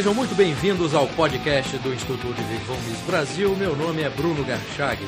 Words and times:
Sejam 0.00 0.14
muito 0.14 0.34
bem-vindos 0.34 0.94
ao 0.94 1.06
podcast 1.08 1.76
do 1.76 1.92
Instituto 1.92 2.32
de 2.32 2.42
Vivomes 2.44 2.98
Brasil. 3.06 3.54
Meu 3.54 3.76
nome 3.76 4.00
é 4.00 4.08
Bruno 4.08 4.42
Garchag. 4.42 4.98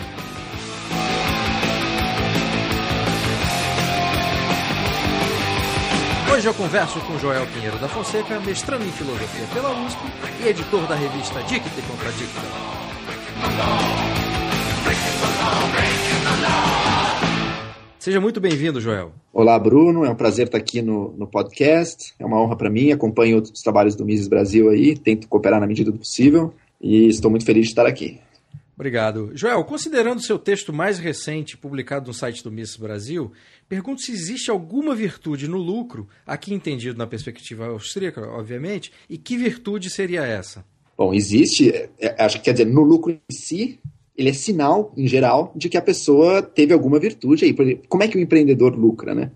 Hoje 6.30 6.46
eu 6.46 6.52
converso 6.52 7.00
com 7.00 7.18
Joel 7.18 7.46
Pinheiro 7.46 7.78
da 7.78 7.88
Fonseca, 7.88 8.38
mestrando 8.40 8.84
em 8.84 8.92
Filosofia 8.92 9.46
pela 9.54 9.70
USP 9.70 9.98
e 10.44 10.48
editor 10.48 10.86
da 10.86 10.94
revista 10.94 11.42
Dicta 11.44 11.70
e 11.78 11.82
Contradicta. 11.90 12.42
Seja 18.02 18.20
muito 18.20 18.40
bem-vindo, 18.40 18.80
Joel. 18.80 19.14
Olá, 19.32 19.56
Bruno. 19.56 20.04
É 20.04 20.10
um 20.10 20.16
prazer 20.16 20.46
estar 20.46 20.58
aqui 20.58 20.82
no, 20.82 21.12
no 21.12 21.24
podcast. 21.24 22.12
É 22.18 22.26
uma 22.26 22.42
honra 22.42 22.56
para 22.56 22.68
mim. 22.68 22.90
Acompanho 22.90 23.40
os 23.40 23.62
trabalhos 23.62 23.94
do 23.94 24.04
Mises 24.04 24.26
Brasil 24.26 24.70
aí, 24.70 24.98
tento 24.98 25.28
cooperar 25.28 25.60
na 25.60 25.68
medida 25.68 25.92
do 25.92 25.98
possível 25.98 26.52
e 26.80 27.06
estou 27.06 27.30
muito 27.30 27.44
feliz 27.44 27.66
de 27.66 27.70
estar 27.70 27.86
aqui. 27.86 28.18
Obrigado. 28.74 29.30
Joel, 29.34 29.62
considerando 29.62 30.20
seu 30.20 30.36
texto 30.36 30.72
mais 30.72 30.98
recente, 30.98 31.56
publicado 31.56 32.08
no 32.08 32.12
site 32.12 32.42
do 32.42 32.50
Mises 32.50 32.76
Brasil, 32.76 33.30
pergunto 33.68 34.02
se 34.02 34.10
existe 34.10 34.50
alguma 34.50 34.96
virtude 34.96 35.46
no 35.46 35.58
lucro, 35.58 36.08
aqui 36.26 36.52
entendido 36.52 36.98
na 36.98 37.06
perspectiva 37.06 37.66
austríaca, 37.66 38.20
obviamente, 38.32 38.90
e 39.08 39.16
que 39.16 39.36
virtude 39.36 39.88
seria 39.88 40.22
essa? 40.22 40.64
Bom, 40.98 41.14
existe, 41.14 41.70
é, 41.70 41.88
é, 42.00 42.24
acho 42.24 42.38
que 42.38 42.46
quer 42.46 42.52
dizer, 42.52 42.66
no 42.66 42.82
lucro 42.82 43.12
em 43.12 43.20
si, 43.30 43.78
ele 44.16 44.28
é 44.28 44.32
sinal, 44.32 44.92
em 44.96 45.06
geral, 45.06 45.52
de 45.56 45.68
que 45.68 45.76
a 45.76 45.82
pessoa 45.82 46.42
teve 46.42 46.72
alguma 46.72 46.98
virtude 46.98 47.44
aí. 47.44 47.78
Como 47.88 48.02
é 48.02 48.08
que 48.08 48.16
o 48.16 48.20
empreendedor 48.20 48.76
lucra, 48.76 49.14
né? 49.14 49.30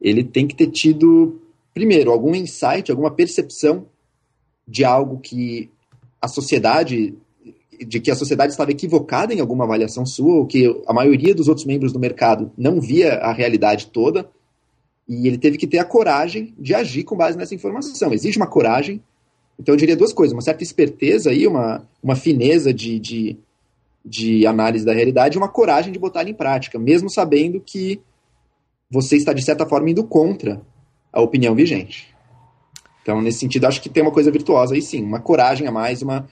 Ele 0.00 0.22
tem 0.22 0.46
que 0.46 0.54
ter 0.54 0.68
tido, 0.68 1.40
primeiro, 1.72 2.10
algum 2.10 2.34
insight, 2.34 2.90
alguma 2.90 3.10
percepção 3.10 3.86
de 4.66 4.84
algo 4.84 5.18
que 5.18 5.70
a 6.20 6.28
sociedade, 6.28 7.14
de 7.86 8.00
que 8.00 8.10
a 8.10 8.16
sociedade 8.16 8.52
estava 8.52 8.70
equivocada 8.70 9.34
em 9.34 9.40
alguma 9.40 9.64
avaliação 9.64 10.06
sua, 10.06 10.34
ou 10.34 10.46
que 10.46 10.80
a 10.86 10.92
maioria 10.92 11.34
dos 11.34 11.48
outros 11.48 11.66
membros 11.66 11.92
do 11.92 11.98
mercado 11.98 12.52
não 12.56 12.80
via 12.80 13.14
a 13.14 13.32
realidade 13.32 13.88
toda, 13.88 14.28
e 15.08 15.26
ele 15.26 15.38
teve 15.38 15.58
que 15.58 15.66
ter 15.66 15.78
a 15.78 15.84
coragem 15.84 16.54
de 16.58 16.74
agir 16.74 17.02
com 17.04 17.16
base 17.16 17.36
nessa 17.36 17.54
informação. 17.54 18.12
Exige 18.12 18.38
uma 18.38 18.46
coragem. 18.46 19.02
Então, 19.58 19.74
eu 19.74 19.76
diria 19.76 19.96
duas 19.96 20.12
coisas: 20.12 20.32
uma 20.32 20.40
certa 20.40 20.62
esperteza 20.62 21.30
aí, 21.30 21.46
uma, 21.46 21.86
uma 22.02 22.16
fineza 22.16 22.72
de, 22.72 22.98
de 22.98 23.36
de 24.04 24.46
análise 24.46 24.84
da 24.84 24.92
realidade 24.92 25.36
e 25.36 25.38
uma 25.38 25.48
coragem 25.48 25.92
de 25.92 25.98
botar 25.98 26.28
em 26.28 26.34
prática, 26.34 26.78
mesmo 26.78 27.10
sabendo 27.10 27.60
que 27.60 28.00
você 28.90 29.16
está, 29.16 29.32
de 29.32 29.42
certa 29.42 29.64
forma, 29.64 29.90
indo 29.90 30.04
contra 30.04 30.60
a 31.12 31.20
opinião 31.22 31.54
vigente. 31.54 32.14
Então, 33.02 33.22
nesse 33.22 33.38
sentido, 33.38 33.66
acho 33.66 33.80
que 33.80 33.88
tem 33.88 34.02
uma 34.02 34.12
coisa 34.12 34.30
virtuosa 34.30 34.74
aí 34.74 34.82
sim, 34.82 35.02
uma 35.02 35.20
coragem 35.20 35.66
a 35.66 35.72
mais, 35.72 36.02
uma, 36.02 36.28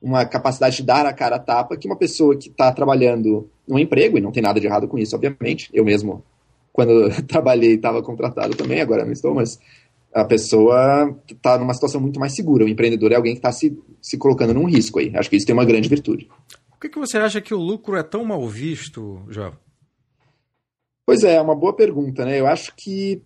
uma 0.00 0.24
capacidade 0.26 0.76
de 0.76 0.82
dar 0.82 1.06
a 1.06 1.12
cara 1.12 1.36
a 1.36 1.38
tapa 1.38 1.76
que 1.76 1.86
uma 1.86 1.96
pessoa 1.96 2.36
que 2.36 2.48
está 2.48 2.70
trabalhando 2.72 3.48
num 3.66 3.78
emprego, 3.78 4.18
e 4.18 4.20
não 4.20 4.30
tem 4.30 4.42
nada 4.42 4.60
de 4.60 4.66
errado 4.66 4.86
com 4.86 4.98
isso, 4.98 5.16
obviamente, 5.16 5.70
eu 5.72 5.84
mesmo, 5.84 6.22
quando 6.72 7.10
trabalhei, 7.26 7.74
estava 7.74 8.02
contratado 8.02 8.54
também, 8.54 8.80
agora 8.80 9.04
não 9.04 9.12
estou, 9.12 9.34
mas 9.34 9.58
a 10.12 10.24
pessoa 10.24 11.16
está 11.28 11.58
numa 11.58 11.74
situação 11.74 12.00
muito 12.00 12.20
mais 12.20 12.34
segura. 12.34 12.64
O 12.64 12.68
empreendedor 12.68 13.10
é 13.10 13.16
alguém 13.16 13.32
que 13.32 13.40
está 13.40 13.50
se, 13.50 13.76
se 14.00 14.16
colocando 14.16 14.54
num 14.54 14.64
risco 14.64 15.00
aí. 15.00 15.10
Acho 15.16 15.28
que 15.28 15.36
isso 15.36 15.44
tem 15.44 15.54
uma 15.54 15.64
grande 15.64 15.88
virtude 15.88 16.28
que, 16.84 16.88
que 16.90 16.98
você 16.98 17.16
acha 17.16 17.40
que 17.40 17.54
o 17.54 17.58
lucro 17.58 17.96
é 17.96 18.02
tão 18.02 18.24
mal 18.24 18.46
visto, 18.46 19.22
João? 19.30 19.52
Pois 21.06 21.24
é, 21.24 21.36
é 21.36 21.40
uma 21.40 21.54
boa 21.54 21.74
pergunta, 21.74 22.24
né? 22.24 22.38
Eu 22.38 22.46
acho 22.46 22.74
que 22.76 23.22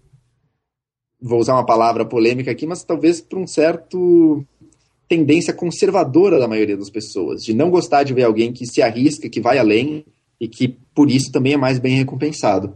vou 1.21 1.41
usar 1.41 1.55
uma 1.55 1.67
palavra 1.67 2.05
polêmica 2.05 2.51
aqui, 2.51 2.67
mas 2.67 2.85
talvez 2.85 3.21
por 3.21 3.39
um 3.39 3.47
certo 3.47 4.45
tendência 5.09 5.53
conservadora 5.55 6.39
da 6.39 6.47
maioria 6.47 6.77
das 6.77 6.91
pessoas, 6.91 7.43
de 7.43 7.55
não 7.55 7.71
gostar 7.71 8.03
de 8.03 8.13
ver 8.13 8.25
alguém 8.25 8.53
que 8.53 8.67
se 8.67 8.83
arrisca, 8.83 9.29
que 9.29 9.41
vai 9.41 9.59
além 9.59 10.05
e 10.39 10.47
que 10.47 10.77
por 10.95 11.11
isso 11.11 11.33
também 11.33 11.55
é 11.55 11.57
mais 11.57 11.79
bem 11.79 11.97
recompensado. 11.97 12.75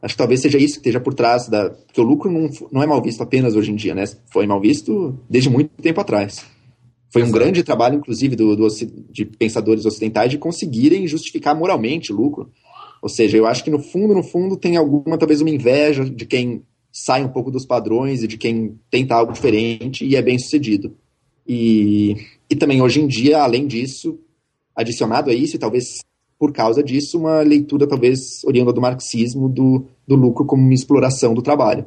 Acho 0.00 0.14
que 0.14 0.18
talvez 0.18 0.40
seja 0.40 0.58
isso 0.58 0.74
que 0.74 0.80
esteja 0.80 1.00
por 1.00 1.14
trás 1.14 1.48
da. 1.48 1.70
Porque 1.70 2.00
o 2.00 2.04
lucro 2.04 2.30
não, 2.30 2.48
não 2.72 2.82
é 2.82 2.86
mal 2.86 3.00
visto 3.00 3.22
apenas 3.22 3.54
hoje 3.54 3.70
em 3.70 3.76
dia, 3.76 3.94
né? 3.94 4.04
Foi 4.32 4.46
mal 4.46 4.60
visto 4.60 5.18
desde 5.30 5.48
muito 5.48 5.70
tempo 5.80 6.00
atrás. 6.00 6.44
Foi 7.14 7.22
um 7.22 7.30
grande 7.30 7.62
trabalho, 7.62 7.98
inclusive, 7.98 8.34
do, 8.34 8.56
do, 8.56 8.66
de 9.08 9.24
pensadores 9.24 9.86
ocidentais 9.86 10.32
de 10.32 10.36
conseguirem 10.36 11.06
justificar 11.06 11.56
moralmente 11.56 12.12
o 12.12 12.16
lucro. 12.16 12.50
Ou 13.00 13.08
seja, 13.08 13.36
eu 13.36 13.46
acho 13.46 13.62
que 13.62 13.70
no 13.70 13.78
fundo, 13.78 14.12
no 14.12 14.22
fundo, 14.24 14.56
tem 14.56 14.76
alguma, 14.76 15.16
talvez, 15.16 15.40
uma 15.40 15.48
inveja 15.48 16.04
de 16.04 16.26
quem 16.26 16.64
sai 16.90 17.22
um 17.22 17.28
pouco 17.28 17.52
dos 17.52 17.64
padrões 17.64 18.24
e 18.24 18.26
de 18.26 18.36
quem 18.36 18.76
tenta 18.90 19.14
algo 19.14 19.32
diferente 19.32 20.04
e 20.04 20.16
é 20.16 20.22
bem 20.22 20.36
sucedido. 20.40 20.96
E, 21.46 22.16
e 22.50 22.56
também, 22.56 22.82
hoje 22.82 23.00
em 23.00 23.06
dia, 23.06 23.44
além 23.44 23.68
disso, 23.68 24.18
adicionado 24.74 25.30
a 25.30 25.34
isso, 25.34 25.54
e 25.54 25.58
talvez 25.60 26.00
por 26.36 26.52
causa 26.52 26.82
disso, 26.82 27.16
uma 27.16 27.42
leitura, 27.42 27.86
talvez, 27.86 28.42
oriunda 28.44 28.72
do 28.72 28.80
marxismo, 28.80 29.48
do, 29.48 29.86
do 30.04 30.16
lucro 30.16 30.44
como 30.44 30.64
uma 30.64 30.74
exploração 30.74 31.32
do 31.32 31.42
trabalho. 31.42 31.86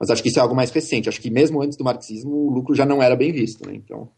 Mas 0.00 0.08
acho 0.08 0.22
que 0.22 0.30
isso 0.30 0.38
é 0.38 0.42
algo 0.42 0.56
mais 0.56 0.70
recente. 0.70 1.06
Acho 1.06 1.20
que 1.20 1.30
mesmo 1.30 1.60
antes 1.60 1.76
do 1.76 1.84
marxismo, 1.84 2.34
o 2.34 2.50
lucro 2.50 2.74
já 2.74 2.86
não 2.86 3.02
era 3.02 3.14
bem 3.14 3.30
visto. 3.30 3.68
Né? 3.68 3.74
Então, 3.74 4.08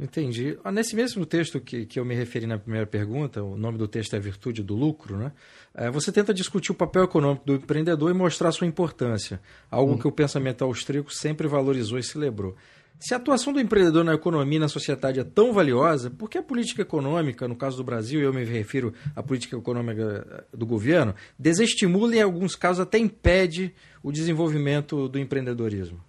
Entendi. 0.00 0.56
Ah, 0.62 0.70
nesse 0.70 0.94
mesmo 0.94 1.26
texto 1.26 1.60
que, 1.60 1.84
que 1.84 1.98
eu 1.98 2.04
me 2.04 2.14
referi 2.14 2.46
na 2.46 2.56
primeira 2.56 2.86
pergunta, 2.86 3.42
o 3.42 3.56
nome 3.56 3.76
do 3.76 3.88
texto 3.88 4.14
é 4.14 4.20
Virtude 4.20 4.62
do 4.62 4.76
Lucro, 4.76 5.16
né? 5.16 5.32
É, 5.74 5.90
você 5.90 6.12
tenta 6.12 6.32
discutir 6.32 6.70
o 6.70 6.74
papel 6.74 7.02
econômico 7.02 7.44
do 7.44 7.54
empreendedor 7.54 8.08
e 8.08 8.14
mostrar 8.14 8.52
sua 8.52 8.66
importância, 8.66 9.40
algo 9.68 9.94
hum. 9.94 9.98
que 9.98 10.06
o 10.06 10.12
pensamento 10.12 10.62
austríaco 10.62 11.12
sempre 11.12 11.48
valorizou 11.48 11.98
e 11.98 12.02
celebrou. 12.04 12.54
Se 13.00 13.12
a 13.12 13.16
atuação 13.16 13.52
do 13.52 13.60
empreendedor 13.60 14.04
na 14.04 14.14
economia 14.14 14.56
e 14.56 14.60
na 14.60 14.68
sociedade 14.68 15.18
é 15.18 15.24
tão 15.24 15.52
valiosa, 15.52 16.10
por 16.10 16.30
que 16.30 16.38
a 16.38 16.42
política 16.42 16.82
econômica, 16.82 17.48
no 17.48 17.56
caso 17.56 17.76
do 17.76 17.84
Brasil, 17.84 18.20
eu 18.20 18.32
me 18.32 18.44
refiro 18.44 18.92
à 19.16 19.22
política 19.22 19.56
econômica 19.56 20.46
do 20.52 20.66
governo, 20.66 21.14
desestimula 21.36 22.14
e 22.14 22.18
em 22.18 22.22
alguns 22.22 22.54
casos 22.54 22.80
até 22.80 22.98
impede 22.98 23.74
o 24.02 24.12
desenvolvimento 24.12 25.08
do 25.08 25.18
empreendedorismo? 25.18 26.00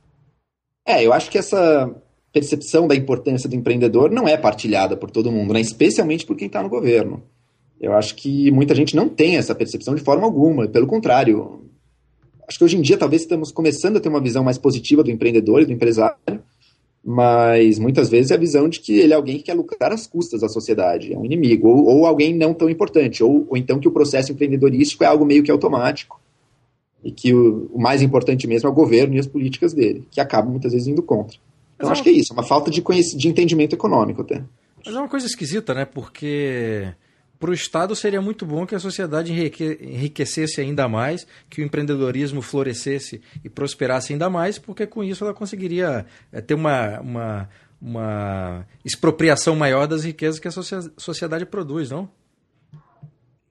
É, 0.85 1.05
eu 1.05 1.13
acho 1.13 1.29
que 1.29 1.37
essa 1.37 1.93
percepção 2.31 2.87
da 2.87 2.95
importância 2.95 3.49
do 3.49 3.55
empreendedor 3.55 4.11
não 4.11 4.27
é 4.27 4.37
partilhada 4.37 4.95
por 4.95 5.09
todo 5.09 5.31
mundo, 5.31 5.53
né? 5.53 5.61
especialmente 5.61 6.25
por 6.25 6.35
quem 6.35 6.47
está 6.47 6.61
no 6.61 6.69
governo. 6.69 7.23
Eu 7.79 7.93
acho 7.93 8.15
que 8.15 8.51
muita 8.51 8.75
gente 8.75 8.95
não 8.95 9.07
tem 9.07 9.37
essa 9.37 9.55
percepção 9.55 9.95
de 9.95 10.01
forma 10.01 10.25
alguma, 10.25 10.67
pelo 10.67 10.85
contrário. 10.85 11.61
Acho 12.47 12.57
que 12.57 12.63
hoje 12.63 12.77
em 12.77 12.81
dia 12.81 12.97
talvez 12.97 13.21
estamos 13.21 13.51
começando 13.51 13.97
a 13.97 13.99
ter 13.99 14.09
uma 14.09 14.21
visão 14.21 14.43
mais 14.43 14.57
positiva 14.57 15.03
do 15.03 15.11
empreendedor 15.11 15.61
e 15.61 15.65
do 15.65 15.71
empresário, 15.71 16.17
mas 17.03 17.79
muitas 17.79 18.09
vezes 18.09 18.31
é 18.31 18.35
a 18.35 18.39
visão 18.39 18.67
de 18.67 18.81
que 18.81 18.99
ele 18.99 19.13
é 19.13 19.15
alguém 19.15 19.37
que 19.37 19.43
quer 19.43 19.53
lucrar 19.53 19.93
às 19.93 20.05
custas 20.05 20.41
da 20.41 20.49
sociedade, 20.49 21.13
é 21.13 21.17
um 21.17 21.23
inimigo, 21.25 21.69
ou, 21.69 21.85
ou 21.87 22.05
alguém 22.05 22.35
não 22.35 22.53
tão 22.53 22.69
importante, 22.69 23.23
ou, 23.23 23.47
ou, 23.49 23.57
então 23.57 23.79
que 23.79 23.87
o 23.87 23.91
processo 23.91 24.31
empreendedorístico 24.31 25.03
é 25.03 25.07
algo 25.07 25.25
meio 25.25 25.41
que 25.41 25.49
automático, 25.49 26.19
e 27.01 27.11
que 27.11 27.33
o, 27.33 27.69
o 27.73 27.81
mais 27.81 28.01
importante 28.01 28.45
mesmo 28.45 28.67
é 28.67 28.71
o 28.71 28.75
governo 28.75 29.15
e 29.15 29.19
as 29.19 29.27
políticas 29.27 29.73
dele, 29.73 30.05
que 30.11 30.19
acabam 30.19 30.51
muitas 30.51 30.73
vezes 30.73 30.87
indo 30.87 31.01
contra. 31.01 31.37
Mas 31.79 31.89
acho 31.91 32.03
que 32.03 32.09
é 32.09 32.13
isso, 32.13 32.33
uma 32.33 32.43
falta 32.43 32.69
de, 32.69 32.81
de 32.81 33.27
entendimento 33.27 33.73
econômico 33.73 34.21
até. 34.21 34.43
Mas 34.85 34.95
é 34.95 34.99
uma 34.99 35.07
coisa 35.07 35.25
esquisita, 35.25 35.73
né? 35.73 35.85
Porque 35.85 36.93
para 37.39 37.51
o 37.51 37.53
Estado 37.53 37.95
seria 37.95 38.21
muito 38.21 38.45
bom 38.45 38.65
que 38.65 38.75
a 38.75 38.79
sociedade 38.79 39.31
enrique 39.31 39.77
enriquecesse 39.81 40.59
ainda 40.59 40.89
mais, 40.89 41.25
que 41.49 41.61
o 41.61 41.65
empreendedorismo 41.65 42.41
florescesse 42.41 43.21
e 43.43 43.49
prosperasse 43.49 44.11
ainda 44.11 44.29
mais, 44.29 44.59
porque 44.59 44.85
com 44.85 45.03
isso 45.03 45.23
ela 45.23 45.33
conseguiria 45.33 46.05
é, 46.33 46.41
ter 46.41 46.53
uma, 46.53 46.99
uma, 46.99 47.49
uma 47.81 48.67
expropriação 48.83 49.55
maior 49.55 49.87
das 49.87 50.03
riquezas 50.03 50.39
que 50.39 50.49
a 50.49 50.51
sociedade 50.97 51.45
produz, 51.45 51.89
não? 51.89 52.09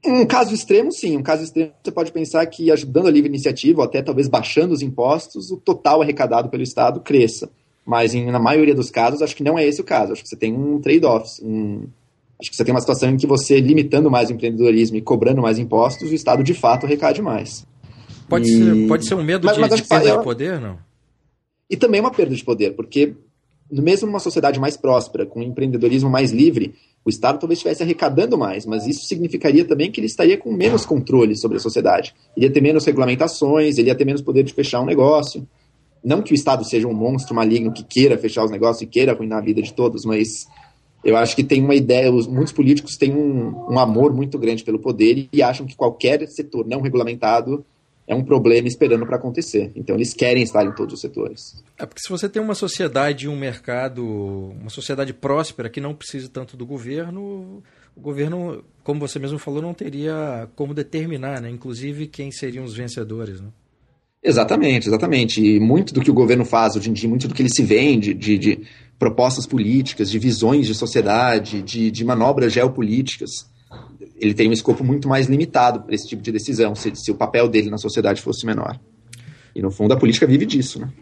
Um 0.05 0.27
caso 0.27 0.55
extremo, 0.55 0.93
sim. 0.93 1.17
Um 1.17 1.23
caso 1.23 1.43
extremo, 1.43 1.73
você 1.83 1.91
pode 1.91 2.13
pensar 2.13 2.45
que 2.47 2.71
ajudando 2.71 3.09
a 3.09 3.11
livre 3.11 3.29
iniciativa, 3.29 3.81
ou 3.81 3.85
até 3.85 4.03
talvez 4.03 4.29
baixando 4.29 4.73
os 4.73 4.83
impostos, 4.83 5.51
o 5.51 5.57
total 5.57 6.03
arrecadado 6.03 6.49
pelo 6.49 6.63
Estado 6.63 7.01
cresça. 7.01 7.51
Mas 7.89 8.15
em, 8.15 8.27
na 8.27 8.39
maioria 8.39 8.75
dos 8.75 8.91
casos, 8.91 9.23
acho 9.23 9.35
que 9.35 9.43
não 9.43 9.59
é 9.59 9.67
esse 9.67 9.81
o 9.81 9.85
caso. 9.85 10.13
Acho 10.13 10.23
que 10.23 10.29
você 10.29 10.37
tem 10.37 10.53
um 10.53 10.79
trade-off. 10.79 11.43
Um, 11.43 11.87
acho 12.39 12.51
que 12.51 12.55
você 12.55 12.63
tem 12.63 12.75
uma 12.75 12.83
situação 12.83 13.09
em 13.09 13.17
que 13.17 13.27
você, 13.27 13.59
limitando 13.61 14.11
mais 14.11 14.29
o 14.29 14.35
empreendedorismo 14.35 14.99
e 14.99 15.01
cobrando 15.01 15.41
mais 15.41 15.59
impostos, 15.59 16.11
o 16.11 16.15
Estado 16.15 16.43
de 16.43 16.53
fato 16.53 16.85
arrecade 16.85 17.23
mais. 17.23 17.67
Pode, 18.29 18.47
e... 18.47 18.59
ser, 18.59 18.89
pode 18.89 19.09
ser 19.09 19.15
um 19.15 19.25
medo 19.25 19.47
mas, 19.47 19.55
de, 19.55 19.61
mas 19.63 19.75
de 19.75 19.83
perda 19.85 20.19
de 20.19 20.23
poder, 20.23 20.61
não? 20.61 20.79
E 21.71 21.79
também 21.79 21.99
uma 21.99 22.11
perda 22.11 22.35
de 22.35 22.45
poder, 22.45 22.77
porque 22.77 23.15
mesmo 23.71 24.07
numa 24.07 24.21
sociedade 24.21 24.61
mais 24.61 24.77
próspera, 24.77 25.25
com 25.25 25.41
um 25.41 25.45
empreendedorismo 25.45 26.11
mais 26.11 26.31
livre, 26.31 26.75
o 27.03 27.09
Estado 27.09 27.39
talvez 27.39 27.57
estivesse 27.57 27.83
arrecadando 27.83 28.37
mais, 28.37 28.67
mas 28.67 28.87
isso 28.87 29.07
significaria 29.07 29.65
também 29.65 29.91
que 29.91 29.99
ele 29.99 30.07
estaria 30.07 30.37
com 30.37 30.53
menos 30.53 30.85
controle 30.85 31.35
sobre 31.37 31.57
a 31.57 31.61
sociedade. 31.61 32.15
Ele 32.37 32.45
ia 32.45 32.53
ter 32.53 32.61
menos 32.61 32.85
regulamentações, 32.85 33.79
ele 33.79 33.89
ia 33.89 33.95
ter 33.95 34.05
menos 34.05 34.21
poder 34.21 34.43
de 34.43 34.53
fechar 34.53 34.83
um 34.83 34.87
negócio. 34.87 35.49
Não 36.03 36.23
que 36.23 36.33
o 36.33 36.35
Estado 36.35 36.65
seja 36.65 36.87
um 36.87 36.95
monstro 36.95 37.35
maligno 37.35 37.73
que 37.73 37.85
queira 37.85 38.19
fechar 38.19 38.45
os 38.45 38.51
negócios 38.51 38.83
e 38.83 38.87
queira 38.87 39.13
arruinar 39.13 39.39
a 39.39 39.45
vida 39.45 39.61
de 39.61 39.73
todos, 39.73 40.05
mas 40.05 40.47
eu 41.05 41.17
acho 41.17 41.35
que 41.37 41.45
tem 41.45 41.63
uma 41.63 41.75
ideia, 41.75 42.13
os, 42.13 42.27
muitos 42.27 42.53
políticos 42.53 42.97
têm 42.97 43.15
um, 43.15 43.73
um 43.73 43.79
amor 43.79 44.13
muito 44.13 44.39
grande 44.39 44.65
pelo 44.65 44.79
poder 44.79 45.29
e 45.33 45.43
acham 45.43 45.67
que 45.67 45.77
qualquer 45.77 46.27
setor 46.29 46.67
não 46.67 46.81
regulamentado 46.81 47.65
é 48.07 48.15
um 48.15 48.25
problema 48.25 48.67
esperando 48.67 49.05
para 49.05 49.17
acontecer. 49.17 49.71
Então 49.77 49.95
eles 49.95 50.15
querem 50.15 50.43
estar 50.43 50.65
em 50.65 50.75
todos 50.75 50.95
os 50.95 51.01
setores. 51.01 51.63
É 51.79 51.85
porque 51.85 52.01
se 52.01 52.09
você 52.09 52.27
tem 52.27 52.41
uma 52.41 52.55
sociedade, 52.55 53.29
um 53.29 53.37
mercado, 53.37 54.03
uma 54.05 54.71
sociedade 54.71 55.13
próspera 55.13 55.69
que 55.69 55.81
não 55.81 55.95
precisa 55.95 56.29
tanto 56.29 56.57
do 56.57 56.65
governo, 56.65 57.63
o 57.95 58.01
governo, 58.01 58.65
como 58.83 58.99
você 58.99 59.19
mesmo 59.19 59.39
falou, 59.39 59.61
não 59.61 59.75
teria 59.75 60.49
como 60.57 60.73
determinar, 60.73 61.43
né? 61.43 61.51
inclusive 61.51 62.07
quem 62.07 62.33
seriam 62.33 62.65
os 62.65 62.75
vencedores. 62.75 63.43
Né? 63.43 63.49
Exatamente, 64.23 64.89
exatamente. 64.89 65.41
E 65.41 65.61
muito 65.61 65.95
do 65.95 66.01
que 66.01 66.11
o 66.11 66.15
governo 66.15 66.45
faz 66.45 66.77
hoje 66.77 66.91
em 66.91 66.93
dia, 66.93 67.09
muito 67.09 67.29
do 67.29 67.35
que 67.35 67.43
ele 67.43 67.53
se 67.53 67.63
vende 67.63 68.13
de, 68.13 68.37
de 68.37 68.61
propostas 68.99 69.47
políticas, 69.47 70.11
de 70.11 70.19
visões 70.19 70.67
de 70.67 70.75
sociedade, 70.75 71.63
de, 71.63 71.91
de 71.91 72.05
manobras 72.05 72.53
geopolíticas, 72.53 73.49
ele 74.17 74.35
tem 74.35 74.49
um 74.49 74.53
escopo 74.53 74.83
muito 74.83 75.09
mais 75.09 75.27
limitado 75.27 75.83
para 75.83 75.95
esse 75.95 76.09
tipo 76.09 76.21
de 76.21 76.33
decisão, 76.33 76.75
se, 76.75 76.93
se 76.97 77.11
o 77.11 77.15
papel 77.15 77.49
dele 77.49 77.71
na 77.71 77.79
sociedade 77.79 78.21
fosse 78.21 78.45
menor. 78.45 78.79
E 79.55 79.63
no 79.63 79.71
fundo 79.71 79.95
a 79.95 79.97
política 79.97 80.27
vive 80.27 80.45
disso, 80.45 80.81
né? 80.81 80.93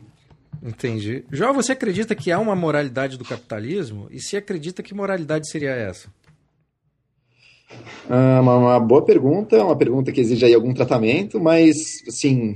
Entendi. 0.62 1.24
João, 1.30 1.54
você 1.54 1.72
acredita 1.72 2.14
que 2.14 2.30
há 2.30 2.38
uma 2.38 2.56
moralidade 2.56 3.16
do 3.16 3.24
capitalismo? 3.24 4.08
E 4.10 4.20
se 4.20 4.36
acredita, 4.36 4.82
que 4.82 4.94
moralidade 4.94 5.48
seria 5.48 5.70
essa? 5.70 6.08
Ah, 8.08 8.40
uma, 8.40 8.56
uma, 8.56 8.80
boa 8.80 9.04
pergunta, 9.04 9.62
uma 9.62 9.76
pergunta 9.76 10.12
que 10.12 10.20
exige 10.20 10.44
aí 10.44 10.54
algum 10.54 10.72
tratamento, 10.72 11.40
mas, 11.40 11.76
assim, 12.08 12.54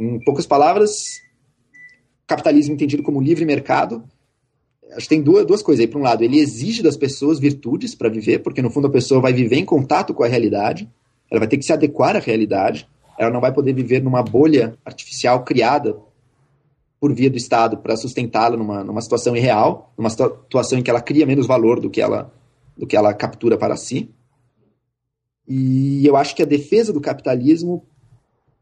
em 0.00 0.18
poucas 0.20 0.46
palavras, 0.46 1.20
capitalismo 2.26 2.74
entendido 2.74 3.02
como 3.02 3.20
livre 3.20 3.44
mercado 3.44 4.04
acho 4.96 5.08
que 5.08 5.14
tem 5.14 5.22
duas, 5.22 5.46
duas 5.46 5.62
coisas 5.62 5.84
aí. 5.84 5.90
Por 5.90 6.00
um 6.00 6.04
lado, 6.04 6.22
ele 6.22 6.38
exige 6.38 6.82
das 6.82 6.96
pessoas 6.96 7.38
virtudes 7.38 7.94
para 7.94 8.08
viver, 8.08 8.40
porque 8.40 8.62
no 8.62 8.70
fundo 8.70 8.86
a 8.86 8.90
pessoa 8.90 9.20
vai 9.20 9.32
viver 9.32 9.56
em 9.56 9.64
contato 9.64 10.14
com 10.14 10.22
a 10.22 10.28
realidade, 10.28 10.88
ela 11.30 11.40
vai 11.40 11.48
ter 11.48 11.56
que 11.56 11.64
se 11.64 11.72
adequar 11.72 12.16
à 12.16 12.18
realidade, 12.18 12.88
ela 13.18 13.30
não 13.30 13.40
vai 13.40 13.52
poder 13.52 13.72
viver 13.72 14.02
numa 14.02 14.22
bolha 14.22 14.76
artificial 14.84 15.44
criada 15.44 15.96
por 17.00 17.12
via 17.12 17.30
do 17.30 17.36
Estado 17.36 17.78
para 17.78 17.96
sustentá-la 17.96 18.56
numa, 18.56 18.84
numa 18.84 19.00
situação 19.00 19.36
irreal, 19.36 19.92
numa 19.98 20.10
situação 20.10 20.78
em 20.78 20.82
que 20.82 20.90
ela 20.90 21.00
cria 21.00 21.26
menos 21.26 21.46
valor 21.46 21.80
do 21.80 21.90
que 21.90 22.00
ela, 22.00 22.32
do 22.76 22.86
que 22.86 22.96
ela 22.96 23.12
captura 23.12 23.58
para 23.58 23.76
si. 23.76 24.10
E 25.48 26.06
eu 26.06 26.16
acho 26.16 26.36
que 26.36 26.42
a 26.42 26.46
defesa 26.46 26.92
do 26.92 27.00
capitalismo 27.00 27.84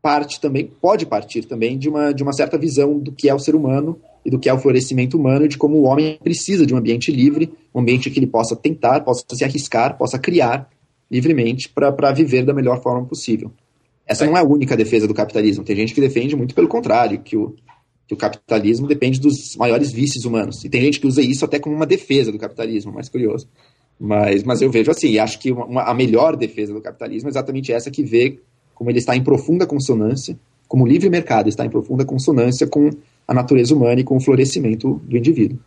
parte 0.03 0.41
também, 0.41 0.71
pode 0.81 1.07
partir 1.07 1.45
também 1.45 1.79
de 1.79 1.89
uma, 1.89 2.13
de 2.13 2.23
uma 2.23 2.33
certa 2.33 2.57
visão 2.59 2.99
do 2.99 3.13
que 3.13 3.29
é 3.29 3.35
o 3.35 3.39
ser 3.39 3.55
humano 3.55 3.99
e 4.25 4.31
do 4.31 4.39
que 4.39 4.49
é 4.49 4.55
o 4.55 4.59
florescimento 4.59 5.17
humano 5.17 5.45
e 5.45 5.49
de 5.49 5.59
como 5.59 5.77
o 5.77 5.85
homem 5.85 6.19
precisa 6.23 6.67
de 6.67 6.75
um 6.75 6.77
ambiente 6.77 7.11
livre, 7.11 7.53
um 7.75 7.81
ambiente 7.81 8.11
que 8.11 8.19
ele 8.19 8.27
possa 8.27 8.57
tentar, 8.57 9.01
possa 9.01 9.25
se 9.33 9.45
arriscar, 9.45 9.97
possa 9.97 10.19
criar 10.19 10.69
livremente 11.11 11.69
para 11.69 12.13
viver 12.13 12.45
da 12.45 12.55
melhor 12.55 12.83
forma 12.83 13.07
possível. 13.07 13.53
Essa 14.07 14.27
não 14.27 14.37
é 14.37 14.41
a 14.41 14.45
única 14.45 14.77
defesa 14.77 15.07
do 15.07 15.15
capitalismo. 15.15 15.65
Tem 15.65 15.77
gente 15.77 15.95
que 15.95 16.01
defende 16.01 16.35
muito 16.35 16.55
pelo 16.55 16.69
contrário, 16.69 17.21
que 17.21 17.37
o, 17.37 17.55
que 18.07 18.15
o 18.15 18.17
capitalismo 18.17 18.89
depende 18.89 19.21
dos 19.21 19.55
maiores 19.57 19.93
vícios 19.93 20.25
humanos. 20.25 20.65
E 20.65 20.69
tem 20.69 20.81
gente 20.81 20.99
que 20.99 21.07
usa 21.07 21.23
isso 21.23 21.45
até 21.45 21.59
como 21.59 21.77
uma 21.77 21.87
defesa 21.87 22.33
do 22.33 22.39
capitalismo, 22.39 22.93
mais 22.93 23.09
curioso. 23.09 23.49
Mas, 23.99 24.43
mas 24.43 24.63
eu 24.63 24.71
vejo 24.71 24.91
assim, 24.91 25.19
acho 25.19 25.39
que 25.39 25.53
uma, 25.53 25.83
a 25.83 25.95
melhor 25.95 26.35
defesa 26.35 26.73
do 26.73 26.81
capitalismo 26.81 27.29
é 27.29 27.31
exatamente 27.31 27.73
essa 27.73 27.91
que 27.91 28.03
vê 28.03 28.41
como 28.81 28.89
ele 28.89 28.99
está 28.99 29.15
em 29.15 29.23
profunda 29.23 29.67
consonância, 29.67 30.39
como 30.67 30.85
o 30.85 30.87
livre 30.87 31.11
mercado 31.11 31.51
está 31.51 31.67
em 31.67 31.69
profunda 31.69 32.03
consonância 32.03 32.67
com 32.67 32.89
a 33.29 33.35
natureza 33.35 33.75
humana 33.75 34.01
e 34.01 34.05
com 34.05 34.17
o 34.17 34.21
florescimento 34.21 34.95
do 35.05 35.19
indivíduo. 35.19 35.59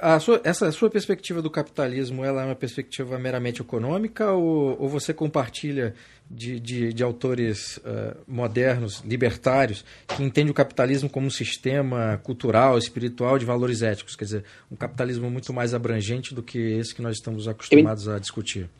A 0.00 0.18
sua, 0.18 0.40
essa 0.42 0.72
sua 0.72 0.88
perspectiva 0.88 1.42
do 1.42 1.50
capitalismo 1.50 2.24
ela 2.24 2.40
é 2.40 2.46
uma 2.46 2.54
perspectiva 2.54 3.18
meramente 3.18 3.60
econômica 3.60 4.32
ou, 4.32 4.80
ou 4.80 4.88
você 4.88 5.12
compartilha 5.12 5.92
de, 6.30 6.58
de, 6.58 6.90
de 6.94 7.02
autores 7.02 7.76
uh, 7.76 8.16
modernos, 8.26 9.02
libertários, 9.04 9.84
que 10.06 10.22
entendem 10.22 10.50
o 10.50 10.54
capitalismo 10.54 11.10
como 11.10 11.26
um 11.26 11.30
sistema 11.30 12.18
cultural, 12.24 12.78
espiritual, 12.78 13.38
de 13.38 13.44
valores 13.44 13.82
éticos? 13.82 14.16
Quer 14.16 14.24
dizer, 14.24 14.44
um 14.72 14.74
capitalismo 14.74 15.30
muito 15.30 15.52
mais 15.52 15.74
abrangente 15.74 16.34
do 16.34 16.42
que 16.42 16.58
esse 16.58 16.94
que 16.94 17.02
nós 17.02 17.16
estamos 17.16 17.46
acostumados 17.46 18.08
a 18.08 18.18
discutir. 18.18 18.70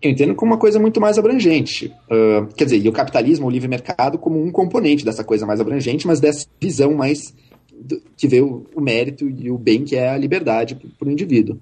Eu 0.00 0.10
entendo 0.10 0.34
como 0.34 0.52
uma 0.52 0.58
coisa 0.58 0.78
muito 0.78 1.00
mais 1.00 1.18
abrangente. 1.18 1.92
Uh, 2.10 2.46
quer 2.54 2.64
dizer, 2.64 2.78
e 2.78 2.88
o 2.88 2.92
capitalismo, 2.92 3.46
o 3.46 3.50
livre 3.50 3.68
mercado, 3.68 4.16
como 4.16 4.40
um 4.40 4.50
componente 4.52 5.04
dessa 5.04 5.24
coisa 5.24 5.44
mais 5.44 5.60
abrangente, 5.60 6.06
mas 6.06 6.20
dessa 6.20 6.46
visão 6.60 6.94
mais 6.94 7.34
do, 7.72 8.00
que 8.16 8.28
vê 8.28 8.40
o, 8.40 8.64
o, 8.74 8.80
mérito 8.80 9.28
e 9.28 9.50
o 9.50 9.58
bem 9.58 9.84
que 9.84 9.96
é 9.96 10.10
a 10.10 10.16
liberdade 10.16 10.78
para 10.98 11.08
o 11.08 11.10
indivíduo. 11.10 11.58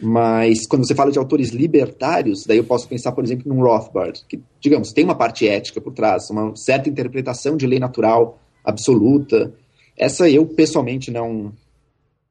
Mas 0.00 0.66
quando 0.66 0.86
você 0.86 0.94
fala 0.94 1.10
de 1.10 1.18
autores 1.18 1.50
libertários, 1.50 2.44
daí 2.46 2.58
eu 2.58 2.64
posso 2.64 2.88
pensar, 2.88 3.10
por 3.10 3.24
exemplo, 3.24 3.52
num 3.52 3.60
Rothbard, 3.60 4.22
que, 4.28 4.40
digamos, 4.60 4.92
tem 4.92 5.04
uma 5.04 5.16
parte 5.16 5.48
ética 5.48 5.80
por 5.80 5.92
trás, 5.92 6.30
uma 6.30 6.54
certa 6.54 6.88
interpretação 6.88 7.56
de 7.56 7.66
lei 7.66 7.80
natural 7.80 8.38
absoluta. 8.64 9.52
Essa 9.96 10.30
eu, 10.30 10.46
pessoalmente, 10.46 11.10
não 11.10 11.52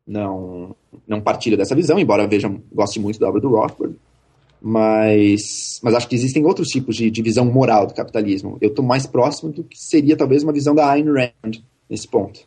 não 0.06 0.74
não 1.06 1.20
partilho 1.20 1.58
dessa 1.58 1.76
visão, 1.76 2.00
embora 2.00 2.26
veja, 2.26 2.50
goste 2.72 2.98
muito 2.98 3.20
da 3.20 3.28
obra 3.28 3.42
do 3.42 3.50
Rothbard. 3.50 3.98
Mas, 4.62 5.80
mas 5.84 5.94
acho 5.94 6.08
que 6.08 6.16
existem 6.16 6.46
outros 6.46 6.70
tipos 6.70 6.96
de, 6.96 7.12
de 7.12 7.22
visão 7.22 7.46
moral 7.46 7.86
do 7.86 7.94
capitalismo. 7.94 8.58
Eu 8.60 8.70
estou 8.70 8.84
mais 8.84 9.06
próximo 9.06 9.52
do 9.52 9.64
que 9.64 9.78
seria 9.78 10.18
talvez 10.18 10.44
uma 10.44 10.54
visão 10.54 10.74
da 10.74 10.90
Ayn 10.90 11.06
Rand 11.06 11.62
nesse 11.90 12.08
ponto. 12.08 12.40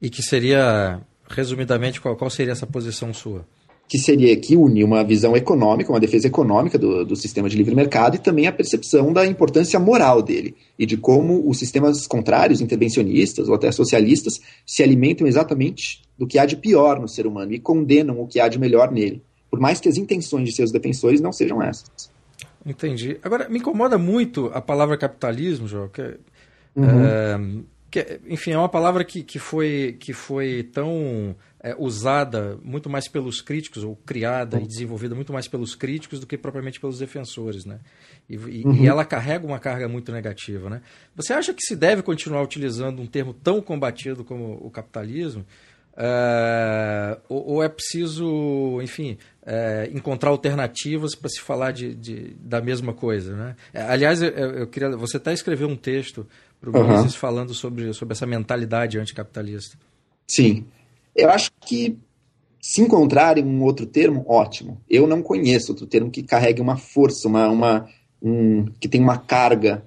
E 0.00 0.08
que 0.08 0.22
seria, 0.22 1.00
resumidamente, 1.28 2.00
qual, 2.00 2.16
qual 2.16 2.30
seria 2.30 2.52
essa 2.52 2.66
posição 2.66 3.12
sua? 3.12 3.44
Que 3.88 3.98
seria 3.98 4.36
que 4.36 4.56
une 4.56 4.84
uma 4.84 5.02
visão 5.02 5.36
econômica, 5.36 5.92
uma 5.92 5.98
defesa 5.98 6.28
econômica 6.28 6.78
do, 6.78 7.04
do 7.04 7.16
sistema 7.16 7.48
de 7.48 7.56
livre 7.56 7.74
mercado 7.74 8.14
e 8.14 8.20
também 8.20 8.46
a 8.46 8.52
percepção 8.52 9.12
da 9.12 9.26
importância 9.26 9.80
moral 9.80 10.22
dele 10.22 10.54
e 10.78 10.86
de 10.86 10.96
como 10.96 11.48
os 11.50 11.58
sistemas 11.58 12.06
contrários, 12.06 12.60
intervencionistas 12.60 13.48
ou 13.48 13.54
até 13.56 13.72
socialistas, 13.72 14.40
se 14.64 14.84
alimentam 14.84 15.26
exatamente 15.26 16.02
do 16.16 16.26
que 16.26 16.38
há 16.38 16.46
de 16.46 16.56
pior 16.56 17.00
no 17.00 17.08
ser 17.08 17.26
humano 17.26 17.52
e 17.52 17.58
condenam 17.58 18.20
o 18.20 18.28
que 18.28 18.38
há 18.38 18.46
de 18.46 18.60
melhor 18.60 18.92
nele 18.92 19.22
por 19.50 19.58
mais 19.58 19.80
que 19.80 19.88
as 19.88 19.96
intenções 19.96 20.44
de 20.48 20.52
seus 20.54 20.70
defensores 20.70 21.20
não 21.20 21.32
sejam 21.32 21.62
essas. 21.62 22.10
Entendi. 22.64 23.18
Agora, 23.22 23.48
me 23.48 23.58
incomoda 23.58 23.98
muito 23.98 24.50
a 24.54 24.60
palavra 24.60 24.96
capitalismo, 24.96 25.66
João, 25.66 25.88
que, 25.88 26.18
uhum. 26.76 27.04
é, 27.04 27.40
que, 27.90 28.20
enfim, 28.28 28.52
é 28.52 28.58
uma 28.58 28.68
palavra 28.68 29.04
que, 29.04 29.22
que, 29.22 29.38
foi, 29.38 29.96
que 29.98 30.12
foi 30.12 30.62
tão 30.62 31.34
é, 31.62 31.74
usada 31.78 32.58
muito 32.62 32.88
mais 32.88 33.08
pelos 33.08 33.40
críticos, 33.40 33.82
ou 33.82 33.96
criada 33.96 34.56
uhum. 34.56 34.64
e 34.64 34.66
desenvolvida 34.66 35.14
muito 35.14 35.32
mais 35.32 35.48
pelos 35.48 35.74
críticos 35.74 36.20
do 36.20 36.26
que 36.26 36.38
propriamente 36.38 36.78
pelos 36.78 36.98
defensores, 36.98 37.64
né? 37.64 37.80
E, 38.28 38.34
e, 38.34 38.64
uhum. 38.64 38.74
e, 38.74 38.86
ela 38.86 39.04
carrega 39.04 39.46
uma 39.46 39.58
carga 39.58 39.88
muito 39.88 40.12
negativa, 40.12 40.70
né? 40.70 40.82
Você 41.16 41.32
acha 41.32 41.52
que 41.52 41.62
se 41.62 41.74
deve 41.74 42.02
continuar 42.02 42.42
utilizando 42.42 43.00
um 43.00 43.06
termo 43.06 43.34
tão 43.34 43.60
combatido 43.60 44.22
como 44.22 44.54
o 44.64 44.70
capitalismo? 44.70 45.44
Uh, 45.92 47.20
ou, 47.28 47.48
ou, 47.54 47.62
é 47.62 47.68
preciso, 47.68 48.80
enfim, 48.80 49.18
é, 49.44 49.90
encontrar 49.92 50.30
alternativas 50.30 51.14
para 51.14 51.28
se 51.28 51.40
falar 51.40 51.72
de, 51.72 51.94
de, 51.94 52.34
da 52.40 52.60
mesma 52.60 52.94
coisa, 52.94 53.36
né? 53.36 53.56
É, 53.74 53.82
aliás, 53.82 54.22
eu, 54.22 54.30
eu 54.30 54.66
queria, 54.66 54.96
você 54.96 55.18
até 55.18 55.32
escreveu 55.32 55.68
um 55.68 55.76
texto 55.76 56.26
para 56.60 56.70
o 56.70 56.76
uhum. 56.76 57.08
falando 57.10 57.52
sobre, 57.52 57.92
sobre 57.92 58.12
essa 58.12 58.26
mentalidade 58.26 58.98
anticapitalista. 58.98 59.76
Sim, 60.26 60.64
eu 61.14 61.28
acho 61.28 61.50
que 61.60 61.98
se 62.60 62.80
encontrarem 62.80 63.44
um 63.44 63.62
outro 63.62 63.86
termo, 63.86 64.24
ótimo. 64.28 64.80
Eu 64.88 65.06
não 65.06 65.22
conheço 65.22 65.72
outro 65.72 65.86
termo 65.86 66.10
que 66.10 66.22
carregue 66.22 66.60
uma 66.60 66.76
força, 66.76 67.26
uma, 67.26 67.48
uma 67.48 67.88
um, 68.22 68.66
que 68.78 68.88
tem 68.88 69.00
uma 69.00 69.18
carga 69.18 69.82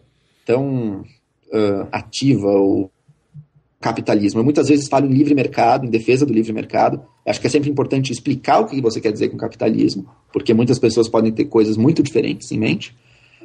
tão 0.46 1.02
uh, 1.02 1.88
ativa 1.92 2.48
ou 2.48 2.92
capitalismo. 3.84 4.40
Eu 4.40 4.44
muitas 4.46 4.70
vezes 4.70 4.88
falo 4.88 5.06
em 5.06 5.14
livre 5.14 5.36
mercado, 5.36 5.86
em 5.86 5.90
defesa 5.90 6.26
do 6.26 6.34
livre 6.34 6.54
mercado. 6.54 7.02
Acho 7.28 7.42
que 7.42 7.48
é 7.48 7.50
sempre 7.50 7.70
importante 7.70 8.12
explicar 8.12 8.60
o 8.60 8.66
que 8.66 8.82
você 8.82 9.02
quer 9.02 9.12
dizer 9.12 9.28
com 9.28 9.38
capitalismo, 9.38 10.08
porque 10.32 10.54
muitas 10.54 10.80
pessoas 10.80 11.10
podem 11.10 11.34
ter 11.34 11.46
coisas 11.46 11.76
muito 11.76 12.02
diferentes 12.02 12.50
em 12.52 12.58
mente. 12.58 12.96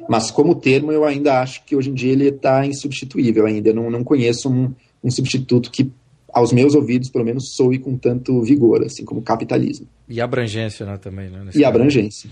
Mas 0.07 0.31
como 0.31 0.55
termo, 0.55 0.93
eu 0.93 1.03
ainda 1.03 1.41
acho 1.41 1.63
que 1.65 1.75
hoje 1.75 1.89
em 1.89 1.93
dia 1.93 2.13
ele 2.13 2.29
está 2.29 2.65
insubstituível 2.65 3.45
ainda. 3.45 3.69
Eu 3.69 3.75
não, 3.75 3.91
não 3.91 4.03
conheço 4.03 4.49
um, 4.49 4.73
um 5.03 5.11
substituto 5.11 5.69
que, 5.69 5.91
aos 6.33 6.53
meus 6.53 6.73
ouvidos, 6.73 7.09
pelo 7.09 7.25
menos, 7.25 7.53
soe 7.55 7.77
com 7.77 7.97
tanto 7.97 8.41
vigor, 8.41 8.81
assim 8.83 9.03
como 9.03 9.21
capitalismo. 9.21 9.87
E 10.07 10.21
abrangência 10.21 10.85
né, 10.85 10.97
também, 10.97 11.29
né? 11.29 11.51
E 11.53 11.65
abrangência. 11.65 12.29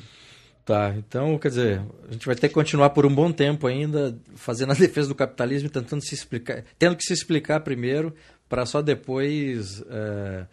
Tá, 0.67 0.93
então, 0.97 1.39
quer 1.39 1.47
dizer, 1.47 1.81
a 2.09 2.11
gente 2.11 2.25
vai 2.25 2.35
ter 2.35 2.49
que 2.49 2.53
continuar 2.53 2.89
por 2.89 3.05
um 3.05 3.15
bom 3.15 3.31
tempo 3.31 3.67
ainda 3.67 4.19
fazendo 4.35 4.73
a 4.73 4.75
defesa 4.75 5.07
do 5.07 5.15
capitalismo 5.15 5.69
e 5.69 5.71
tentando 5.71 6.03
se 6.03 6.13
explicar, 6.13 6.65
tendo 6.77 6.97
que 6.97 7.05
se 7.05 7.13
explicar 7.13 7.61
primeiro 7.61 8.13
para 8.49 8.65
só 8.65 8.81
depois 8.81 9.81
é, 9.89 10.45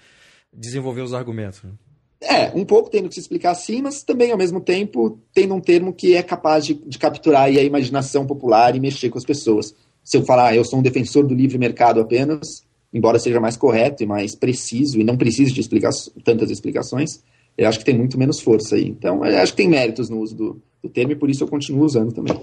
desenvolver 0.52 1.00
os 1.00 1.12
argumentos. 1.12 1.64
Né? 1.64 1.72
É, 2.20 2.52
um 2.54 2.64
pouco 2.64 2.90
tendo 2.90 3.08
que 3.08 3.14
se 3.16 3.22
explicar 3.22 3.56
sim, 3.56 3.82
mas 3.82 4.04
também 4.04 4.30
ao 4.30 4.38
mesmo 4.38 4.60
tempo 4.60 5.18
tendo 5.34 5.52
um 5.52 5.60
termo 5.60 5.92
que 5.92 6.14
é 6.14 6.22
capaz 6.22 6.64
de, 6.64 6.74
de 6.74 6.96
capturar 6.96 7.46
a 7.46 7.50
imaginação 7.50 8.24
popular 8.24 8.76
e 8.76 8.80
mexer 8.80 9.10
com 9.10 9.18
as 9.18 9.24
pessoas. 9.24 9.74
Se 10.04 10.16
eu 10.16 10.24
falar, 10.24 10.50
ah, 10.50 10.54
eu 10.54 10.64
sou 10.64 10.78
um 10.78 10.82
defensor 10.82 11.26
do 11.26 11.34
livre 11.34 11.58
mercado 11.58 12.00
apenas, 12.00 12.64
embora 12.92 13.18
seja 13.18 13.40
mais 13.40 13.56
correto 13.56 14.04
e 14.04 14.06
mais 14.06 14.36
preciso 14.36 15.00
e 15.00 15.02
não 15.02 15.16
precise 15.16 15.52
de 15.52 15.60
explica 15.60 15.90
tantas 16.22 16.52
explicações, 16.52 17.20
eu 17.56 17.68
acho 17.68 17.78
que 17.78 17.84
tem 17.84 17.96
muito 17.96 18.18
menos 18.18 18.40
força 18.40 18.76
aí. 18.76 18.88
Então, 18.88 19.24
eu 19.24 19.38
acho 19.38 19.52
que 19.52 19.58
tem 19.58 19.68
méritos 19.68 20.08
no 20.08 20.18
uso 20.18 20.34
do, 20.34 20.62
do 20.82 20.88
termo 20.88 21.12
e 21.12 21.16
por 21.16 21.30
isso 21.30 21.44
eu 21.44 21.48
continuo 21.48 21.84
usando 21.84 22.12
também. 22.12 22.38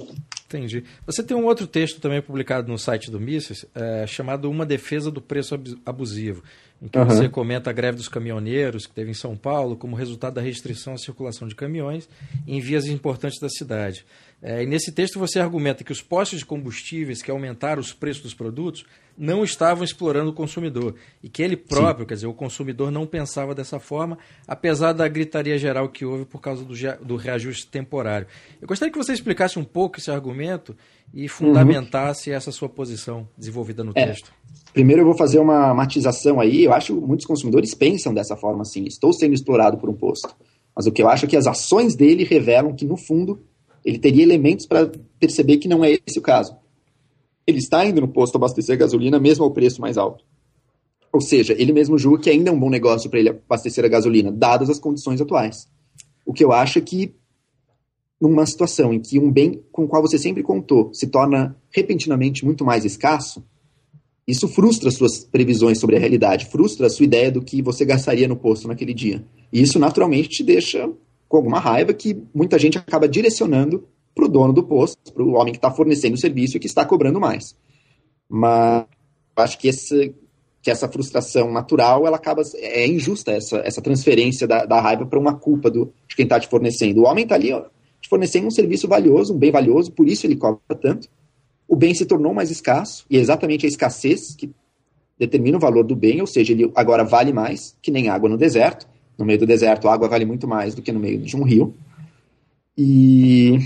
Entendi. 0.48 0.84
Você 1.06 1.24
tem 1.24 1.36
um 1.36 1.46
outro 1.46 1.65
texto 1.65 2.01
também 2.01 2.22
publicado 2.22 2.70
no 2.70 2.77
site 2.77 3.10
do 3.10 3.20
Mises, 3.20 3.65
é, 3.74 4.06
chamado 4.06 4.50
Uma 4.50 4.65
Defesa 4.65 5.10
do 5.10 5.22
Preço 5.22 5.58
Abusivo, 5.86 6.44
em 6.82 6.89
que 6.89 6.98
uhum. 6.98 7.06
você 7.06 7.30
comenta 7.30 7.70
a 7.70 7.74
greve 7.74 7.98
dos 7.98 8.10
caminhoneiros 8.10 8.86
que 8.86 8.94
teve 8.94 9.12
em 9.12 9.13
São 9.13 9.38
Paulo 9.38 9.77
como 9.77 9.96
resultado 9.96 10.34
da 10.34 10.41
restrição 10.41 10.94
à 10.94 10.98
circulação 10.98 11.48
de 11.48 11.56
caminhões 11.56 12.10
em 12.46 12.60
vias 12.60 12.86
importantes 12.88 13.39
da 13.39 13.48
cidade. 13.48 14.06
É, 14.41 14.63
e 14.63 14.65
nesse 14.65 14.91
texto 14.91 15.19
você 15.19 15.39
argumenta 15.39 15.83
que 15.83 15.91
os 15.91 16.01
postos 16.01 16.39
de 16.39 16.45
combustíveis 16.45 17.21
que 17.21 17.29
aumentaram 17.29 17.79
os 17.79 17.93
preços 17.93 18.24
dos 18.24 18.33
produtos 18.33 18.86
não 19.15 19.43
estavam 19.43 19.83
explorando 19.83 20.31
o 20.31 20.33
consumidor 20.33 20.95
e 21.21 21.29
que 21.29 21.43
ele 21.43 21.55
próprio, 21.55 22.05
Sim. 22.05 22.07
quer 22.07 22.13
dizer, 22.15 22.27
o 22.27 22.33
consumidor 22.33 22.89
não 22.89 23.05
pensava 23.05 23.53
dessa 23.53 23.79
forma, 23.79 24.17
apesar 24.48 24.93
da 24.93 25.07
gritaria 25.07 25.60
geral 25.60 25.89
que 25.89 26.03
houve 26.03 26.25
por 26.25 26.41
causa 26.41 26.65
do, 26.65 26.74
do 27.05 27.15
reajuste 27.17 27.67
temporário. 27.67 28.25
Eu 28.60 28.67
gostaria 28.67 28.91
que 28.91 28.98
você 28.98 29.13
explicasse 29.13 29.60
um 29.60 29.63
pouco 29.63 30.00
esse 30.00 30.10
argumento 30.10 30.75
e 31.13 31.27
fundamentasse 31.27 32.31
uhum. 32.31 32.36
essa 32.36 32.51
sua 32.51 32.67
posição 32.67 33.27
desenvolvida 33.38 33.83
no 33.83 33.91
é. 33.93 34.07
texto. 34.07 34.33
Primeiro 34.74 35.01
eu 35.01 35.05
vou 35.05 35.15
fazer 35.15 35.38
uma 35.38 35.71
matização 35.74 36.39
aí. 36.39 36.63
Eu 36.63 36.74
acho 36.74 36.95
que 36.95 37.05
muitos 37.05 37.27
consumidores 37.27 37.75
pensam 37.75 38.13
dessa 38.13 38.36
forma 38.36 38.62
assim: 38.62 38.86
estou 38.86 39.13
sendo 39.13 39.33
explorado 39.33 39.77
por 39.77 39.89
um 39.89 39.93
posto. 39.93 40.33
Mas 40.75 40.88
o 40.88 40.91
que 40.91 41.03
eu 41.03 41.10
acho 41.10 41.25
é 41.25 41.27
que 41.27 41.36
as 41.36 41.45
ações 41.45 41.95
dele 41.95 42.24
revelam 42.24 42.74
que, 42.74 42.86
no 42.86 42.95
fundo, 42.95 43.41
ele 43.84 44.00
teria 44.00 44.24
elementos 44.24 44.66
para 44.66 44.92
perceber 45.20 45.58
que 45.58 45.68
não 45.68 45.84
é 45.84 45.98
esse 46.06 46.20
o 46.20 46.22
caso. 46.22 46.56
Ele 47.46 47.58
está 47.58 47.86
indo 47.86 48.02
no 48.02 48.08
posto 48.08 48.36
abastecer 48.36 48.78
gasolina 48.78 49.20
mesmo 49.20 49.44
ao 49.44 49.52
preço 49.52 49.82
mais 49.82 49.98
alto. 49.98 50.24
Ou 51.12 51.20
seja, 51.20 51.54
ele 51.58 51.74
mesmo 51.74 51.98
julga 51.98 52.24
que 52.24 52.30
ainda 52.30 52.50
é 52.50 52.54
um 52.54 52.60
bom 52.60 52.70
negócio 52.70 53.10
para 53.10 53.20
ele 53.20 53.30
abastecer 53.30 53.84
a 53.84 53.90
gasolina, 53.90 54.32
dadas 54.32 54.70
as 54.70 54.80
condições 54.80 55.20
atuais. 55.20 55.68
O 56.26 56.34
que 56.34 56.44
eu 56.44 56.52
acho 56.52 56.80
é 56.80 56.82
que, 56.82 57.14
numa 58.20 58.46
situação 58.46 58.94
em 58.94 59.00
que 59.00 59.20
um 59.20 59.32
bem 59.32 59.62
com 59.72 59.84
o 59.84 59.88
qual 59.88 60.02
você 60.02 60.18
sempre 60.18 60.44
contou 60.44 60.94
se 60.94 61.08
torna 61.08 61.58
repentinamente 61.72 62.46
muito 62.46 62.64
mais 62.64 62.86
escasso, 62.86 63.44
isso 64.28 64.48
frustra 64.48 64.92
suas 64.92 65.26
previsões 65.26 65.80
sobre 65.80 65.98
a 65.98 66.00
realidade, 66.00 66.46
frustra 66.46 66.88
a 66.88 66.90
sua 66.90 67.04
ideia 67.04 67.32
do 67.32 67.42
que 67.42 67.62
você 67.62 67.84
gastaria 67.84 68.28
no 68.28 68.38
posto 68.38 68.68
naquele 68.68 68.94
dia. 68.94 69.26
E 69.52 69.62
isso 69.62 69.80
naturalmente 69.80 70.30
te 70.30 70.44
deixa 70.44 70.90
com 71.32 71.38
alguma 71.38 71.60
raiva 71.60 71.94
que 71.94 72.22
muita 72.34 72.60
gente 72.60 72.78
acaba 72.78 73.08
direcionando 73.08 73.88
para 74.14 74.26
o 74.26 74.28
dono 74.28 74.52
do 74.52 74.64
posto, 74.64 75.14
para 75.14 75.24
o 75.24 75.32
homem 75.36 75.54
que 75.54 75.58
está 75.58 75.72
fornecendo 75.72 76.16
o 76.16 76.20
serviço 76.20 76.58
e 76.58 76.60
que 76.60 76.68
está 76.68 76.84
cobrando 76.84 77.20
mais. 77.20 77.56
Mas 78.30 78.86
acho 79.38 79.58
que, 79.58 79.70
esse, 79.70 80.14
que 80.62 80.70
essa 80.70 80.90
frustração 80.90 81.50
natural 81.50 82.06
ela 82.06 82.18
acaba 82.18 82.42
é 82.56 82.86
injusta 82.86 83.32
essa, 83.32 83.60
essa 83.60 83.82
transferência 83.82 84.46
da, 84.46 84.66
da 84.66 84.82
raiva 84.82 85.06
para 85.06 85.18
uma 85.18 85.34
culpa 85.34 85.72
do, 85.72 85.94
de 86.06 86.18
quem 86.18 86.24
está 86.24 86.38
te 86.38 86.50
fornecendo. 86.50 87.02
O 87.02 87.06
homem 87.06 87.24
está 87.24 87.36
ali 87.36 87.54
ó, 87.54 87.62
te 88.02 88.10
fornecendo 88.10 88.48
um 88.48 88.52
serviço 88.52 88.88
valioso, 88.88 89.34
um 89.34 89.38
bem 89.38 89.52
valioso, 89.52 89.92
por 89.94 90.08
isso 90.10 90.28
ele 90.28 90.36
cobra 90.36 90.60
tanto 90.82 91.08
o 91.72 91.76
bem 91.78 91.94
se 91.94 92.06
tornou 92.06 92.34
mais 92.34 92.52
escasso, 92.52 93.06
e 93.10 93.16
é 93.16 93.22
exatamente 93.22 93.66
a 93.66 93.70
escassez 93.70 94.36
que 94.36 94.52
determina 95.18 95.56
o 95.56 95.60
valor 95.62 95.86
do 95.86 95.96
bem, 95.96 96.20
ou 96.20 96.28
seja, 96.28 96.52
ele 96.52 96.70
agora 96.76 97.06
vale 97.06 97.32
mais, 97.32 97.78
que 97.82 97.90
nem 97.90 98.10
água 98.10 98.28
no 98.28 98.36
deserto. 98.36 98.86
No 99.22 99.25
meio 99.25 99.40
do 99.40 99.46
deserto, 99.46 99.88
a 99.88 99.94
água 99.94 100.10
vale 100.10 100.25
muito 100.25 100.48
mais 100.48 100.75
do 100.75 100.82
que 100.82 100.92
no 100.92 101.00
meio 101.00 101.20
de 101.20 101.36
um 101.36 101.44
rio. 101.44 101.74
E, 102.78 103.58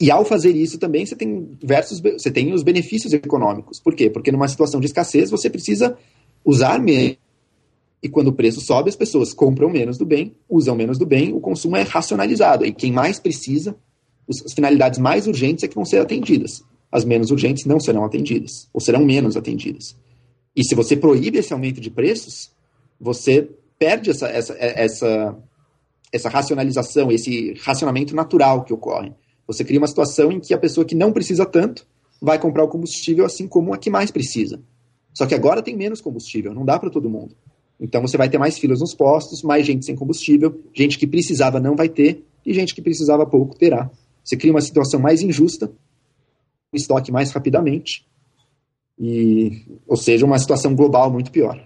e 0.00 0.10
ao 0.10 0.24
fazer 0.24 0.50
isso 0.50 0.78
também 0.78 1.06
você 1.06 1.14
tem, 1.14 1.56
versus, 1.62 2.00
você 2.00 2.30
tem 2.30 2.52
os 2.52 2.62
benefícios 2.62 3.12
econômicos. 3.12 3.78
Por 3.78 3.94
quê? 3.94 4.10
Porque 4.10 4.32
numa 4.32 4.48
situação 4.48 4.80
de 4.80 4.86
escassez 4.86 5.30
você 5.30 5.48
precisa 5.48 5.96
usar 6.44 6.80
menos. 6.80 7.18
E 8.02 8.08
quando 8.08 8.28
o 8.28 8.32
preço 8.32 8.60
sobe, 8.60 8.88
as 8.88 8.96
pessoas 8.96 9.32
compram 9.32 9.70
menos 9.70 9.98
do 9.98 10.04
bem, 10.04 10.34
usam 10.48 10.74
menos 10.74 10.98
do 10.98 11.06
bem, 11.06 11.32
o 11.32 11.40
consumo 11.40 11.76
é 11.76 11.82
racionalizado. 11.82 12.64
E 12.64 12.72
quem 12.72 12.92
mais 12.92 13.18
precisa, 13.18 13.76
as 14.28 14.52
finalidades 14.52 14.98
mais 14.98 15.26
urgentes 15.26 15.64
é 15.64 15.68
que 15.68 15.74
vão 15.74 15.84
ser 15.84 16.00
atendidas 16.00 16.62
as 16.90 17.04
menos 17.04 17.30
urgentes 17.30 17.64
não 17.64 17.80
serão 17.80 18.04
atendidas, 18.04 18.68
ou 18.72 18.80
serão 18.80 19.04
menos 19.04 19.36
atendidas. 19.36 19.96
E 20.54 20.64
se 20.64 20.74
você 20.74 20.96
proíbe 20.96 21.38
esse 21.38 21.52
aumento 21.52 21.80
de 21.80 21.90
preços, 21.90 22.50
você 22.98 23.48
perde 23.78 24.10
essa, 24.10 24.26
essa, 24.28 24.54
essa, 24.58 25.36
essa 26.12 26.28
racionalização, 26.28 27.10
esse 27.10 27.54
racionamento 27.60 28.14
natural 28.14 28.64
que 28.64 28.72
ocorre. 28.72 29.12
Você 29.46 29.64
cria 29.64 29.78
uma 29.78 29.86
situação 29.86 30.32
em 30.32 30.40
que 30.40 30.54
a 30.54 30.58
pessoa 30.58 30.84
que 30.84 30.94
não 30.94 31.12
precisa 31.12 31.46
tanto 31.46 31.86
vai 32.20 32.38
comprar 32.38 32.64
o 32.64 32.68
combustível 32.68 33.24
assim 33.24 33.46
como 33.46 33.74
a 33.74 33.78
que 33.78 33.90
mais 33.90 34.10
precisa. 34.10 34.60
Só 35.12 35.26
que 35.26 35.34
agora 35.34 35.62
tem 35.62 35.76
menos 35.76 36.00
combustível, 36.00 36.52
não 36.52 36.64
dá 36.64 36.78
para 36.78 36.90
todo 36.90 37.08
mundo. 37.08 37.34
Então 37.78 38.00
você 38.02 38.16
vai 38.16 38.28
ter 38.28 38.38
mais 38.38 38.58
filas 38.58 38.80
nos 38.80 38.94
postos, 38.94 39.42
mais 39.42 39.66
gente 39.66 39.84
sem 39.84 39.94
combustível, 39.94 40.62
gente 40.74 40.98
que 40.98 41.06
precisava 41.06 41.60
não 41.60 41.76
vai 41.76 41.88
ter 41.88 42.24
e 42.44 42.52
gente 42.54 42.74
que 42.74 42.82
precisava 42.82 43.26
pouco 43.26 43.56
terá. 43.56 43.90
Você 44.24 44.36
cria 44.36 44.52
uma 44.52 44.60
situação 44.60 44.98
mais 44.98 45.22
injusta 45.22 45.70
estoque 46.76 47.10
mais 47.10 47.30
rapidamente. 47.30 48.06
E, 48.98 49.64
ou 49.86 49.96
seja, 49.96 50.24
uma 50.24 50.38
situação 50.38 50.74
global 50.74 51.10
muito 51.10 51.30
pior. 51.30 51.65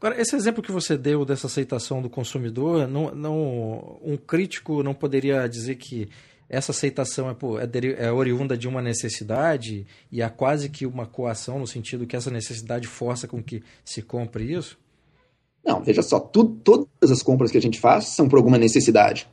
Agora, 0.00 0.20
esse 0.20 0.36
exemplo 0.36 0.62
que 0.62 0.70
você 0.70 0.96
deu 0.96 1.24
dessa 1.24 1.48
aceitação 1.48 2.00
do 2.00 2.08
consumidor, 2.08 2.86
não, 2.86 3.12
não, 3.14 3.98
um 4.02 4.16
crítico 4.16 4.82
não 4.82 4.94
poderia 4.94 5.48
dizer 5.48 5.74
que 5.74 6.08
essa 6.48 6.70
aceitação 6.70 7.28
é, 7.28 7.34
é, 7.34 8.06
é, 8.06 8.12
oriunda 8.12 8.56
de 8.56 8.68
uma 8.68 8.80
necessidade 8.80 9.86
e 10.10 10.22
há 10.22 10.30
quase 10.30 10.68
que 10.68 10.86
uma 10.86 11.04
coação 11.04 11.58
no 11.58 11.66
sentido 11.66 12.06
que 12.06 12.16
essa 12.16 12.30
necessidade 12.30 12.86
força 12.86 13.26
com 13.26 13.42
que 13.42 13.62
se 13.84 14.00
compre 14.00 14.52
isso? 14.52 14.78
Não, 15.64 15.82
veja 15.82 16.00
só, 16.00 16.18
todas 16.18 17.10
as 17.10 17.22
compras 17.22 17.50
que 17.50 17.58
a 17.58 17.62
gente 17.62 17.78
faz 17.78 18.06
são 18.06 18.28
por 18.28 18.36
alguma 18.36 18.56
necessidade. 18.56 19.28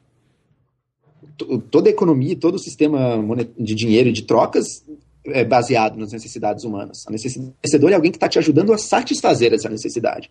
toda 1.70 1.90
a 1.90 1.92
economia, 1.92 2.36
todo 2.36 2.56
o 2.56 2.60
sistema 2.60 3.24
de 3.58 3.76
dinheiro 3.76 4.10
e 4.10 4.12
de 4.12 4.24
trocas 4.24 4.84
é, 5.26 5.46
baseado 5.46 5.98
nas 5.98 6.12
necessidades 6.12 6.64
humanas. 6.64 7.06
A 7.08 7.12
necessidade, 7.12 7.54
é 7.92 7.94
alguém 7.94 8.12
que 8.12 8.18
está 8.18 8.28
te 8.28 8.40
ajudando 8.40 8.74
a 8.74 8.78
satisfazer 8.78 9.54
essa 9.54 9.70
necessidade. 9.70 10.30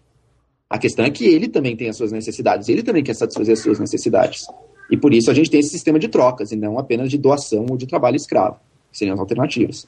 A 0.74 0.78
questão 0.78 1.04
é 1.04 1.10
que 1.10 1.24
ele 1.24 1.46
também 1.46 1.76
tem 1.76 1.88
as 1.88 1.96
suas 1.96 2.10
necessidades, 2.10 2.68
ele 2.68 2.82
também 2.82 3.04
quer 3.04 3.14
satisfazer 3.14 3.52
as 3.52 3.60
suas 3.60 3.78
necessidades. 3.78 4.44
E 4.90 4.96
por 4.96 5.14
isso 5.14 5.30
a 5.30 5.34
gente 5.34 5.48
tem 5.48 5.60
esse 5.60 5.68
sistema 5.68 6.00
de 6.00 6.08
trocas, 6.08 6.50
e 6.50 6.56
não 6.56 6.80
apenas 6.80 7.08
de 7.10 7.16
doação 7.16 7.64
ou 7.70 7.76
de 7.76 7.86
trabalho 7.86 8.16
escravo, 8.16 8.56
que 8.90 8.98
seriam 8.98 9.14
as 9.14 9.20
alternativas. 9.20 9.86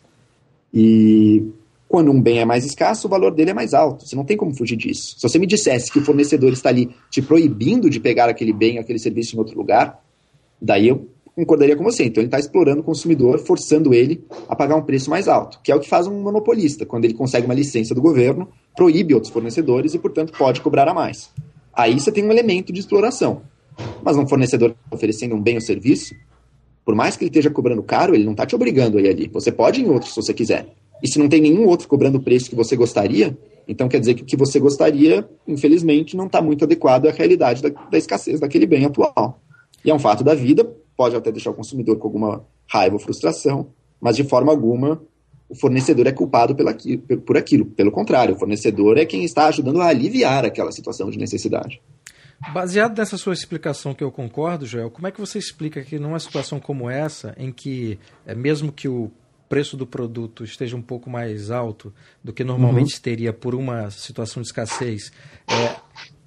E 0.73 1.43
quando 1.89 2.13
um 2.13 2.23
bem 2.23 2.39
é 2.39 2.45
mais 2.45 2.65
escasso, 2.65 3.09
o 3.09 3.11
valor 3.11 3.35
dele 3.35 3.51
é 3.51 3.53
mais 3.53 3.75
alto. 3.75 4.07
Você 4.07 4.15
não 4.15 4.25
tem 4.25 4.37
como 4.37 4.55
fugir 4.55 4.77
disso. 4.77 5.17
Se 5.19 5.29
você 5.29 5.41
me 5.41 5.47
dissesse 5.49 5.91
que 5.91 5.99
o 5.99 6.05
fornecedor 6.05 6.53
está 6.53 6.69
ali 6.69 6.89
te 7.11 7.21
proibindo 7.21 7.91
de 7.91 7.99
pegar 7.99 8.29
aquele 8.29 8.53
bem, 8.53 8.79
aquele 8.79 9.01
serviço 9.01 9.35
em 9.35 9.41
outro 9.41 9.59
lugar, 9.59 10.01
daí 10.63 10.87
eu 10.87 11.09
concordaria 11.37 11.77
com 11.77 11.85
você. 11.85 12.05
Então 12.05 12.23
ele 12.23 12.29
está 12.29 12.39
explorando 12.39 12.81
o 12.81 12.85
consumidor, 12.85 13.39
forçando 13.39 13.93
ele 13.93 14.25
a 14.49 14.57
pagar 14.57 14.75
um 14.75 14.83
preço 14.83 15.11
mais 15.11 15.29
alto, 15.29 15.61
que 15.63 15.71
é 15.71 15.77
o 15.77 15.81
que 15.81 15.89
faz 15.89 16.07
um 16.07 16.19
monopolista. 16.23 16.87
Quando 16.87 17.05
ele 17.05 17.13
consegue 17.13 17.45
uma 17.45 17.55
licença 17.55 17.95
do 17.95 18.01
governo, 18.01 18.49
proíbe 18.75 19.13
outros 19.15 19.31
fornecedores 19.31 19.93
e, 19.93 19.99
portanto, 19.99 20.33
pode 20.37 20.63
cobrar 20.63 20.89
a 20.89 20.95
mais. 20.95 21.31
Aí 21.75 22.01
você 22.01 22.11
tem 22.11 22.25
um 22.25 22.33
elemento 22.33 22.73
de 22.73 22.81
exploração. 22.81 23.43
Mas 24.03 24.17
um 24.17 24.27
fornecedor 24.27 24.75
oferecendo 24.91 25.35
um 25.35 25.43
bem 25.43 25.57
ou 25.57 25.61
serviço, 25.61 26.15
por 26.83 26.95
mais 26.95 27.17
que 27.17 27.25
ele 27.25 27.29
esteja 27.29 27.51
cobrando 27.51 27.83
caro, 27.83 28.15
ele 28.15 28.25
não 28.25 28.33
está 28.33 28.47
te 28.47 28.55
obrigando 28.55 28.97
a 28.97 29.03
ir 29.03 29.09
ali. 29.09 29.29
Você 29.29 29.53
pode 29.53 29.83
ir 29.83 29.85
em 29.85 29.91
outro 29.91 30.09
se 30.09 30.17
você 30.17 30.33
quiser. 30.33 30.69
E 31.03 31.09
se 31.09 31.19
não 31.19 31.29
tem 31.29 31.43
nenhum 31.43 31.67
outro 31.67 31.87
cobrando 31.87 32.17
o 32.17 32.23
preço 32.23 32.49
que 32.49 32.57
você 32.57 32.75
gostaria, 32.75 33.37
então 33.69 33.87
quer 33.87 34.01
dizer 34.01 34.15
que 34.15 34.23
o 34.23 34.25
que 34.25 34.37
você 34.37 34.59
gostaria, 34.59 35.29
infelizmente, 35.47 36.17
não 36.17 36.25
está 36.25 36.41
muito 36.41 36.65
adequado 36.65 37.07
à 37.07 37.11
realidade 37.11 37.61
da, 37.61 37.69
da 37.69 37.99
escassez 37.99 38.41
daquele 38.41 38.67
bem 38.67 38.87
atual. 38.87 39.43
E 39.85 39.91
é 39.91 39.95
um 39.95 39.99
fato 39.99 40.25
da 40.25 40.35
vida, 40.35 40.67
pode 40.97 41.15
até 41.17 41.31
deixar 41.31 41.51
o 41.51 41.55
consumidor 41.55 41.99
com 41.99 42.07
alguma 42.07 42.45
raiva 42.67 42.95
ou 42.95 43.01
frustração, 43.01 43.69
mas 44.01 44.17
de 44.17 44.25
forma 44.25 44.51
alguma 44.51 45.01
o 45.49 45.55
fornecedor 45.55 46.07
é 46.07 46.13
culpado 46.13 46.57
por 47.25 47.37
aquilo. 47.37 47.67
Pelo 47.67 47.93
contrário, 47.93 48.35
o 48.35 48.39
fornecedor 48.39 48.99
é 48.99 49.05
quem 49.05 49.25
está 49.25 49.47
ajudando 49.47 49.81
a 49.81 49.87
aliviar 49.87 50.45
aquela 50.45 50.73
situação 50.73 51.09
de 51.09 51.19
necessidade. 51.19 51.81
Baseado 52.53 52.99
nessa 52.99 53.17
sua 53.17 53.33
explicação 53.33 53.95
que 53.95 54.05
eu 54.05 54.11
concordo, 54.11 54.67
Joel, 54.67 54.91
como 54.91 55.07
é 55.07 55.11
que 55.11 55.21
você 55.21 55.39
explica 55.39 55.83
que 55.83 55.99
numa 55.99 56.19
situação 56.19 56.61
como 56.61 56.91
essa, 56.91 57.35
em 57.39 57.51
que 57.51 57.99
é, 58.27 58.35
mesmo 58.35 58.73
que 58.73 58.89
o 58.89 59.11
preço 59.49 59.77
do 59.77 59.87
produto 59.87 60.45
esteja 60.45 60.77
um 60.77 60.83
pouco 60.83 61.09
mais 61.09 61.51
alto 61.51 61.95
do 62.23 62.33
que 62.33 62.45
normalmente 62.45 62.97
uhum. 62.97 63.01
teria 63.01 63.33
por 63.33 63.55
uma 63.55 63.91
situação 63.91 64.43
de 64.43 64.49
escassez, 64.49 65.13
é, 65.49 65.77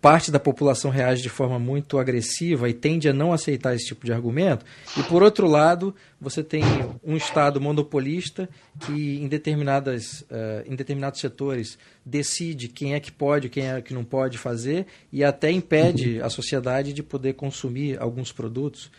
parte 0.01 0.31
da 0.31 0.39
população 0.39 0.89
reage 0.89 1.21
de 1.21 1.29
forma 1.29 1.59
muito 1.59 1.97
agressiva 1.97 2.69
e 2.69 2.73
tende 2.73 3.09
a 3.09 3.13
não 3.13 3.33
aceitar 3.33 3.75
esse 3.75 3.87
tipo 3.87 4.05
de 4.05 4.13
argumento. 4.13 4.65
E 4.97 5.03
por 5.03 5.21
outro 5.21 5.47
lado, 5.47 5.93
você 6.19 6.43
tem 6.43 6.63
um 7.03 7.17
Estado 7.17 7.59
monopolista 7.59 8.49
que 8.79 9.19
em, 9.21 9.27
determinadas, 9.27 10.21
uh, 10.21 10.63
em 10.65 10.75
determinados 10.75 11.19
setores 11.19 11.77
decide 12.05 12.67
quem 12.67 12.93
é 12.93 12.99
que 12.99 13.11
pode, 13.11 13.49
quem 13.49 13.67
é 13.67 13.81
que 13.81 13.93
não 13.93 14.03
pode 14.03 14.37
fazer 14.37 14.85
e 15.11 15.23
até 15.23 15.51
impede 15.51 16.21
a 16.21 16.29
sociedade 16.29 16.93
de 16.93 17.03
poder 17.03 17.33
consumir 17.33 17.99
alguns 18.01 18.31
produtos. 18.31 18.89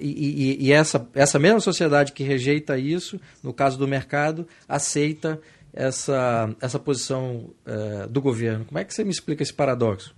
E, 0.00 0.56
e, 0.58 0.66
e 0.66 0.72
essa, 0.72 1.06
essa 1.14 1.38
mesma 1.38 1.60
sociedade 1.60 2.12
que 2.12 2.24
rejeita 2.24 2.78
isso, 2.78 3.20
no 3.42 3.52
caso 3.52 3.76
do 3.76 3.86
mercado, 3.86 4.48
aceita 4.66 5.38
essa, 5.76 6.48
essa 6.62 6.78
posição 6.78 7.50
uh, 7.66 8.08
do 8.08 8.22
governo. 8.22 8.64
Como 8.64 8.78
é 8.78 8.84
que 8.84 8.94
você 8.94 9.04
me 9.04 9.10
explica 9.10 9.42
esse 9.42 9.52
paradoxo? 9.52 10.15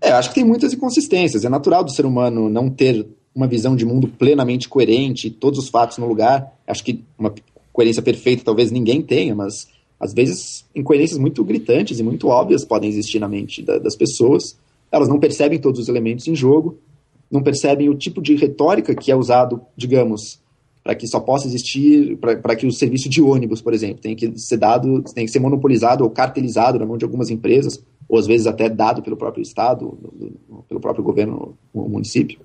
É, 0.00 0.12
acho 0.12 0.30
que 0.30 0.36
tem 0.36 0.44
muitas 0.44 0.72
inconsistências. 0.72 1.44
É 1.44 1.48
natural 1.48 1.84
do 1.84 1.92
ser 1.92 2.06
humano 2.06 2.48
não 2.48 2.70
ter 2.70 3.06
uma 3.34 3.46
visão 3.46 3.76
de 3.76 3.84
mundo 3.84 4.08
plenamente 4.08 4.68
coerente, 4.68 5.30
todos 5.30 5.58
os 5.58 5.68
fatos 5.68 5.98
no 5.98 6.06
lugar. 6.06 6.52
Acho 6.66 6.82
que 6.82 7.04
uma 7.18 7.32
coerência 7.72 8.02
perfeita 8.02 8.42
talvez 8.44 8.70
ninguém 8.70 9.02
tenha, 9.02 9.34
mas 9.34 9.68
às 9.98 10.12
vezes 10.12 10.64
incoerências 10.74 11.18
muito 11.18 11.44
gritantes 11.44 11.98
e 11.98 12.02
muito 12.02 12.28
óbvias 12.28 12.64
podem 12.64 12.88
existir 12.88 13.18
na 13.18 13.28
mente 13.28 13.62
da, 13.62 13.78
das 13.78 13.94
pessoas. 13.94 14.56
Elas 14.90 15.08
não 15.08 15.20
percebem 15.20 15.58
todos 15.58 15.80
os 15.80 15.88
elementos 15.88 16.26
em 16.26 16.34
jogo, 16.34 16.78
não 17.30 17.42
percebem 17.42 17.88
o 17.88 17.94
tipo 17.94 18.20
de 18.20 18.34
retórica 18.34 18.94
que 18.94 19.12
é 19.12 19.16
usado, 19.16 19.60
digamos, 19.76 20.40
para 20.82 20.94
que 20.94 21.06
só 21.06 21.20
possa 21.20 21.46
existir, 21.46 22.16
para 22.16 22.56
que 22.56 22.66
o 22.66 22.72
serviço 22.72 23.08
de 23.08 23.20
ônibus, 23.22 23.60
por 23.60 23.74
exemplo, 23.74 24.00
tenha 24.00 24.16
que 24.16 24.32
ser 24.38 24.56
dado, 24.56 25.02
tem 25.14 25.26
que 25.26 25.30
ser 25.30 25.38
monopolizado 25.38 26.02
ou 26.02 26.10
cartelizado 26.10 26.78
na 26.78 26.86
mão 26.86 26.96
de 26.96 27.04
algumas 27.04 27.30
empresas, 27.30 27.80
ou 28.10 28.18
às 28.18 28.26
vezes 28.26 28.48
até 28.48 28.68
dado 28.68 29.02
pelo 29.02 29.16
próprio 29.16 29.40
Estado, 29.40 29.96
pelo 30.68 30.80
próprio 30.80 31.04
governo, 31.04 31.56
o 31.72 31.88
município. 31.88 32.40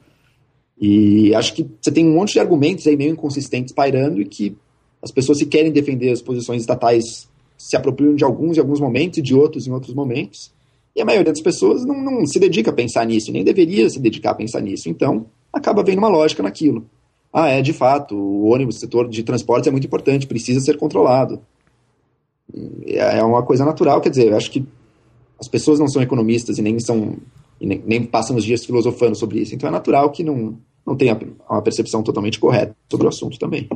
E 0.80 1.34
acho 1.34 1.56
que 1.56 1.68
você 1.82 1.92
tem 1.92 2.06
um 2.06 2.14
monte 2.14 2.34
de 2.34 2.40
argumentos 2.40 2.86
aí 2.86 2.96
meio 2.96 3.12
inconsistentes 3.12 3.74
pairando 3.74 4.22
e 4.22 4.26
que 4.26 4.56
as 5.02 5.10
pessoas 5.10 5.40
se 5.40 5.48
querem 5.48 5.72
defender 5.72 6.12
as 6.12 6.22
posições 6.22 6.62
estatais 6.62 7.28
se 7.58 7.76
apropriam 7.76 8.14
de 8.14 8.24
alguns 8.24 8.58
em 8.58 8.60
alguns 8.60 8.80
momentos 8.80 9.18
e 9.18 9.22
de 9.24 9.34
outros 9.34 9.66
em 9.66 9.72
outros 9.72 9.96
momentos. 9.96 10.54
E 10.96 11.02
a 11.02 11.06
maioria 11.06 11.32
das 11.32 11.42
pessoas 11.42 11.84
não, 11.84 12.00
não 12.00 12.28
se 12.28 12.40
dedica 12.40 12.70
a 12.70 12.74
pensar 12.74 13.04
nisso, 13.06 13.32
nem 13.32 13.44
deveria 13.44 13.90
se 13.90 14.00
dedicar 14.00 14.32
a 14.32 14.36
pensar 14.36 14.62
nisso. 14.62 14.88
Então, 14.88 15.26
acaba 15.52 15.84
vendo 15.84 15.98
uma 15.98 16.10
lógica 16.10 16.44
naquilo. 16.44 16.86
Ah, 17.34 17.50
é, 17.50 17.62
de 17.62 17.74
fato, 17.74 18.16
o 18.16 18.46
ônibus, 18.46 18.78
o 18.78 18.80
setor 18.80 19.10
de 19.10 19.24
transportes 19.24 19.68
é 19.68 19.72
muito 19.72 19.88
importante, 19.88 20.28
precisa 20.28 20.60
ser 20.60 20.78
controlado. 20.78 21.42
É, 22.86 23.18
é 23.18 23.24
uma 23.24 23.42
coisa 23.42 23.66
natural, 23.66 24.00
quer 24.00 24.10
dizer, 24.10 24.32
acho 24.34 24.52
que 24.52 24.66
as 25.40 25.48
pessoas 25.48 25.80
não 25.80 25.88
são 25.88 26.02
economistas 26.02 26.58
e 26.58 26.62
nem 26.62 26.80
são 26.80 27.18
e 27.60 27.66
nem, 27.66 27.82
nem, 27.86 28.04
passam 28.04 28.36
os 28.36 28.44
dias 28.44 28.66
filosofando 28.66 29.16
sobre 29.16 29.40
isso. 29.40 29.56
Então 29.56 29.70
é 29.70 29.72
natural 29.72 30.12
que 30.12 30.24
não, 30.24 30.58
não 30.86 30.96
tenha 30.96 31.18
uma 31.50 31.62
percepção 31.62 32.04
totalmente 32.04 32.40
correta 32.40 32.76
sobre 32.90 33.06
o 33.06 33.10
assunto 33.10 33.40
também. 33.40 33.68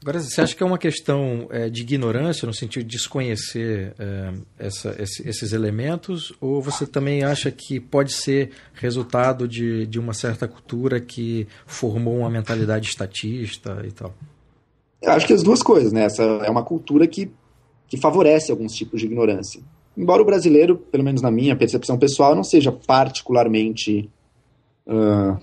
Agora, 0.00 0.20
você 0.20 0.40
acha 0.40 0.54
que 0.54 0.62
é 0.62 0.66
uma 0.66 0.78
questão 0.78 1.48
é, 1.50 1.68
de 1.68 1.82
ignorância, 1.82 2.46
no 2.46 2.54
sentido 2.54 2.84
de 2.84 2.96
desconhecer 2.96 3.94
é, 3.98 4.32
essa, 4.56 4.94
esse, 4.98 5.28
esses 5.28 5.52
elementos, 5.52 6.32
ou 6.40 6.62
você 6.62 6.86
também 6.86 7.24
acha 7.24 7.50
que 7.50 7.80
pode 7.80 8.12
ser 8.12 8.50
resultado 8.74 9.48
de, 9.48 9.86
de 9.86 9.98
uma 9.98 10.14
certa 10.14 10.46
cultura 10.46 11.00
que 11.00 11.48
formou 11.66 12.18
uma 12.18 12.30
mentalidade 12.30 12.88
estatista 12.88 13.82
e 13.84 13.90
tal? 13.90 14.14
Eu 15.02 15.12
acho 15.12 15.26
que 15.26 15.32
as 15.32 15.42
duas 15.42 15.62
coisas, 15.64 15.92
né? 15.92 16.04
Essa 16.04 16.22
é 16.22 16.50
uma 16.50 16.62
cultura 16.62 17.06
que, 17.08 17.30
que 17.88 17.96
favorece 17.96 18.52
alguns 18.52 18.72
tipos 18.74 19.00
de 19.00 19.06
ignorância. 19.06 19.60
Embora 19.98 20.22
o 20.22 20.24
brasileiro, 20.24 20.76
pelo 20.76 21.02
menos 21.02 21.20
na 21.20 21.28
minha 21.28 21.56
percepção 21.56 21.98
pessoal, 21.98 22.32
não 22.32 22.44
seja 22.44 22.70
particularmente 22.70 24.08
uh, 24.86 25.36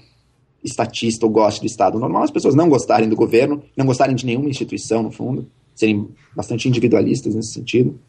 estatista 0.63 1.25
ou 1.25 1.31
goste 1.31 1.59
do 1.59 1.67
Estado. 1.67 1.99
Normal 1.99 2.23
as 2.23 2.31
pessoas 2.31 2.55
não 2.55 2.69
gostarem 2.69 3.09
do 3.09 3.17
governo, 3.17 3.61
não 3.75 3.85
gostarem 3.85 4.15
de 4.15 4.25
nenhuma 4.25 4.47
instituição, 4.47 5.03
no 5.03 5.11
fundo, 5.11 5.45
serem 5.75 6.07
bastante 6.33 6.69
individualistas 6.69 7.35
nesse 7.35 7.51
sentido, 7.51 7.99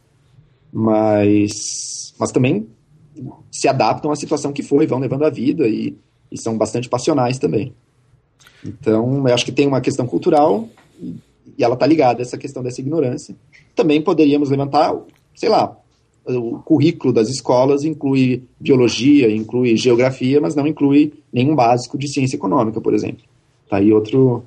mas, 0.72 2.14
mas 2.16 2.30
também 2.30 2.68
se 3.50 3.66
adaptam 3.66 4.12
à 4.12 4.14
situação 4.14 4.52
que 4.52 4.62
foi, 4.62 4.86
vão 4.86 5.00
levando 5.00 5.24
a 5.24 5.30
vida 5.30 5.66
e, 5.66 5.96
e 6.30 6.40
são 6.40 6.56
bastante 6.56 6.88
passionais 6.88 7.40
também. 7.40 7.74
Então, 8.64 9.26
eu 9.26 9.34
acho 9.34 9.44
que 9.44 9.50
tem 9.50 9.66
uma 9.66 9.80
questão 9.80 10.06
cultural 10.06 10.68
e, 11.00 11.16
e 11.58 11.64
ela 11.64 11.74
está 11.74 11.86
ligada 11.86 12.20
a 12.20 12.22
essa 12.22 12.38
questão 12.38 12.62
dessa 12.62 12.80
ignorância. 12.80 13.34
Também 13.74 14.00
poderíamos 14.00 14.48
levantar, 14.48 14.94
sei 15.34 15.48
lá, 15.48 15.76
o 16.28 16.58
currículo 16.60 17.12
das 17.12 17.28
escolas 17.28 17.84
inclui 17.84 18.42
biologia, 18.58 19.30
inclui 19.30 19.76
geografia, 19.76 20.40
mas 20.40 20.54
não 20.54 20.66
inclui 20.66 21.12
nenhum 21.32 21.54
básico 21.54 21.96
de 21.96 22.08
ciência 22.08 22.36
econômica, 22.36 22.80
por 22.80 22.94
exemplo. 22.94 23.22
Tá 23.68 23.76
aí 23.76 23.92
outro, 23.92 24.44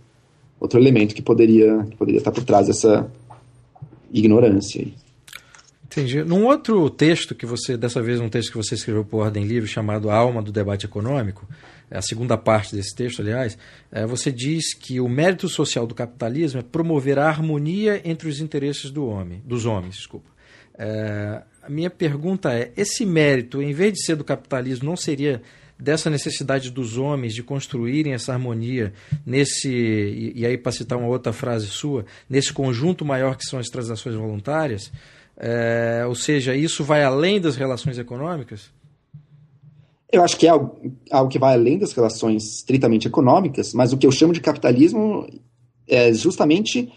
outro 0.59 0.79
elemento 0.79 1.15
que 1.15 1.21
poderia, 1.21 1.85
que 1.89 1.95
poderia 1.95 2.19
estar 2.19 2.31
por 2.31 2.43
trás 2.43 2.67
dessa 2.67 3.09
ignorância. 4.11 4.85
Entendi. 5.85 6.23
Num 6.23 6.45
outro 6.45 6.87
texto 6.89 7.33
que 7.33 7.45
você, 7.45 7.75
dessa 7.75 8.01
vez 8.01 8.19
um 8.19 8.29
texto 8.29 8.51
que 8.51 8.57
você 8.57 8.75
escreveu 8.75 9.03
por 9.03 9.21
Ordem 9.21 9.43
Livre, 9.43 9.67
chamado 9.67 10.11
Alma 10.11 10.41
do 10.41 10.51
Debate 10.51 10.85
Econômico, 10.85 11.47
é 11.89 11.97
a 11.97 12.01
segunda 12.01 12.37
parte 12.37 12.75
desse 12.75 12.95
texto, 12.95 13.21
aliás, 13.21 13.57
é, 13.91 14.05
você 14.05 14.31
diz 14.31 14.75
que 14.75 14.99
o 14.99 15.09
mérito 15.09 15.49
social 15.49 15.87
do 15.87 15.95
capitalismo 15.95 16.59
é 16.59 16.63
promover 16.63 17.17
a 17.17 17.27
harmonia 17.27 17.99
entre 18.05 18.29
os 18.29 18.39
interesses 18.39 18.91
do 18.91 19.07
homem, 19.07 19.41
dos 19.43 19.65
homens, 19.65 19.95
desculpa. 19.95 20.29
É, 20.77 21.41
a 21.69 21.71
minha 21.71 21.89
pergunta 21.89 22.51
é: 22.51 22.71
esse 22.75 23.05
mérito, 23.05 23.62
em 23.62 23.71
vez 23.71 23.93
de 23.93 24.03
ser 24.03 24.15
do 24.15 24.23
capitalismo, 24.23 24.89
não 24.89 24.95
seria 24.97 25.41
dessa 25.77 26.10
necessidade 26.10 26.71
dos 26.71 26.97
homens 26.97 27.34
de 27.34 27.43
construírem 27.43 28.13
essa 28.13 28.34
harmonia 28.34 28.91
nesse, 29.25 29.69
e, 29.69 30.34
e 30.36 30.45
aí 30.45 30.58
para 30.58 30.71
citar 30.71 30.97
uma 30.97 31.08
outra 31.08 31.32
frase 31.32 31.67
sua, 31.67 32.05
nesse 32.29 32.51
conjunto 32.51 33.05
maior 33.05 33.38
que 33.38 33.45
são 33.45 33.60
as 33.60 33.67
transações 33.67 34.15
voluntárias? 34.15 34.91
É, 35.38 36.03
ou 36.05 36.15
seja, 36.15 36.53
isso 36.53 36.84
vai 36.84 37.03
além 37.03 37.39
das 37.39 37.55
relações 37.55 37.97
econômicas? 37.97 38.71
Eu 40.12 40.23
acho 40.23 40.36
que 40.38 40.47
é 40.47 40.49
algo, 40.49 40.75
algo, 41.12 41.32
que 41.32 41.39
vai 41.39 41.53
além 41.53 41.77
das 41.77 41.93
relações 41.93 42.58
estritamente 42.58 43.08
econômicas, 43.08 43.73
mas 43.73 43.93
o 43.93 43.97
que 43.97 44.08
eu 44.08 44.12
chamo 44.12 44.34
de 44.34 44.41
capitalismo 44.41 45.29
é 45.88 46.12
justamente 46.12 46.91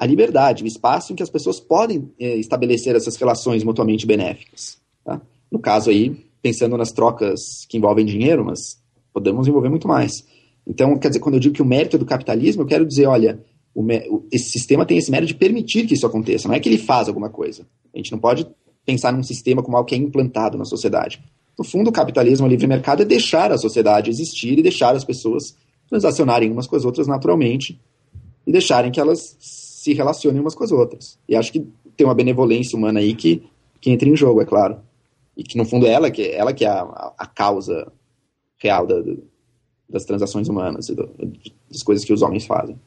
a 0.00 0.06
liberdade, 0.06 0.64
o 0.64 0.66
espaço 0.66 1.12
em 1.12 1.16
que 1.16 1.22
as 1.22 1.28
pessoas 1.28 1.60
podem 1.60 2.10
é, 2.18 2.34
estabelecer 2.36 2.96
essas 2.96 3.16
relações 3.16 3.62
mutuamente 3.62 4.06
benéficas. 4.06 4.78
Tá? 5.04 5.20
No 5.52 5.58
caso 5.58 5.90
aí, 5.90 6.24
pensando 6.40 6.74
nas 6.74 6.90
trocas 6.90 7.66
que 7.68 7.76
envolvem 7.76 8.06
dinheiro, 8.06 8.42
mas 8.42 8.82
podemos 9.12 9.46
envolver 9.46 9.68
muito 9.68 9.86
mais. 9.86 10.24
Então, 10.66 10.96
quer 10.96 11.08
dizer, 11.08 11.20
quando 11.20 11.34
eu 11.34 11.40
digo 11.40 11.54
que 11.54 11.60
o 11.60 11.66
mérito 11.66 11.96
é 11.96 11.98
do 11.98 12.06
capitalismo, 12.06 12.62
eu 12.62 12.66
quero 12.66 12.86
dizer, 12.86 13.04
olha, 13.04 13.44
o, 13.74 13.84
esse 14.32 14.48
sistema 14.48 14.86
tem 14.86 14.96
esse 14.96 15.10
mérito 15.10 15.34
de 15.34 15.38
permitir 15.38 15.86
que 15.86 15.92
isso 15.92 16.06
aconteça, 16.06 16.48
não 16.48 16.54
é 16.54 16.60
que 16.60 16.70
ele 16.70 16.78
faz 16.78 17.06
alguma 17.06 17.28
coisa. 17.28 17.66
A 17.92 17.98
gente 17.98 18.10
não 18.10 18.18
pode 18.18 18.46
pensar 18.86 19.12
num 19.12 19.22
sistema 19.22 19.62
como 19.62 19.76
algo 19.76 19.86
que 19.86 19.94
é 19.94 19.98
implantado 19.98 20.56
na 20.56 20.64
sociedade. 20.64 21.22
No 21.58 21.64
fundo, 21.64 21.90
o 21.90 21.92
capitalismo, 21.92 22.46
o 22.46 22.48
livre 22.48 22.66
mercado, 22.66 23.02
é 23.02 23.04
deixar 23.04 23.52
a 23.52 23.58
sociedade 23.58 24.08
existir 24.08 24.58
e 24.58 24.62
deixar 24.62 24.96
as 24.96 25.04
pessoas 25.04 25.54
transacionarem 25.90 26.50
umas 26.50 26.66
com 26.66 26.74
as 26.74 26.86
outras 26.86 27.06
naturalmente 27.06 27.78
e 28.46 28.50
deixarem 28.50 28.90
que 28.90 28.98
elas 28.98 29.36
se 29.80 29.94
relacionem 29.94 30.42
umas 30.42 30.54
com 30.54 30.62
as 30.62 30.72
outras. 30.72 31.18
E 31.26 31.34
acho 31.34 31.50
que 31.50 31.66
tem 31.96 32.06
uma 32.06 32.14
benevolência 32.14 32.76
humana 32.76 33.00
aí 33.00 33.14
que, 33.14 33.42
que 33.80 33.90
entra 33.90 34.06
em 34.06 34.14
jogo, 34.14 34.42
é 34.42 34.44
claro. 34.44 34.78
E 35.34 35.42
que, 35.42 35.56
no 35.56 35.64
fundo, 35.64 35.86
é 35.86 35.90
ela 35.90 36.10
que, 36.10 36.28
ela 36.28 36.52
que 36.52 36.66
é 36.66 36.68
a, 36.68 37.14
a 37.16 37.26
causa 37.26 37.90
real 38.58 38.86
da, 38.86 39.02
das 39.88 40.04
transações 40.04 40.50
humanas 40.50 40.90
e 40.90 40.94
do, 40.94 41.08
das 41.70 41.82
coisas 41.82 42.04
que 42.04 42.12
os 42.12 42.20
homens 42.20 42.44
fazem. 42.44 42.78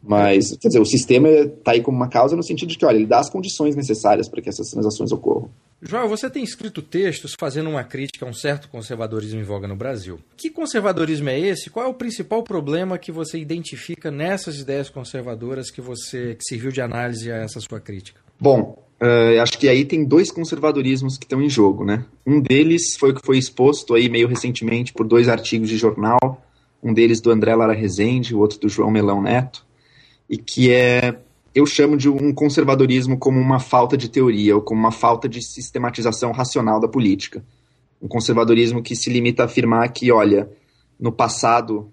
Mas, 0.00 0.56
quer 0.58 0.68
dizer, 0.68 0.78
o 0.78 0.86
sistema 0.86 1.28
está 1.28 1.72
aí 1.72 1.82
como 1.82 1.96
uma 1.96 2.08
causa 2.08 2.36
no 2.36 2.42
sentido 2.44 2.68
de 2.68 2.78
que, 2.78 2.86
olha, 2.86 2.98
ele 2.98 3.06
dá 3.06 3.18
as 3.18 3.28
condições 3.28 3.74
necessárias 3.74 4.28
para 4.28 4.40
que 4.40 4.48
essas 4.48 4.70
transações 4.70 5.10
ocorram. 5.10 5.50
João, 5.84 6.08
você 6.08 6.30
tem 6.30 6.44
escrito 6.44 6.80
textos 6.80 7.34
fazendo 7.36 7.68
uma 7.68 7.82
crítica 7.82 8.24
a 8.24 8.28
um 8.28 8.32
certo 8.32 8.68
conservadorismo 8.68 9.40
em 9.40 9.42
voga 9.42 9.66
no 9.66 9.74
Brasil. 9.74 10.20
Que 10.36 10.48
conservadorismo 10.48 11.28
é 11.28 11.40
esse? 11.40 11.68
Qual 11.68 11.84
é 11.84 11.88
o 11.88 11.94
principal 11.94 12.44
problema 12.44 12.96
que 12.96 13.10
você 13.10 13.36
identifica 13.36 14.08
nessas 14.08 14.60
ideias 14.60 14.88
conservadoras 14.88 15.72
que 15.72 15.80
você 15.80 16.36
que 16.36 16.44
serviu 16.44 16.70
de 16.70 16.80
análise 16.80 17.32
a 17.32 17.38
essa 17.38 17.58
sua 17.58 17.80
crítica? 17.80 18.20
Bom, 18.38 18.80
uh, 19.02 19.42
acho 19.42 19.58
que 19.58 19.68
aí 19.68 19.84
tem 19.84 20.04
dois 20.04 20.30
conservadorismos 20.30 21.18
que 21.18 21.24
estão 21.24 21.42
em 21.42 21.50
jogo, 21.50 21.84
né? 21.84 22.04
Um 22.24 22.40
deles 22.40 22.96
foi 22.96 23.10
o 23.10 23.14
que 23.16 23.26
foi 23.26 23.36
exposto 23.36 23.94
aí 23.94 24.08
meio 24.08 24.28
recentemente 24.28 24.92
por 24.92 25.04
dois 25.04 25.28
artigos 25.28 25.68
de 25.68 25.76
jornal, 25.76 26.46
um 26.80 26.94
deles 26.94 27.20
do 27.20 27.32
André 27.32 27.56
Lara 27.56 27.72
Rezende, 27.72 28.36
o 28.36 28.38
outro 28.38 28.60
do 28.60 28.68
João 28.68 28.90
Melão 28.90 29.20
Neto, 29.20 29.66
e 30.30 30.36
que 30.36 30.70
é 30.70 31.18
eu 31.54 31.66
chamo 31.66 31.96
de 31.96 32.08
um 32.08 32.32
conservadorismo 32.32 33.18
como 33.18 33.38
uma 33.38 33.60
falta 33.60 33.96
de 33.96 34.08
teoria 34.08 34.56
ou 34.56 34.62
como 34.62 34.80
uma 34.80 34.92
falta 34.92 35.28
de 35.28 35.42
sistematização 35.42 36.32
racional 36.32 36.80
da 36.80 36.88
política. 36.88 37.44
Um 38.00 38.08
conservadorismo 38.08 38.82
que 38.82 38.96
se 38.96 39.10
limita 39.10 39.42
a 39.42 39.46
afirmar 39.46 39.92
que, 39.92 40.10
olha, 40.10 40.48
no 40.98 41.12
passado, 41.12 41.90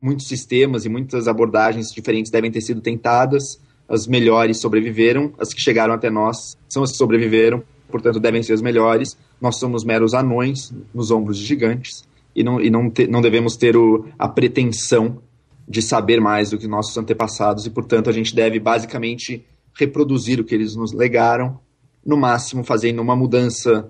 muitos 0.00 0.28
sistemas 0.28 0.84
e 0.84 0.88
muitas 0.88 1.26
abordagens 1.26 1.92
diferentes 1.92 2.30
devem 2.30 2.50
ter 2.50 2.60
sido 2.60 2.80
tentadas, 2.80 3.60
as 3.88 4.06
melhores 4.06 4.60
sobreviveram, 4.60 5.32
as 5.38 5.52
que 5.52 5.60
chegaram 5.60 5.92
até 5.92 6.08
nós 6.08 6.56
são 6.68 6.82
as 6.82 6.92
que 6.92 6.96
sobreviveram, 6.96 7.62
portanto 7.90 8.20
devem 8.20 8.42
ser 8.42 8.52
as 8.52 8.62
melhores. 8.62 9.18
Nós 9.40 9.58
somos 9.58 9.84
meros 9.84 10.14
anões 10.14 10.72
nos 10.94 11.10
ombros 11.10 11.36
de 11.36 11.44
gigantes 11.44 12.04
e 12.34 12.42
não, 12.42 12.60
e 12.60 12.70
não, 12.70 12.88
te, 12.88 13.06
não 13.06 13.20
devemos 13.20 13.56
ter 13.56 13.76
o, 13.76 14.06
a 14.18 14.28
pretensão 14.28 15.20
de 15.68 15.80
saber 15.80 16.20
mais 16.20 16.50
do 16.50 16.58
que 16.58 16.66
nossos 16.66 16.96
antepassados 16.96 17.66
e, 17.66 17.70
portanto, 17.70 18.10
a 18.10 18.12
gente 18.12 18.34
deve 18.34 18.58
basicamente 18.58 19.44
reproduzir 19.74 20.40
o 20.40 20.44
que 20.44 20.54
eles 20.54 20.74
nos 20.76 20.92
legaram, 20.92 21.58
no 22.04 22.16
máximo 22.16 22.64
fazendo 22.64 23.00
uma 23.00 23.16
mudança 23.16 23.88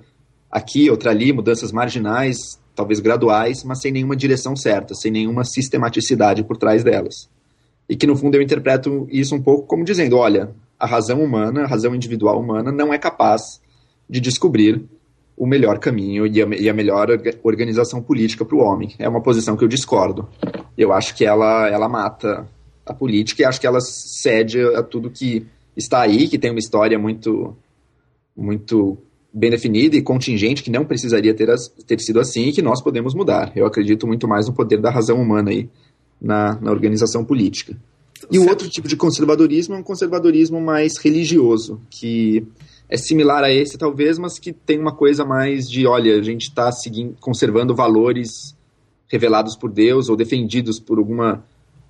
aqui, 0.50 0.90
outra 0.90 1.10
ali, 1.10 1.32
mudanças 1.32 1.72
marginais, 1.72 2.36
talvez 2.74 3.00
graduais, 3.00 3.64
mas 3.64 3.80
sem 3.80 3.90
nenhuma 3.90 4.14
direção 4.14 4.54
certa, 4.54 4.94
sem 4.94 5.10
nenhuma 5.10 5.44
sistematicidade 5.44 6.44
por 6.44 6.56
trás 6.56 6.84
delas. 6.84 7.28
E 7.88 7.96
que, 7.96 8.06
no 8.06 8.16
fundo, 8.16 8.36
eu 8.36 8.42
interpreto 8.42 9.06
isso 9.10 9.34
um 9.34 9.42
pouco 9.42 9.66
como 9.66 9.84
dizendo: 9.84 10.16
olha, 10.16 10.54
a 10.78 10.86
razão 10.86 11.22
humana, 11.22 11.62
a 11.62 11.66
razão 11.66 11.94
individual 11.94 12.40
humana, 12.40 12.70
não 12.70 12.92
é 12.92 12.98
capaz 12.98 13.42
de 14.08 14.20
descobrir 14.20 14.84
o 15.36 15.46
melhor 15.46 15.78
caminho 15.78 16.26
e 16.26 16.68
a, 16.68 16.74
melhor 16.74 17.08
organização 17.42 18.02
política 18.02 18.44
para 18.44 18.56
o 18.56 18.60
homem. 18.60 18.94
É 18.98 19.08
uma 19.08 19.22
posição 19.22 19.56
que 19.56 19.64
eu 19.64 19.68
discordo. 19.68 20.28
Eu 20.76 20.92
acho 20.92 21.14
que 21.14 21.24
ela, 21.24 21.68
ela 21.68 21.88
mata 21.88 22.48
a 22.84 22.94
política 22.94 23.42
e 23.42 23.44
acho 23.44 23.60
que 23.60 23.66
ela 23.66 23.80
cede 23.80 24.60
a 24.60 24.82
tudo 24.82 25.10
que 25.10 25.46
está 25.76 26.02
aí, 26.02 26.28
que 26.28 26.38
tem 26.38 26.50
uma 26.50 26.58
história 26.58 26.98
muito, 26.98 27.56
muito 28.36 28.98
bem 29.32 29.50
definida 29.50 29.96
e 29.96 30.02
contingente, 30.02 30.62
que 30.62 30.70
não 30.70 30.84
precisaria 30.84 31.32
ter, 31.34 31.48
ter 31.86 32.00
sido 32.00 32.20
assim 32.20 32.48
e 32.48 32.52
que 32.52 32.62
nós 32.62 32.82
podemos 32.82 33.14
mudar. 33.14 33.52
Eu 33.56 33.66
acredito 33.66 34.06
muito 34.06 34.28
mais 34.28 34.46
no 34.46 34.54
poder 34.54 34.80
da 34.80 34.90
razão 34.90 35.20
humana 35.20 35.50
aí 35.50 35.68
na, 36.20 36.58
na 36.60 36.70
organização 36.70 37.24
política. 37.24 37.76
E 38.30 38.38
o 38.38 38.48
outro 38.48 38.68
tipo 38.68 38.86
de 38.86 38.96
conservadorismo 38.96 39.74
é 39.74 39.78
um 39.78 39.82
conservadorismo 39.82 40.60
mais 40.60 40.96
religioso, 40.98 41.80
que 41.90 42.46
é 42.88 42.96
similar 42.96 43.42
a 43.42 43.52
esse 43.52 43.76
talvez, 43.76 44.18
mas 44.18 44.38
que 44.38 44.52
tem 44.52 44.78
uma 44.78 44.94
coisa 44.94 45.24
mais 45.24 45.68
de, 45.68 45.86
olha, 45.86 46.18
a 46.18 46.22
gente 46.22 46.42
está 46.42 46.70
conservando 47.20 47.74
valores 47.74 48.54
revelados 49.12 49.54
por 49.54 49.70
Deus 49.70 50.08
ou 50.08 50.16
defendidos 50.16 50.80
por 50.80 50.98
alguma 50.98 51.44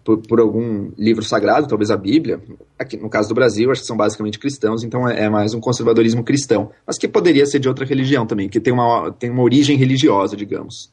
por, 0.04 0.18
por, 0.18 0.40
algum 0.40 0.90
livro 0.98 1.22
sagrado, 1.22 1.68
talvez 1.68 1.88
a 1.88 1.96
Bíblia. 1.96 2.42
Aqui 2.76 2.96
no 2.96 3.08
caso 3.08 3.28
do 3.28 3.36
Brasil, 3.36 3.70
acho 3.70 3.82
que 3.82 3.86
são 3.86 3.96
basicamente 3.96 4.36
cristãos, 4.36 4.82
então 4.82 5.08
é, 5.08 5.26
é 5.26 5.30
mais 5.30 5.54
um 5.54 5.60
conservadorismo 5.60 6.24
cristão, 6.24 6.72
mas 6.84 6.98
que 6.98 7.06
poderia 7.06 7.46
ser 7.46 7.60
de 7.60 7.68
outra 7.68 7.86
religião 7.86 8.26
também, 8.26 8.48
que 8.48 8.58
tem 8.58 8.72
uma, 8.72 9.12
tem 9.12 9.30
uma 9.30 9.44
origem 9.44 9.76
religiosa, 9.76 10.36
digamos. 10.36 10.92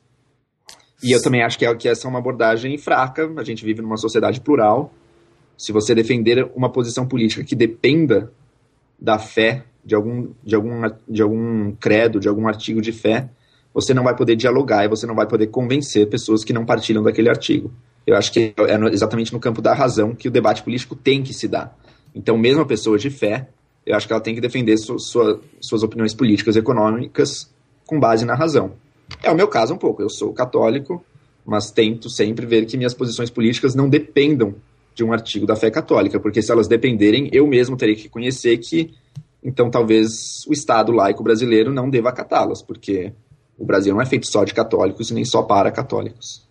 E 1.02 1.12
eu 1.12 1.20
também 1.24 1.42
acho 1.42 1.58
que, 1.58 1.66
é, 1.66 1.74
que 1.74 1.90
essa 1.90 2.08
é 2.08 2.10
uma 2.10 2.20
abordagem 2.20 2.78
fraca. 2.78 3.28
A 3.38 3.44
gente 3.44 3.66
vive 3.66 3.82
numa 3.82 3.98
sociedade 3.98 4.40
plural. 4.42 4.94
Se 5.58 5.72
você 5.72 5.96
defender 5.96 6.52
uma 6.56 6.70
posição 6.72 7.08
política 7.08 7.44
que 7.44 7.56
dependa 7.56 8.32
da 9.00 9.18
fé, 9.18 9.64
de 9.84 9.96
algum, 9.96 10.30
de 10.44 10.56
algum, 10.56 10.82
de 11.08 11.22
algum 11.22 11.72
credo, 11.80 12.20
de 12.20 12.28
algum 12.28 12.48
artigo 12.48 12.82
de 12.82 12.92
fé, 12.92 13.30
você 13.74 13.94
não 13.94 14.04
vai 14.04 14.16
poder 14.16 14.36
dialogar 14.36 14.86
e 14.86 14.88
você 14.88 15.06
não 15.06 15.16
vai 15.16 15.28
poder 15.28 15.48
convencer 15.48 16.08
pessoas 16.10 16.44
que 16.44 16.54
não 16.54 16.66
partilham 16.66 17.04
daquele 17.04 17.30
artigo. 17.30 17.72
Eu 18.06 18.16
acho 18.16 18.32
que 18.32 18.54
é 18.58 18.76
exatamente 18.92 19.32
no 19.32 19.40
campo 19.40 19.62
da 19.62 19.74
razão 19.74 20.16
que 20.16 20.28
o 20.28 20.32
debate 20.32 20.64
político 20.64 20.96
tem 20.96 21.22
que 21.22 21.34
se 21.34 21.48
dar. 21.48 21.78
Então, 22.16 22.38
mesmo 22.38 22.62
a 22.62 22.66
pessoa 22.66 22.98
de 22.98 23.10
fé, 23.10 23.50
eu 23.86 23.96
acho 23.96 24.08
que 24.08 24.14
ela 24.14 24.22
tem 24.22 24.36
que 24.36 24.42
defender 24.42 24.78
su 24.78 24.98
sua, 24.98 25.40
suas 25.60 25.84
opiniões 25.84 26.14
políticas 26.14 26.56
e 26.56 26.60
econômicas 26.60 27.50
com 27.86 28.00
base 28.00 28.26
na 28.26 28.36
razão. 28.36 28.74
É 29.24 29.32
o 29.32 29.36
meu 29.36 29.48
caso 29.48 29.74
um 29.74 29.78
pouco. 29.78 30.02
Eu 30.02 30.10
sou 30.10 30.34
católico, 30.34 31.04
mas 31.46 31.72
tento 31.72 32.10
sempre 32.10 32.46
ver 32.46 32.66
que 32.66 32.78
minhas 32.78 32.94
posições 32.94 33.30
políticas 33.30 33.76
não 33.76 33.90
dependam 33.90 34.56
de 34.94 35.04
um 35.04 35.14
artigo 35.14 35.46
da 35.46 35.56
fé 35.56 35.72
católica, 35.72 36.20
porque 36.20 36.42
se 36.42 36.52
elas 36.52 36.68
dependerem, 36.68 37.30
eu 37.32 37.48
mesmo 37.48 37.78
teria 37.78 37.96
que 37.96 38.10
conhecer 38.10 38.58
que, 38.58 38.94
então, 39.44 39.70
talvez 39.70 40.46
o 40.48 40.52
Estado 40.52 40.92
laico 40.92 41.24
brasileiro 41.24 41.72
não 41.72 41.90
deva 41.90 42.10
acatá-las, 42.10 42.62
porque 42.62 43.14
o 43.60 43.66
Brasil 43.66 43.94
não 43.94 44.02
é 44.02 44.06
feito 44.06 44.28
só 44.28 44.44
de 44.44 44.54
católicos 44.54 45.12
e 45.12 45.14
nem 45.14 45.26
só 45.26 45.44
para 45.44 45.72
católicos. 45.72 46.48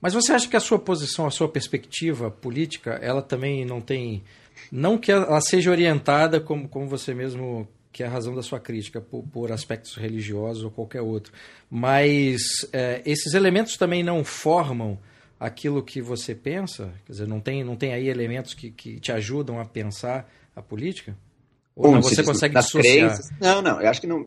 Mas 0.00 0.14
você 0.14 0.32
acha 0.32 0.48
que 0.48 0.56
a 0.56 0.60
sua 0.60 0.78
posição, 0.78 1.26
a 1.26 1.30
sua 1.30 1.48
perspectiva 1.48 2.30
política, 2.30 2.92
ela 3.02 3.20
também 3.20 3.64
não 3.64 3.80
tem. 3.80 4.22
Não 4.70 4.96
que 4.96 5.10
ela 5.10 5.40
seja 5.40 5.70
orientada, 5.70 6.40
como, 6.40 6.68
como 6.68 6.86
você 6.86 7.12
mesmo 7.12 7.66
que 7.90 8.02
é 8.02 8.06
a 8.06 8.10
razão 8.10 8.34
da 8.34 8.42
sua 8.42 8.58
crítica, 8.58 9.00
por, 9.00 9.22
por 9.22 9.52
aspectos 9.52 9.94
religiosos 9.94 10.64
ou 10.64 10.70
qualquer 10.70 11.00
outro. 11.00 11.32
Mas 11.70 12.40
é, 12.72 13.00
esses 13.06 13.34
elementos 13.34 13.76
também 13.76 14.02
não 14.02 14.24
formam 14.24 14.98
aquilo 15.38 15.82
que 15.82 16.02
você 16.02 16.34
pensa? 16.34 16.92
Quer 17.06 17.12
dizer, 17.12 17.28
não 17.28 17.40
tem, 17.40 17.62
não 17.62 17.76
tem 17.76 17.92
aí 17.92 18.08
elementos 18.08 18.52
que, 18.52 18.70
que 18.70 18.98
te 18.98 19.12
ajudam 19.12 19.60
a 19.60 19.64
pensar 19.64 20.28
a 20.56 20.60
política? 20.60 21.16
Ou 21.76 21.92
não, 21.92 22.02
você 22.02 22.22
consegue 22.22 22.54
dissociar? 22.54 23.10
Crenças? 23.10 23.30
Não, 23.40 23.62
não, 23.62 23.80
eu 23.80 23.88
acho 23.88 24.00
que 24.00 24.06
não. 24.06 24.26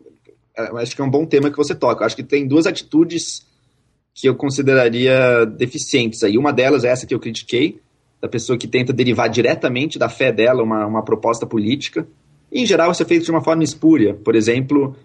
Eu 0.58 0.76
acho 0.76 0.94
que 0.94 1.00
é 1.00 1.04
um 1.04 1.10
bom 1.10 1.24
tema 1.24 1.50
que 1.50 1.56
você 1.56 1.74
toca. 1.74 2.02
Eu 2.02 2.06
acho 2.06 2.16
que 2.16 2.22
tem 2.22 2.46
duas 2.46 2.66
atitudes 2.66 3.46
que 4.12 4.28
eu 4.28 4.34
consideraria 4.34 5.46
deficientes 5.46 6.24
aí. 6.24 6.36
Uma 6.36 6.52
delas 6.52 6.82
é 6.82 6.88
essa 6.88 7.06
que 7.06 7.14
eu 7.14 7.20
critiquei, 7.20 7.80
da 8.20 8.28
pessoa 8.28 8.58
que 8.58 8.66
tenta 8.66 8.92
derivar 8.92 9.28
diretamente 9.28 9.98
da 9.98 10.08
fé 10.08 10.32
dela 10.32 10.62
uma, 10.62 10.84
uma 10.86 11.04
proposta 11.04 11.46
política. 11.46 12.06
E, 12.50 12.60
em 12.60 12.66
geral, 12.66 12.90
isso 12.90 13.02
é 13.02 13.06
feito 13.06 13.24
de 13.24 13.30
uma 13.30 13.40
forma 13.40 13.62
espúria. 13.62 14.14
Por 14.14 14.34
exemplo, 14.34 14.96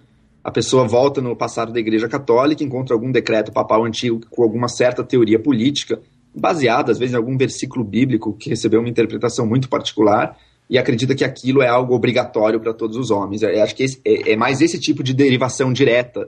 a 0.44 0.50
pessoa 0.50 0.88
volta 0.88 1.22
no 1.22 1.36
passado 1.36 1.72
da 1.72 1.80
Igreja 1.80 2.10
Católica, 2.10 2.64
encontra 2.64 2.96
algum 2.96 3.12
decreto 3.12 3.52
papal 3.52 3.86
antigo 3.86 4.22
com 4.32 4.42
alguma 4.42 4.68
certa 4.68 5.04
teoria 5.04 5.38
política, 5.38 6.02
baseada, 6.34 6.92
às 6.92 6.98
vezes, 6.98 7.14
em 7.14 7.18
algum 7.18 7.38
versículo 7.38 7.86
bíblico 7.86 8.34
que 8.34 8.50
recebeu 8.50 8.80
uma 8.80 8.90
interpretação 8.90 9.46
muito 9.46 9.70
particular, 9.70 10.36
e 10.74 10.78
acredita 10.80 11.14
que 11.14 11.24
aquilo 11.24 11.62
é 11.62 11.68
algo 11.68 11.94
obrigatório 11.94 12.60
para 12.60 12.74
todos 12.74 12.98
os 12.98 13.12
homens. 13.12 13.44
Eu 13.44 13.62
acho 13.62 13.76
que 13.76 13.84
esse, 13.84 14.02
é, 14.04 14.32
é, 14.32 14.36
mais 14.36 14.60
esse 14.60 14.80
tipo 14.80 15.04
de 15.04 15.14
derivação 15.14 15.72
direta 15.72 16.28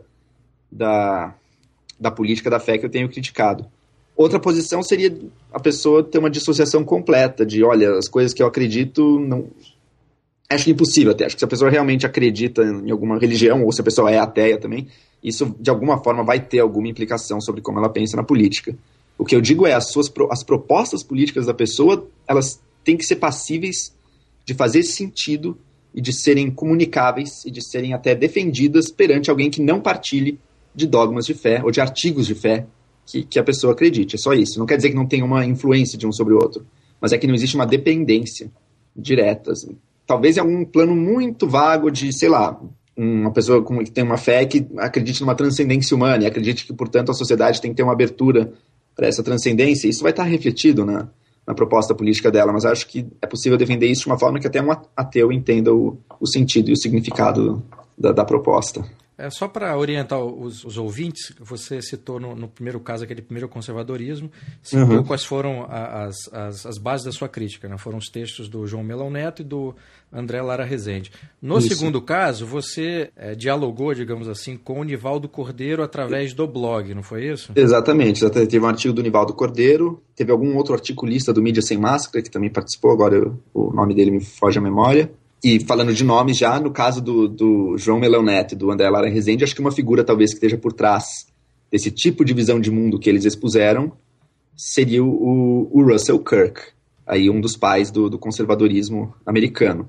da, 0.71 1.33
da 1.99 2.11
política 2.11 2.47
da 2.47 2.59
fé 2.59 2.77
que 2.77 2.85
eu 2.85 2.89
tenho 2.91 3.09
criticado. 3.09 3.65
Outra 4.15 4.39
posição 4.39 4.83
seria 4.83 5.17
a 5.51 5.59
pessoa 5.59 6.03
ter 6.03 6.19
uma 6.19 6.29
dissociação 6.29 6.83
completa 6.83 7.43
de, 7.43 7.63
olha, 7.63 7.97
as 7.97 8.07
coisas 8.07 8.35
que 8.35 8.43
eu 8.43 8.45
acredito 8.45 9.19
não, 9.19 9.47
acho 10.47 10.69
impossível 10.69 11.13
até. 11.13 11.25
Acho 11.25 11.35
que 11.35 11.39
se 11.39 11.45
a 11.45 11.47
pessoa 11.47 11.71
realmente 11.71 12.05
acredita 12.05 12.61
em 12.61 12.91
alguma 12.91 13.17
religião, 13.17 13.63
ou 13.63 13.71
se 13.71 13.81
a 13.81 13.83
pessoa 13.83 14.11
é 14.11 14.19
ateia 14.19 14.59
também, 14.59 14.87
isso 15.23 15.55
de 15.59 15.71
alguma 15.71 16.03
forma 16.03 16.23
vai 16.23 16.39
ter 16.39 16.59
alguma 16.59 16.87
implicação 16.87 17.41
sobre 17.41 17.61
como 17.61 17.79
ela 17.79 17.89
pensa 17.89 18.15
na 18.15 18.23
política. 18.23 18.77
O 19.17 19.25
que 19.25 19.35
eu 19.35 19.41
digo 19.41 19.65
é 19.65 19.73
as 19.73 19.91
suas 19.91 20.05
as 20.29 20.43
propostas 20.43 21.01
políticas 21.01 21.47
da 21.47 21.53
pessoa, 21.55 22.07
elas 22.27 22.61
têm 22.83 22.95
que 22.95 23.03
ser 23.03 23.15
passíveis 23.15 23.94
de 24.45 24.53
fazer 24.53 24.83
sentido 24.83 25.57
e 25.93 26.01
de 26.01 26.13
serem 26.13 26.51
comunicáveis 26.51 27.43
e 27.45 27.51
de 27.51 27.61
serem 27.61 27.93
até 27.93 28.13
defendidas 28.13 28.91
perante 28.91 29.29
alguém 29.29 29.49
que 29.49 29.61
não 29.61 29.81
partilhe 29.81 30.39
de 30.73 30.85
dogmas 30.85 31.25
de 31.25 31.33
fé 31.33 31.61
ou 31.63 31.71
de 31.71 31.81
artigos 31.81 32.27
de 32.27 32.35
fé 32.35 32.67
que, 33.05 33.23
que 33.23 33.39
a 33.39 33.43
pessoa 33.43 33.73
acredite. 33.73 34.15
É 34.15 34.19
só 34.19 34.33
isso. 34.33 34.59
Não 34.59 34.65
quer 34.65 34.77
dizer 34.77 34.89
que 34.89 34.95
não 34.95 35.07
tem 35.07 35.23
uma 35.23 35.45
influência 35.45 35.97
de 35.97 36.05
um 36.05 36.11
sobre 36.11 36.33
o 36.33 36.37
outro, 36.37 36.65
mas 36.99 37.11
é 37.11 37.17
que 37.17 37.27
não 37.27 37.33
existe 37.33 37.55
uma 37.55 37.65
dependência 37.65 38.51
direta. 38.95 39.51
Assim 39.51 39.77
talvez 40.05 40.37
em 40.37 40.39
algum 40.39 40.63
plano 40.63 40.95
muito 40.95 41.47
vago 41.47 41.89
de, 41.89 42.13
sei 42.13 42.29
lá, 42.29 42.59
uma 42.95 43.31
pessoa 43.31 43.63
que 43.83 43.91
tem 43.91 44.03
uma 44.03 44.17
fé 44.17 44.45
que 44.45 44.65
acredite 44.77 45.21
numa 45.21 45.35
transcendência 45.35 45.95
humana 45.95 46.23
e 46.23 46.27
acredite 46.27 46.65
que, 46.65 46.73
portanto, 46.73 47.11
a 47.11 47.13
sociedade 47.13 47.59
tem 47.59 47.71
que 47.71 47.77
ter 47.77 47.83
uma 47.83 47.93
abertura 47.93 48.53
para 48.95 49.07
essa 49.07 49.21
transcendência, 49.21 49.89
isso 49.89 50.01
vai 50.01 50.11
estar 50.11 50.23
refletido 50.23 50.85
na, 50.85 51.09
na 51.45 51.53
proposta 51.53 51.93
política 51.93 52.31
dela, 52.31 52.51
mas 52.51 52.65
acho 52.65 52.87
que 52.87 53.05
é 53.21 53.27
possível 53.27 53.57
defender 53.57 53.87
isso 53.87 54.03
de 54.03 54.07
uma 54.07 54.17
forma 54.17 54.39
que 54.39 54.47
até 54.47 54.61
um 54.61 54.71
ateu 54.95 55.31
entenda 55.31 55.73
o, 55.73 55.97
o 56.19 56.27
sentido 56.27 56.69
e 56.69 56.73
o 56.73 56.77
significado 56.77 57.63
da, 57.97 58.11
da 58.11 58.25
proposta. 58.25 58.83
É, 59.17 59.29
só 59.29 59.47
para 59.47 59.77
orientar 59.77 60.19
os, 60.19 60.65
os, 60.65 60.77
ouvintes, 60.77 61.33
você 61.39 61.81
citou 61.81 62.19
no, 62.19 62.35
no, 62.35 62.49
primeiro 62.49 62.81
caso 62.81 63.05
aquele 63.05 63.21
primeiro 63.21 63.47
conservadorismo, 63.47 64.29
citou 64.61 64.97
uhum. 64.97 65.03
quais 65.03 65.23
foram 65.23 65.65
as, 65.69 66.15
as, 66.33 66.65
as, 66.65 66.77
bases 66.77 67.05
da 67.05 67.11
sua 67.13 67.29
crítica, 67.29 67.69
né? 67.69 67.77
foram 67.77 67.97
os 67.97 68.09
textos 68.09 68.49
do 68.49 68.67
João 68.67 68.83
Melão 68.83 69.09
Neto 69.09 69.41
e 69.41 69.45
do 69.45 69.73
André 70.11 70.41
Lara 70.41 70.65
Rezende. 70.65 71.11
No 71.41 71.59
Isso. 71.59 71.69
segundo 71.69 72.01
caso, 72.01 72.45
você 72.45 73.09
é, 73.15 73.35
dialogou, 73.35 73.93
digamos 73.93 74.27
assim, 74.27 74.57
com 74.57 74.81
o 74.81 74.83
Nivaldo 74.83 75.29
Cordeiro 75.29 75.81
através 75.81 76.33
do 76.33 76.45
blog, 76.45 76.93
não 76.93 77.03
foi 77.03 77.31
isso? 77.31 77.53
Exatamente, 77.55 78.29
teve 78.29 78.59
um 78.59 78.67
artigo 78.67 78.93
do 78.93 79.01
Nivaldo 79.01 79.33
Cordeiro, 79.33 80.03
teve 80.13 80.31
algum 80.31 80.57
outro 80.57 80.73
articulista 80.73 81.31
do 81.31 81.41
Mídia 81.41 81.61
Sem 81.61 81.77
Máscara 81.77 82.21
que 82.21 82.29
também 82.29 82.49
participou, 82.49 82.91
agora 82.91 83.15
eu, 83.15 83.39
o 83.53 83.73
nome 83.73 83.95
dele 83.95 84.11
me 84.11 84.23
foge 84.23 84.59
à 84.59 84.61
memória. 84.61 85.09
E 85.47 85.59
falando 85.59 85.93
de 85.93 86.03
nomes 86.03 86.39
já, 86.39 86.59
no 86.59 86.71
caso 86.71 86.99
do, 86.99 87.27
do 87.27 87.77
João 87.77 87.99
Melão 87.99 88.23
Neto 88.23 88.53
e 88.53 88.57
do 88.57 88.71
André 88.71 88.89
Lara 88.89 89.07
Rezende, 89.07 89.43
acho 89.43 89.53
que 89.53 89.61
uma 89.61 89.71
figura 89.71 90.03
talvez 90.03 90.31
que 90.31 90.37
esteja 90.37 90.57
por 90.57 90.73
trás 90.73 91.27
desse 91.71 91.91
tipo 91.91 92.25
de 92.25 92.33
visão 92.33 92.59
de 92.59 92.71
mundo 92.71 92.97
que 92.97 93.07
eles 93.07 93.25
expuseram 93.25 93.91
seria 94.57 95.03
o, 95.03 95.69
o 95.71 95.83
Russell 95.83 96.17
Kirk, 96.17 96.61
aí 97.05 97.29
um 97.29 97.39
dos 97.39 97.55
pais 97.55 97.91
do, 97.91 98.09
do, 98.09 98.17
conservadorismo 98.17 99.13
americano. 99.23 99.87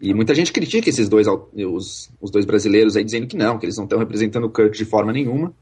E 0.00 0.14
muita 0.14 0.32
gente 0.32 0.52
critica 0.52 0.88
esses 0.88 1.08
dois, 1.08 1.26
os, 1.26 2.08
os 2.20 2.30
dois 2.30 2.44
brasileiros 2.44 2.94
aí, 2.94 3.02
dizendo 3.02 3.26
que 3.26 3.36
não, 3.36 3.58
que 3.58 3.66
eles 3.66 3.76
não 3.76 3.82
estão 3.82 3.98
representando 3.98 4.44
o 4.44 4.50
Kirk 4.50 4.78
de 4.78 4.84
forma 4.84 5.12
nenhuma. 5.12 5.52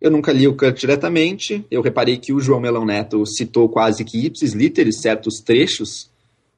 Eu 0.00 0.10
nunca 0.10 0.32
li 0.32 0.48
o 0.48 0.56
Kirk 0.56 0.80
diretamente, 0.80 1.64
eu 1.70 1.82
reparei 1.82 2.16
que 2.16 2.32
o 2.32 2.40
João 2.40 2.58
Melão 2.58 2.84
Neto 2.84 3.24
citou 3.26 3.68
quase 3.68 4.04
que 4.04 4.26
ipsis 4.26 4.54
literis 4.54 5.00
certos 5.00 5.36
trechos 5.38 6.09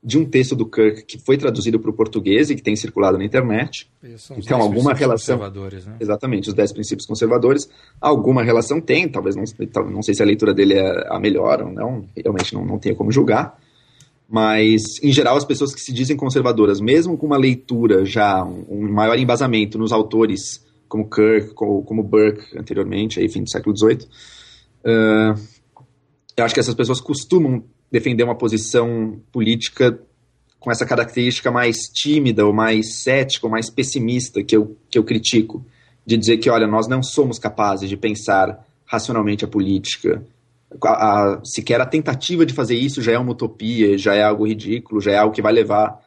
de 0.03 0.19
um 0.19 0.25
texto 0.25 0.57
do 0.57 0.67
Kirk 0.67 1.05
que 1.05 1.19
foi 1.19 1.38
traduzido 1.38 1.79
para 1.79 1.91
o 1.91 1.93
português 1.93 2.51
e 2.51 2.57
que 2.57 2.62
tem 2.62 2.75
circulado 2.75 3.17
na 3.17 3.25
internet. 3.25 3.88
Então, 4.37 4.61
alguma 4.61 4.93
relação. 4.93 5.38
Conservadores, 5.38 5.87
né? 5.87 5.97
Exatamente, 6.01 6.49
os 6.49 6.55
10 6.55 6.73
princípios 6.73 7.07
conservadores. 7.07 7.69
Alguma 8.01 8.43
relação 8.43 8.81
tem, 8.81 9.09
talvez 9.09 9.37
não, 9.37 9.45
não 9.91 10.03
sei 10.03 10.15
se 10.15 10.23
a 10.23 10.27
leitura 10.27 10.53
dele 10.53 10.75
é 10.75 11.07
a 11.09 11.21
melhor 11.21 11.62
ou 11.62 11.71
não, 11.71 12.05
realmente 12.17 12.53
não, 12.53 12.65
não 12.65 12.79
tenho 12.79 12.97
como 12.97 13.12
julgar. 13.12 13.57
Mas, 14.29 14.83
em 15.03 15.12
geral, 15.12 15.37
as 15.37 15.45
pessoas 15.45 15.75
que 15.75 15.81
se 15.81 15.93
dizem 15.93 16.17
conservadoras, 16.17 16.81
mesmo 16.81 17.17
com 17.17 17.27
uma 17.27 17.37
leitura 17.37 18.05
já, 18.05 18.43
um, 18.43 18.65
um 18.69 18.93
maior 18.93 19.17
embasamento 19.19 19.79
nos 19.79 19.93
autores 19.93 20.67
como 20.88 21.09
Kirk, 21.09 21.55
como, 21.55 21.83
como 21.85 22.03
Burke 22.03 22.59
anteriormente, 22.59 23.21
aí, 23.21 23.29
fim 23.29 23.43
do 23.43 23.51
século 23.51 23.77
XVIII, 23.77 24.07
uh, 24.85 25.41
eu 26.37 26.45
acho 26.45 26.55
que 26.55 26.61
essas 26.61 26.75
pessoas 26.75 27.01
costumam 27.01 27.65
defender 27.92 28.24
uma 28.24 28.35
posição 28.35 29.20
política 29.31 30.00
com 30.59 30.70
essa 30.70 30.87
característica 30.87 31.50
mais 31.50 31.76
tímida, 31.92 32.44
ou 32.44 32.52
mais 32.52 33.02
cética, 33.02 33.46
ou 33.46 33.50
mais 33.50 33.68
pessimista 33.68 34.42
que 34.42 34.57
eu, 34.57 34.76
que 34.90 34.98
eu 34.98 35.05
critico. 35.05 35.64
De 36.05 36.16
dizer 36.16 36.38
que, 36.38 36.50
olha, 36.50 36.66
nós 36.66 36.88
não 36.88 37.02
somos 37.02 37.38
capazes 37.38 37.88
de 37.88 37.96
pensar 37.96 38.66
racionalmente 38.85 39.44
a 39.44 39.48
política 39.48 40.24
a, 40.85 41.35
a, 41.35 41.44
sequer 41.44 41.81
a 41.81 41.87
tentativa 41.87 42.46
de 42.46 42.55
fazer 42.55 42.76
isso 42.76 43.02
já 43.02 43.12
é 43.12 43.18
uma 43.18 43.33
utopia, 43.33 43.98
já 43.98 44.14
é 44.14 44.22
algo 44.22 44.46
ridículo, 44.46 45.00
já 45.00 45.12
é 45.12 45.16
algo 45.16 45.35
que 45.35 45.42
vai 45.42 45.52
levar 45.52 46.00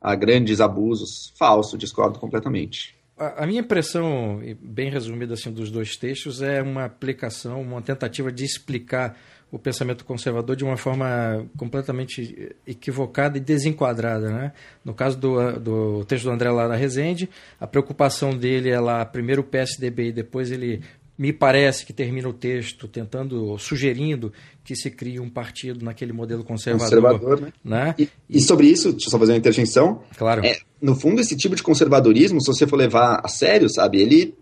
a 0.00 0.14
grandes 0.14 0.60
abusos. 0.60 1.32
Falso, 1.38 1.78
discordo 1.78 2.18
completamente. 2.18 2.94
A, 3.16 3.44
a 3.44 3.46
minha 3.46 3.60
impressão, 3.60 4.40
bem 4.60 4.90
resumida 4.90 5.34
assim, 5.34 5.52
dos 5.52 5.70
dois 5.70 5.96
textos, 5.96 6.42
é 6.42 6.62
uma 6.62 6.84
aplicação, 6.84 7.60
uma 7.60 7.82
tentativa 7.82 8.32
de 8.32 8.44
explicar 8.44 9.16
o 9.50 9.58
pensamento 9.58 10.04
conservador 10.04 10.54
de 10.54 10.64
uma 10.64 10.76
forma 10.76 11.44
completamente 11.56 12.54
equivocada 12.66 13.36
e 13.36 13.40
desenquadrada. 13.40 14.30
Né? 14.30 14.52
No 14.84 14.94
caso 14.94 15.18
do, 15.18 15.58
do 15.58 16.04
texto 16.04 16.24
do 16.24 16.30
André 16.30 16.50
Lara 16.50 16.76
Rezende, 16.76 17.28
a 17.58 17.66
preocupação 17.66 18.36
dele 18.36 18.70
é 18.70 18.78
lá, 18.78 19.04
primeiro 19.04 19.42
o 19.42 19.44
PSDB 19.44 20.08
e 20.08 20.12
depois 20.12 20.50
ele 20.50 20.82
me 21.20 21.34
parece 21.34 21.84
que 21.84 21.92
termina 21.92 22.26
o 22.30 22.32
texto 22.32 22.88
tentando, 22.88 23.58
sugerindo 23.58 24.32
que 24.64 24.74
se 24.74 24.90
crie 24.90 25.20
um 25.20 25.28
partido 25.28 25.84
naquele 25.84 26.14
modelo 26.14 26.42
conservador. 26.42 26.88
conservador 26.88 27.40
né? 27.42 27.52
né? 27.62 27.94
E, 27.98 28.08
e, 28.26 28.40
sobre 28.40 28.68
isso, 28.68 28.90
deixa 28.92 29.08
eu 29.08 29.10
só 29.10 29.18
fazer 29.18 29.32
uma 29.32 29.38
interjeição. 29.38 30.02
Claro. 30.16 30.46
É, 30.46 30.56
no 30.80 30.96
fundo, 30.96 31.20
esse 31.20 31.36
tipo 31.36 31.54
de 31.54 31.62
conservadorismo, 31.62 32.40
se 32.40 32.46
você 32.46 32.66
for 32.66 32.76
levar 32.76 33.20
a 33.22 33.28
sério, 33.28 33.68
sabe, 33.68 34.00
ele 34.00 34.34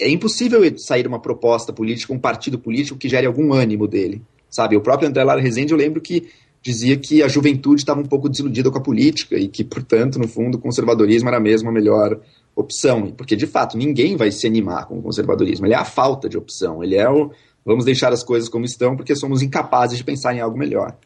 é 0.00 0.08
impossível 0.08 0.60
sair 0.78 1.06
uma 1.06 1.20
proposta 1.20 1.72
política, 1.72 2.12
um 2.12 2.18
partido 2.18 2.58
político 2.58 2.98
que 2.98 3.08
gere 3.08 3.26
algum 3.26 3.52
ânimo 3.52 3.86
dele, 3.86 4.22
sabe? 4.48 4.76
O 4.76 4.80
próprio 4.80 5.08
André 5.08 5.22
Lara 5.22 5.40
Rezende, 5.40 5.72
eu 5.72 5.78
lembro 5.78 6.00
que 6.00 6.28
dizia 6.62 6.96
que 6.96 7.22
a 7.22 7.28
juventude 7.28 7.80
estava 7.80 8.00
um 8.00 8.06
pouco 8.06 8.28
desiludida 8.28 8.70
com 8.70 8.78
a 8.78 8.82
política 8.82 9.38
e 9.38 9.48
que, 9.48 9.64
portanto, 9.64 10.18
no 10.18 10.28
fundo, 10.28 10.56
o 10.56 10.60
conservadorismo 10.60 11.28
era 11.28 11.40
mesmo 11.40 11.68
a 11.68 11.72
melhor 11.72 12.20
opção. 12.54 13.10
Porque, 13.12 13.34
de 13.34 13.46
fato, 13.46 13.78
ninguém 13.78 14.16
vai 14.16 14.30
se 14.30 14.46
animar 14.46 14.86
com 14.86 14.98
o 14.98 15.02
conservadorismo. 15.02 15.66
Ele 15.66 15.74
é 15.74 15.78
a 15.78 15.84
falta 15.84 16.28
de 16.28 16.36
opção. 16.36 16.82
Ele 16.82 16.96
é 16.96 17.08
o 17.08 17.30
vamos 17.64 17.84
deixar 17.84 18.12
as 18.12 18.24
coisas 18.24 18.48
como 18.48 18.64
estão 18.64 18.96
porque 18.96 19.14
somos 19.14 19.42
incapazes 19.42 19.98
de 19.98 20.04
pensar 20.04 20.34
em 20.34 20.40
algo 20.40 20.58
melhor. 20.58 20.96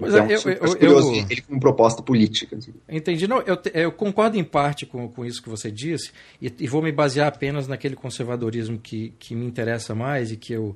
Pois 0.00 0.14
então, 0.14 0.26
é, 0.26 0.34
eu, 0.34 0.40
eu, 0.40 0.76
curioso 0.76 1.14
eu, 1.14 1.26
ele 1.28 1.42
como 1.42 1.60
proposta 1.60 2.02
política. 2.02 2.56
Assim. 2.56 2.72
Entendi. 2.88 3.28
Não, 3.28 3.42
eu, 3.42 3.58
eu 3.74 3.92
concordo 3.92 4.38
em 4.38 4.44
parte 4.44 4.86
com, 4.86 5.06
com 5.06 5.24
isso 5.26 5.42
que 5.42 5.48
você 5.48 5.70
disse 5.70 6.10
e, 6.40 6.52
e 6.58 6.66
vou 6.66 6.82
me 6.82 6.90
basear 6.90 7.28
apenas 7.28 7.68
naquele 7.68 7.94
conservadorismo 7.94 8.78
que, 8.78 9.12
que 9.18 9.34
me 9.34 9.44
interessa 9.44 9.94
mais 9.94 10.32
e 10.32 10.36
que 10.36 10.54
eu 10.54 10.74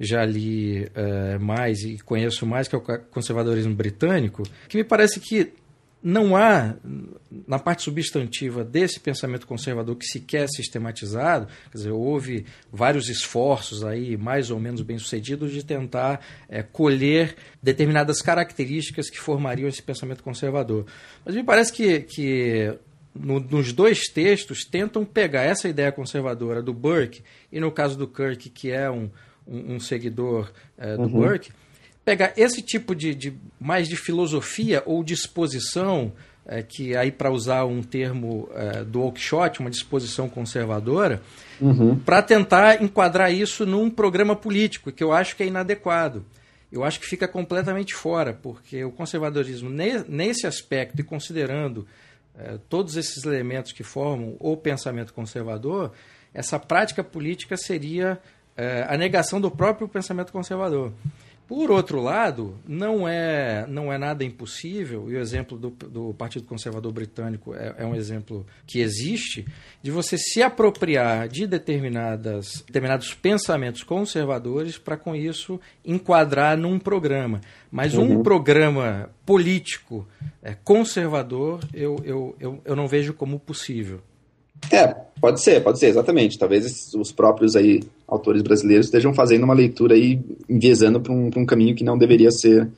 já 0.00 0.24
li 0.24 0.84
uh, 0.84 1.38
mais 1.38 1.82
e 1.82 1.98
conheço 1.98 2.46
mais, 2.46 2.66
que 2.66 2.74
é 2.74 2.78
o 2.78 2.82
conservadorismo 3.10 3.74
britânico, 3.74 4.42
que 4.68 4.78
me 4.78 4.84
parece 4.84 5.20
que 5.20 5.52
não 6.02 6.36
há, 6.36 6.74
na 7.46 7.58
parte 7.58 7.82
substantiva 7.82 8.64
desse 8.64 8.98
pensamento 8.98 9.46
conservador 9.46 9.94
que 9.94 10.04
sequer 10.04 10.44
é 10.44 10.48
sistematizado, 10.48 11.46
quer 11.70 11.78
dizer, 11.78 11.90
houve 11.90 12.44
vários 12.72 13.08
esforços 13.08 13.84
aí, 13.84 14.16
mais 14.16 14.50
ou 14.50 14.58
menos 14.58 14.82
bem-sucedidos, 14.82 15.52
de 15.52 15.64
tentar 15.64 16.20
é, 16.48 16.62
colher 16.62 17.36
determinadas 17.62 18.20
características 18.20 19.08
que 19.08 19.20
formariam 19.20 19.68
esse 19.68 19.82
pensamento 19.82 20.24
conservador. 20.24 20.86
Mas 21.24 21.36
me 21.36 21.44
parece 21.44 21.72
que, 21.72 22.00
que 22.00 22.76
no, 23.14 23.38
nos 23.38 23.72
dois 23.72 24.08
textos 24.08 24.64
tentam 24.64 25.04
pegar 25.04 25.42
essa 25.42 25.68
ideia 25.68 25.92
conservadora 25.92 26.60
do 26.60 26.74
Burke, 26.74 27.22
e 27.52 27.60
no 27.60 27.70
caso 27.70 27.96
do 27.96 28.08
Kirk, 28.08 28.50
que 28.50 28.72
é 28.72 28.90
um, 28.90 29.08
um, 29.46 29.74
um 29.74 29.80
seguidor 29.80 30.50
é, 30.76 30.96
do 30.96 31.02
uhum. 31.02 31.10
Burke, 31.10 31.52
pegar 32.04 32.32
esse 32.36 32.62
tipo 32.62 32.94
de, 32.94 33.14
de 33.14 33.34
mais 33.60 33.88
de 33.88 33.96
filosofia 33.96 34.82
ou 34.86 35.04
disposição, 35.04 36.12
é, 36.46 36.62
que 36.62 36.96
aí 36.96 37.12
para 37.12 37.30
usar 37.30 37.64
um 37.64 37.82
termo 37.82 38.48
é, 38.54 38.84
do 38.84 39.02
Oakeshott, 39.02 39.60
uma 39.60 39.70
disposição 39.70 40.28
conservadora, 40.28 41.22
uhum. 41.60 41.96
para 41.98 42.20
tentar 42.22 42.82
enquadrar 42.82 43.32
isso 43.32 43.64
num 43.64 43.88
programa 43.88 44.34
político, 44.34 44.90
que 44.90 45.02
eu 45.02 45.12
acho 45.12 45.36
que 45.36 45.42
é 45.42 45.46
inadequado. 45.46 46.24
Eu 46.70 46.82
acho 46.82 46.98
que 46.98 47.06
fica 47.06 47.28
completamente 47.28 47.94
fora, 47.94 48.32
porque 48.32 48.82
o 48.82 48.90
conservadorismo, 48.90 49.68
nesse 50.08 50.46
aspecto 50.46 50.98
e 51.00 51.04
considerando 51.04 51.86
é, 52.36 52.58
todos 52.68 52.96
esses 52.96 53.24
elementos 53.24 53.72
que 53.72 53.82
formam 53.82 54.36
o 54.40 54.56
pensamento 54.56 55.12
conservador, 55.12 55.92
essa 56.32 56.58
prática 56.58 57.04
política 57.04 57.58
seria 57.58 58.18
é, 58.56 58.86
a 58.88 58.96
negação 58.96 59.38
do 59.38 59.50
próprio 59.50 59.86
pensamento 59.86 60.32
conservador. 60.32 60.92
Por 61.52 61.70
outro 61.70 62.00
lado, 62.00 62.54
não 62.66 63.06
é, 63.06 63.66
não 63.68 63.92
é 63.92 63.98
nada 63.98 64.24
impossível, 64.24 65.10
e 65.10 65.16
o 65.16 65.20
exemplo 65.20 65.58
do, 65.58 65.68
do 65.68 66.14
Partido 66.14 66.46
Conservador 66.46 66.90
Britânico 66.92 67.54
é, 67.54 67.74
é, 67.76 67.84
um 67.84 67.94
exemplo 67.94 68.46
que 68.66 68.80
existe, 68.80 69.44
de 69.82 69.90
você 69.90 70.16
se 70.16 70.42
apropriar 70.42 71.28
de 71.28 71.46
determinadas, 71.46 72.64
determinados 72.66 73.12
pensamentos 73.12 73.82
conservadores 73.82 74.78
para, 74.78 74.96
com 74.96 75.14
isso, 75.14 75.60
enquadrar 75.84 76.56
num 76.56 76.78
programa. 76.78 77.42
Mas 77.70 77.94
um 77.94 78.16
uhum. 78.16 78.22
programa 78.22 79.10
político 79.26 80.08
é, 80.42 80.54
conservador, 80.54 81.60
eu, 81.74 82.00
eu, 82.02 82.34
eu, 82.40 82.62
eu 82.64 82.74
não 82.74 82.88
vejo 82.88 83.12
como 83.12 83.38
possível. 83.38 84.00
É, 84.70 84.86
pode 85.20 85.42
ser, 85.42 85.62
pode 85.62 85.78
ser, 85.78 85.88
exatamente. 85.88 86.38
Talvez 86.38 86.94
os 86.94 87.12
próprios 87.12 87.56
aí 87.56 87.82
autores 88.12 88.42
brasileiros 88.42 88.86
estejam 88.86 89.14
fazendo 89.14 89.44
uma 89.44 89.54
leitura 89.54 89.94
aí 89.94 90.20
enviesando 90.48 91.00
para 91.00 91.12
um, 91.12 91.30
um 91.34 91.46
caminho 91.46 91.74
que 91.74 91.82
não 91.82 91.96
deveria 91.96 92.30
ser, 92.30 92.68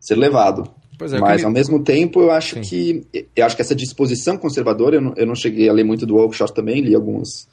ser 0.00 0.14
levado. 0.14 0.70
É, 1.00 1.18
Mas, 1.18 1.40
me... 1.40 1.46
ao 1.46 1.50
mesmo 1.50 1.82
tempo, 1.82 2.20
eu 2.20 2.30
acho 2.30 2.56
Sim. 2.56 2.60
que 2.60 3.26
eu 3.34 3.44
acho 3.44 3.56
que 3.56 3.62
essa 3.62 3.74
disposição 3.74 4.38
conservadora, 4.38 4.96
eu 4.96 5.00
não, 5.00 5.14
eu 5.16 5.26
não 5.26 5.34
cheguei 5.34 5.68
a 5.68 5.72
ler 5.72 5.84
muito 5.84 6.06
do 6.06 6.16
Oakeshott 6.16 6.54
também, 6.54 6.80
li 6.80 6.94
alguns, 6.94 7.48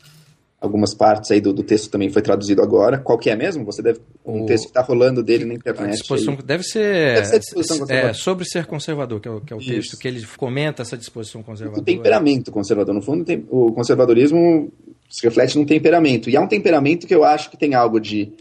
algumas 0.61 0.93
partes 0.93 1.31
aí 1.31 1.41
do, 1.41 1.51
do 1.51 1.63
texto 1.63 1.89
também 1.89 2.11
foi 2.11 2.21
traduzido 2.21 2.61
agora. 2.61 2.99
Qual 2.99 3.17
que 3.17 3.31
é 3.31 3.35
mesmo? 3.35 3.65
Você 3.65 3.81
deve 3.81 3.99
um 4.23 4.43
o... 4.43 4.45
texto 4.45 4.65
que 4.65 4.69
está 4.69 4.81
rolando 4.81 5.23
dele 5.23 5.45
na 5.45 5.55
internet. 5.55 5.87
A 5.87 5.95
disposição 5.95 6.35
aí. 6.35 6.43
deve 6.43 6.63
ser, 6.63 7.15
deve 7.15 7.25
ser 7.25 7.39
disposição 7.39 7.85
é, 7.89 8.13
sobre 8.13 8.45
ser 8.45 8.67
conservador, 8.67 9.19
que 9.19 9.27
é 9.27 9.31
o, 9.31 9.41
que 9.41 9.53
é 9.53 9.55
o 9.55 9.59
texto 9.59 9.97
que 9.97 10.07
ele 10.07 10.23
comenta 10.37 10.83
essa 10.83 10.95
disposição 10.95 11.41
conservadora. 11.41 11.81
O 11.81 11.85
temperamento 11.85 12.51
conservador, 12.51 12.93
no 12.93 13.01
fundo, 13.01 13.25
tem, 13.25 13.43
o 13.49 13.71
conservadorismo 13.71 14.71
se 15.09 15.23
reflete 15.23 15.57
num 15.57 15.65
temperamento 15.65 16.29
e 16.29 16.35
é 16.35 16.39
um 16.39 16.47
temperamento 16.47 17.07
que 17.07 17.15
eu 17.15 17.23
acho 17.23 17.49
que 17.49 17.57
tem 17.57 17.73
algo 17.73 17.99
de 17.99 18.31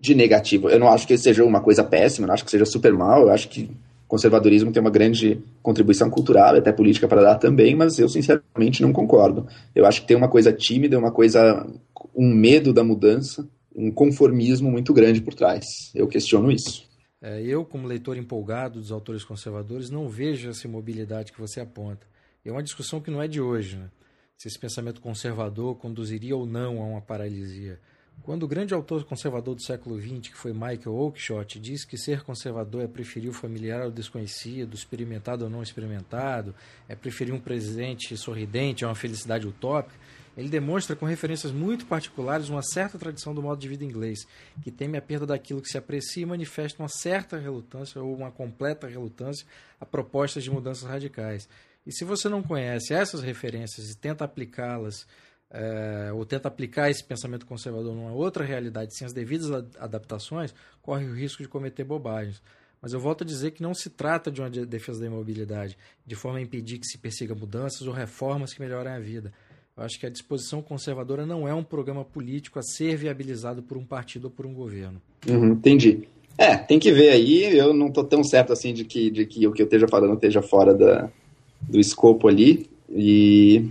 de 0.00 0.14
negativo. 0.14 0.68
Eu 0.68 0.78
não 0.78 0.88
acho 0.88 1.06
que 1.06 1.16
seja 1.18 1.44
uma 1.44 1.60
coisa 1.60 1.82
péssima, 1.82 2.26
não 2.26 2.34
acho 2.34 2.44
que 2.44 2.50
seja 2.50 2.64
super 2.64 2.92
mal, 2.92 3.22
eu 3.22 3.30
acho 3.30 3.48
que 3.48 3.68
conservadorismo 4.06 4.72
tem 4.72 4.80
uma 4.80 4.90
grande 4.90 5.42
contribuição 5.62 6.08
cultural 6.08 6.54
e 6.54 6.58
até 6.58 6.72
política 6.72 7.06
para 7.06 7.20
dar 7.20 7.34
também, 7.34 7.74
mas 7.74 7.98
eu 7.98 8.08
sinceramente 8.08 8.80
não 8.80 8.92
concordo. 8.92 9.46
Eu 9.74 9.84
acho 9.84 10.00
que 10.00 10.06
tem 10.06 10.16
uma 10.16 10.28
coisa 10.28 10.52
tímida, 10.52 10.98
uma 10.98 11.12
coisa, 11.12 11.66
um 12.16 12.32
medo 12.32 12.72
da 12.72 12.82
mudança, 12.82 13.46
um 13.74 13.90
conformismo 13.90 14.70
muito 14.70 14.94
grande 14.94 15.20
por 15.20 15.34
trás. 15.34 15.90
Eu 15.94 16.08
questiono 16.08 16.50
isso. 16.50 16.88
É, 17.20 17.42
eu, 17.42 17.64
como 17.64 17.86
leitor 17.86 18.16
empolgado 18.16 18.78
dos 18.78 18.92
autores 18.92 19.24
conservadores, 19.24 19.90
não 19.90 20.08
vejo 20.08 20.48
essa 20.48 20.66
imobilidade 20.66 21.32
que 21.32 21.40
você 21.40 21.60
aponta. 21.60 22.06
É 22.44 22.50
uma 22.50 22.62
discussão 22.62 23.00
que 23.00 23.10
não 23.10 23.20
é 23.20 23.28
de 23.28 23.42
hoje, 23.42 23.76
né? 23.76 23.90
Se 24.38 24.46
esse 24.46 24.58
pensamento 24.58 25.00
conservador 25.00 25.74
conduziria 25.74 26.36
ou 26.36 26.46
não 26.46 26.80
a 26.80 26.86
uma 26.86 27.00
paralisia. 27.00 27.80
Quando 28.22 28.44
o 28.44 28.48
grande 28.48 28.72
autor 28.72 29.04
conservador 29.04 29.54
do 29.54 29.62
século 29.62 30.00
XX, 30.00 30.28
que 30.28 30.36
foi 30.36 30.52
Michael 30.52 30.94
Oakeshott, 30.94 31.58
diz 31.58 31.84
que 31.84 31.98
ser 31.98 32.22
conservador 32.22 32.82
é 32.82 32.86
preferir 32.86 33.30
o 33.30 33.32
familiar 33.32 33.82
ao 33.82 33.90
desconhecido, 33.90 34.74
experimentado 34.74 35.44
ou 35.44 35.50
não 35.50 35.62
experimentado, 35.62 36.54
é 36.88 36.94
preferir 36.94 37.34
um 37.34 37.40
presente 37.40 38.16
sorridente 38.16 38.84
a 38.84 38.88
uma 38.88 38.94
felicidade 38.94 39.46
utópica, 39.46 39.96
ele 40.36 40.48
demonstra 40.48 40.94
com 40.94 41.04
referências 41.04 41.50
muito 41.50 41.84
particulares 41.84 42.48
uma 42.48 42.62
certa 42.62 42.96
tradição 42.96 43.34
do 43.34 43.42
modo 43.42 43.60
de 43.60 43.66
vida 43.66 43.84
inglês, 43.84 44.24
que 44.62 44.70
teme 44.70 44.96
a 44.96 45.02
perda 45.02 45.26
daquilo 45.26 45.60
que 45.60 45.68
se 45.68 45.76
aprecia 45.76 46.22
e 46.22 46.26
manifesta 46.26 46.80
uma 46.80 46.88
certa 46.88 47.36
relutância 47.36 48.00
ou 48.00 48.14
uma 48.14 48.30
completa 48.30 48.86
relutância 48.86 49.44
a 49.80 49.84
propostas 49.84 50.44
de 50.44 50.50
mudanças 50.50 50.88
radicais. 50.88 51.48
E 51.88 51.92
se 51.92 52.04
você 52.04 52.28
não 52.28 52.42
conhece 52.42 52.92
essas 52.92 53.22
referências 53.22 53.90
e 53.90 53.96
tenta 53.96 54.22
aplicá-las 54.22 55.06
é, 55.50 56.12
ou 56.12 56.26
tenta 56.26 56.46
aplicar 56.46 56.90
esse 56.90 57.02
pensamento 57.02 57.46
conservador 57.46 57.94
numa 57.94 58.12
outra 58.12 58.44
realidade 58.44 58.94
sem 58.94 59.06
as 59.06 59.14
devidas 59.14 59.50
adaptações, 59.78 60.54
corre 60.82 61.06
o 61.06 61.14
risco 61.14 61.42
de 61.42 61.48
cometer 61.48 61.84
bobagens. 61.84 62.42
Mas 62.82 62.92
eu 62.92 63.00
volto 63.00 63.24
a 63.24 63.26
dizer 63.26 63.52
que 63.52 63.62
não 63.62 63.72
se 63.72 63.88
trata 63.88 64.30
de 64.30 64.38
uma 64.38 64.50
defesa 64.50 65.00
da 65.00 65.06
imobilidade, 65.06 65.78
de 66.06 66.14
forma 66.14 66.38
a 66.38 66.42
impedir 66.42 66.78
que 66.78 66.86
se 66.86 66.98
persiga 66.98 67.34
mudanças 67.34 67.80
ou 67.86 67.92
reformas 67.94 68.52
que 68.52 68.60
melhorem 68.60 68.92
a 68.92 69.00
vida. 69.00 69.32
Eu 69.74 69.82
acho 69.82 69.98
que 69.98 70.04
a 70.04 70.10
disposição 70.10 70.60
conservadora 70.60 71.24
não 71.24 71.48
é 71.48 71.54
um 71.54 71.64
programa 71.64 72.04
político 72.04 72.58
a 72.58 72.62
ser 72.62 72.96
viabilizado 72.98 73.62
por 73.62 73.78
um 73.78 73.84
partido 73.84 74.26
ou 74.26 74.30
por 74.30 74.44
um 74.44 74.52
governo. 74.52 75.00
Uhum, 75.26 75.52
entendi. 75.52 76.06
É, 76.36 76.54
tem 76.54 76.78
que 76.78 76.92
ver 76.92 77.08
aí. 77.08 77.56
Eu 77.56 77.72
não 77.72 77.86
estou 77.88 78.04
tão 78.04 78.22
certo 78.22 78.52
assim 78.52 78.74
de 78.74 78.84
que, 78.84 79.10
de 79.10 79.24
que 79.24 79.46
o 79.46 79.52
que 79.52 79.62
eu 79.62 79.66
esteja 79.66 79.88
falando 79.88 80.14
esteja 80.14 80.42
fora 80.42 80.74
da, 80.74 81.10
do 81.60 81.78
escopo 81.78 82.28
ali. 82.28 82.68
E 82.90 83.68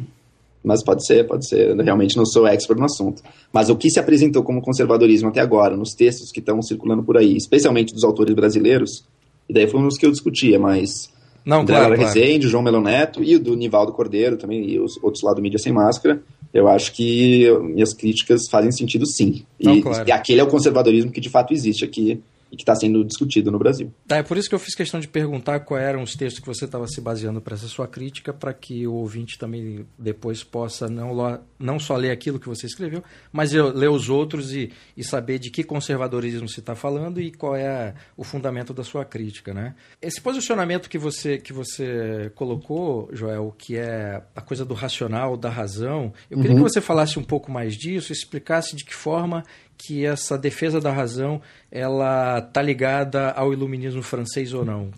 mas 0.67 0.83
pode 0.83 1.05
ser, 1.05 1.25
pode 1.25 1.47
ser. 1.47 1.69
Eu 1.69 1.77
realmente 1.77 2.17
não 2.17 2.25
sou 2.25 2.45
expert 2.45 2.77
no 2.77 2.85
assunto. 2.85 3.23
Mas 3.53 3.69
o 3.69 3.75
que 3.77 3.89
se 3.89 3.99
apresentou 3.99 4.43
como 4.43 4.61
conservadorismo 4.61 5.29
até 5.29 5.39
agora, 5.39 5.77
nos 5.77 5.93
textos 5.93 6.29
que 6.29 6.39
estão 6.39 6.61
circulando 6.61 7.03
por 7.03 7.17
aí, 7.17 7.37
especialmente 7.37 7.93
dos 7.93 8.03
autores 8.03 8.35
brasileiros, 8.35 9.05
e 9.47 9.53
daí 9.53 9.65
foram 9.65 9.87
os 9.87 9.97
que 9.97 10.05
eu 10.05 10.11
discutia, 10.11 10.59
mas. 10.59 11.09
Não, 11.45 11.61
André 11.61 11.77
claro, 11.77 11.95
Rezende, 11.95 12.39
claro. 12.39 12.49
João 12.49 12.63
Meloneto 12.63 13.23
e 13.23 13.37
o 13.37 13.39
do 13.39 13.55
Nivaldo 13.55 13.93
Cordeiro 13.93 14.35
também, 14.35 14.69
e 14.69 14.77
os 14.77 15.01
outros 15.01 15.23
lá 15.23 15.33
do 15.33 15.41
Mídia 15.41 15.57
Sem 15.57 15.71
Máscara, 15.71 16.21
Eu 16.53 16.67
acho 16.67 16.91
que 16.91 17.49
minhas 17.61 17.93
críticas 17.93 18.49
fazem 18.49 18.71
sentido 18.71 19.05
sim. 19.05 19.45
Não, 19.63 19.73
e, 19.73 19.81
claro. 19.81 20.03
e 20.05 20.11
aquele 20.11 20.41
é 20.41 20.43
o 20.43 20.47
conservadorismo 20.47 21.11
que 21.11 21.21
de 21.21 21.29
fato 21.29 21.53
existe 21.53 21.85
aqui 21.85 22.21
e 22.51 22.55
que 22.55 22.63
está 22.63 22.75
sendo 22.75 23.03
discutido 23.03 23.51
no 23.51 23.59
Brasil. 23.59 23.93
Tá, 24.07 24.17
é 24.17 24.23
por 24.23 24.37
isso 24.37 24.49
que 24.49 24.55
eu 24.55 24.59
fiz 24.59 24.75
questão 24.75 24.99
de 24.99 25.07
perguntar 25.07 25.59
quais 25.61 25.83
eram 25.83 26.01
os 26.01 26.15
textos 26.15 26.41
que 26.41 26.47
você 26.47 26.65
estava 26.65 26.87
se 26.87 27.01
baseando 27.01 27.41
para 27.41 27.55
essa 27.55 27.67
sua 27.67 27.87
crítica, 27.87 28.33
para 28.33 28.53
que 28.53 28.87
o 28.87 28.93
ouvinte 28.93 29.37
também 29.37 29.85
depois 29.97 30.43
possa 30.43 30.87
não, 30.87 31.39
não 31.59 31.79
só 31.79 31.95
ler 31.95 32.11
aquilo 32.11 32.39
que 32.39 32.47
você 32.47 32.65
escreveu, 32.65 33.03
mas 33.31 33.51
ler 33.51 33.89
os 33.89 34.09
outros 34.09 34.53
e, 34.53 34.71
e 34.95 35.03
saber 35.03 35.39
de 35.39 35.49
que 35.49 35.63
conservadorismo 35.63 36.47
se 36.47 36.59
está 36.59 36.75
falando 36.75 37.19
e 37.19 37.31
qual 37.31 37.55
é 37.55 37.93
o 38.15 38.23
fundamento 38.23 38.73
da 38.73 38.83
sua 38.83 39.03
crítica. 39.05 39.53
Né? 39.53 39.75
Esse 40.01 40.21
posicionamento 40.21 40.89
que 40.89 40.97
você, 40.97 41.37
que 41.37 41.53
você 41.53 42.31
colocou, 42.35 43.09
Joel, 43.11 43.53
que 43.57 43.77
é 43.77 44.21
a 44.35 44.41
coisa 44.41 44.63
do 44.63 44.73
racional, 44.73 45.35
da 45.35 45.49
razão, 45.49 46.13
eu 46.29 46.37
queria 46.37 46.55
uhum. 46.55 46.63
que 46.63 46.69
você 46.69 46.81
falasse 46.81 47.19
um 47.19 47.23
pouco 47.23 47.51
mais 47.51 47.75
disso, 47.75 48.11
explicasse 48.11 48.75
de 48.75 48.85
que 48.85 48.93
forma 48.93 49.43
que 49.77 50.05
essa 50.05 50.37
defesa 50.37 50.81
da 50.81 50.91
razão 50.91 51.41
ela 51.71 52.41
tá 52.41 52.61
ligada 52.61 53.31
ao 53.31 53.53
iluminismo 53.53 54.01
francês 54.01 54.53
ou 54.53 54.65
não? 54.65 54.89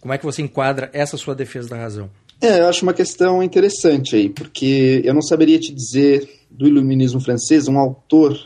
Como 0.00 0.12
é 0.12 0.18
que 0.18 0.24
você 0.24 0.42
enquadra 0.42 0.90
essa 0.92 1.16
sua 1.16 1.34
defesa 1.34 1.68
da 1.68 1.76
razão? 1.76 2.10
É, 2.40 2.60
eu 2.60 2.68
acho 2.68 2.82
uma 2.82 2.92
questão 2.92 3.42
interessante 3.42 4.14
aí, 4.14 4.28
porque 4.28 5.00
eu 5.04 5.14
não 5.14 5.22
saberia 5.22 5.58
te 5.58 5.72
dizer 5.72 6.28
do 6.50 6.66
iluminismo 6.66 7.20
francês 7.20 7.66
um 7.66 7.78
autor 7.78 8.38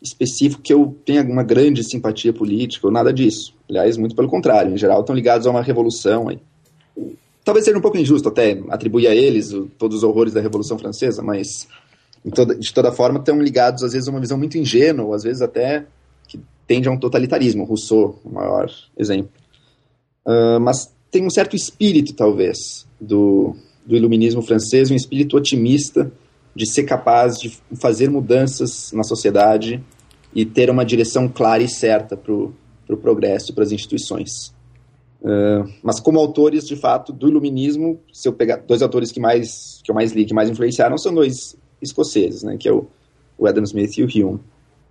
específico 0.00 0.62
que 0.62 0.72
eu 0.72 0.96
tenha 1.04 1.22
uma 1.22 1.42
grande 1.42 1.84
simpatia 1.84 2.32
política 2.32 2.86
ou 2.86 2.92
nada 2.92 3.12
disso. 3.12 3.54
Aliás, 3.68 3.96
muito 3.96 4.16
pelo 4.16 4.28
contrário, 4.28 4.72
em 4.72 4.78
geral 4.78 5.00
estão 5.00 5.14
ligados 5.14 5.46
a 5.46 5.50
uma 5.50 5.62
revolução 5.62 6.28
aí. 6.28 6.38
Talvez 7.44 7.64
seja 7.64 7.78
um 7.78 7.82
pouco 7.82 7.98
injusto 7.98 8.28
até 8.28 8.60
atribuir 8.70 9.08
a 9.08 9.14
eles 9.14 9.52
todos 9.76 9.98
os 9.98 10.02
horrores 10.04 10.32
da 10.32 10.40
Revolução 10.40 10.78
Francesa, 10.78 11.22
mas 11.22 11.66
toda, 12.30 12.54
de 12.54 12.72
toda 12.72 12.92
forma, 12.92 13.18
estão 13.18 13.40
ligados, 13.40 13.82
às 13.82 13.92
vezes, 13.92 14.08
a 14.08 14.10
uma 14.10 14.20
visão 14.20 14.38
muito 14.38 14.56
ingênua, 14.56 15.14
às 15.14 15.22
vezes 15.22 15.42
até 15.42 15.84
que 16.28 16.40
tende 16.66 16.88
a 16.88 16.92
um 16.92 16.98
totalitarismo. 16.98 17.64
Rousseau, 17.64 18.20
o 18.24 18.32
maior 18.32 18.70
exemplo. 18.96 19.32
Uh, 20.26 20.60
mas 20.60 20.94
tem 21.10 21.26
um 21.26 21.30
certo 21.30 21.56
espírito, 21.56 22.14
talvez, 22.14 22.86
do, 23.00 23.56
do 23.84 23.96
iluminismo 23.96 24.42
francês, 24.42 24.90
um 24.90 24.94
espírito 24.94 25.36
otimista 25.36 26.12
de 26.54 26.66
ser 26.66 26.84
capaz 26.84 27.38
de 27.38 27.58
fazer 27.80 28.10
mudanças 28.10 28.92
na 28.92 29.02
sociedade 29.02 29.82
e 30.34 30.44
ter 30.44 30.70
uma 30.70 30.84
direção 30.84 31.28
clara 31.28 31.62
e 31.62 31.68
certa 31.68 32.16
para 32.16 32.32
o 32.32 32.54
pro 32.86 32.96
progresso 32.96 33.50
e 33.50 33.54
para 33.54 33.64
as 33.64 33.72
instituições. 33.72 34.52
Uh, 35.20 35.70
mas 35.82 36.00
como 36.00 36.18
autores, 36.18 36.66
de 36.66 36.76
fato, 36.76 37.12
do 37.12 37.28
iluminismo, 37.28 38.00
se 38.12 38.28
eu 38.28 38.32
pegar 38.32 38.56
dois 38.56 38.82
autores 38.82 39.12
que 39.12 39.20
mais 39.20 39.80
que 39.84 39.90
eu 39.90 39.94
mais 39.94 40.12
li, 40.12 40.24
que 40.24 40.34
mais 40.34 40.50
influenciaram, 40.50 40.98
são 40.98 41.14
dois 41.14 41.56
escoceses, 41.82 42.42
né, 42.42 42.56
que 42.56 42.68
é 42.68 42.72
o, 42.72 42.86
o 43.36 43.46
Adam 43.46 43.64
Smith 43.64 43.98
e 43.98 44.02
o 44.02 44.06
Hume, 44.06 44.40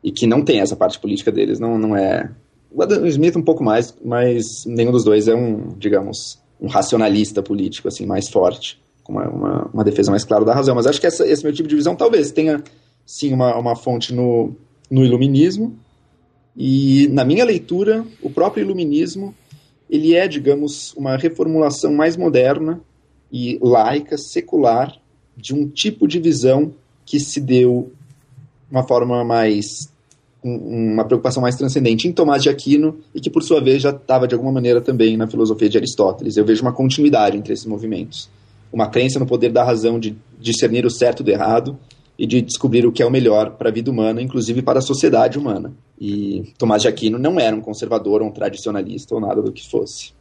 e 0.03 0.11
que 0.11 0.27
não 0.27 0.43
tem 0.43 0.59
essa 0.59 0.75
parte 0.75 0.99
política 0.99 1.31
deles, 1.31 1.59
não, 1.59 1.77
não 1.77 1.95
é... 1.95 2.29
O 2.73 2.81
Adam 2.81 3.05
Smith 3.07 3.35
um 3.35 3.41
pouco 3.41 3.63
mais, 3.63 3.95
mas 4.03 4.65
nenhum 4.65 4.91
dos 4.91 5.03
dois 5.03 5.27
é 5.27 5.35
um, 5.35 5.69
digamos, 5.77 6.39
um 6.59 6.67
racionalista 6.67 7.41
político, 7.41 7.87
assim, 7.87 8.05
mais 8.05 8.29
forte, 8.29 8.81
com 9.03 9.13
uma, 9.13 9.27
uma, 9.27 9.69
uma 9.73 9.83
defesa 9.83 10.11
mais 10.11 10.23
clara 10.23 10.45
da 10.45 10.53
razão. 10.53 10.75
Mas 10.75 10.85
acho 10.85 10.99
que 10.99 11.07
essa, 11.07 11.27
esse 11.27 11.43
meu 11.43 11.51
tipo 11.53 11.67
de 11.67 11.75
visão 11.75 11.95
talvez 11.95 12.31
tenha, 12.31 12.63
sim, 13.05 13.33
uma, 13.33 13.57
uma 13.57 13.75
fonte 13.75 14.13
no, 14.13 14.55
no 14.89 15.03
iluminismo, 15.03 15.75
e 16.55 17.07
na 17.11 17.23
minha 17.23 17.45
leitura, 17.45 18.05
o 18.21 18.29
próprio 18.29 18.63
iluminismo, 18.63 19.33
ele 19.89 20.15
é, 20.15 20.27
digamos, 20.27 20.93
uma 20.95 21.17
reformulação 21.17 21.93
mais 21.93 22.15
moderna 22.15 22.81
e 23.31 23.59
laica, 23.61 24.17
secular, 24.17 24.97
de 25.35 25.53
um 25.53 25.67
tipo 25.67 26.07
de 26.07 26.19
visão 26.19 26.73
que 27.05 27.19
se 27.19 27.39
deu 27.39 27.91
uma 28.69 28.83
forma 28.87 29.23
mais 29.23 29.89
uma 30.43 31.05
preocupação 31.05 31.41
mais 31.41 31.55
transcendente 31.55 32.07
em 32.07 32.11
Tomás 32.11 32.41
de 32.41 32.49
Aquino 32.49 32.97
e 33.13 33.21
que 33.21 33.29
por 33.29 33.43
sua 33.43 33.61
vez 33.61 33.81
já 33.81 33.91
estava 33.91 34.27
de 34.27 34.33
alguma 34.33 34.51
maneira 34.51 34.81
também 34.81 35.15
na 35.15 35.27
filosofia 35.27 35.69
de 35.69 35.77
Aristóteles. 35.77 36.35
Eu 36.35 36.45
vejo 36.45 36.63
uma 36.63 36.73
continuidade 36.73 37.37
entre 37.37 37.53
esses 37.53 37.65
movimentos, 37.65 38.27
uma 38.73 38.89
crença 38.89 39.19
no 39.19 39.27
poder 39.27 39.51
da 39.51 39.63
razão 39.63 39.99
de 39.99 40.15
discernir 40.39 40.85
o 40.85 40.89
certo 40.89 41.23
do 41.23 41.29
errado 41.29 41.77
e 42.17 42.25
de 42.25 42.41
descobrir 42.41 42.85
o 42.87 42.91
que 42.91 43.03
é 43.03 43.05
o 43.05 43.11
melhor 43.11 43.51
para 43.51 43.69
a 43.69 43.71
vida 43.71 43.91
humana, 43.91 44.21
inclusive 44.21 44.61
para 44.61 44.79
a 44.79 44.81
sociedade 44.81 45.37
humana. 45.37 45.73
E 45.99 46.51
Tomás 46.57 46.81
de 46.81 46.87
Aquino 46.87 47.19
não 47.19 47.39
era 47.39 47.55
um 47.55 47.61
conservador 47.61 48.21
ou 48.21 48.27
um 48.27 48.31
tradicionalista 48.31 49.13
ou 49.13 49.21
nada 49.21 49.41
do 49.41 49.51
que 49.51 49.69
fosse. 49.69 50.13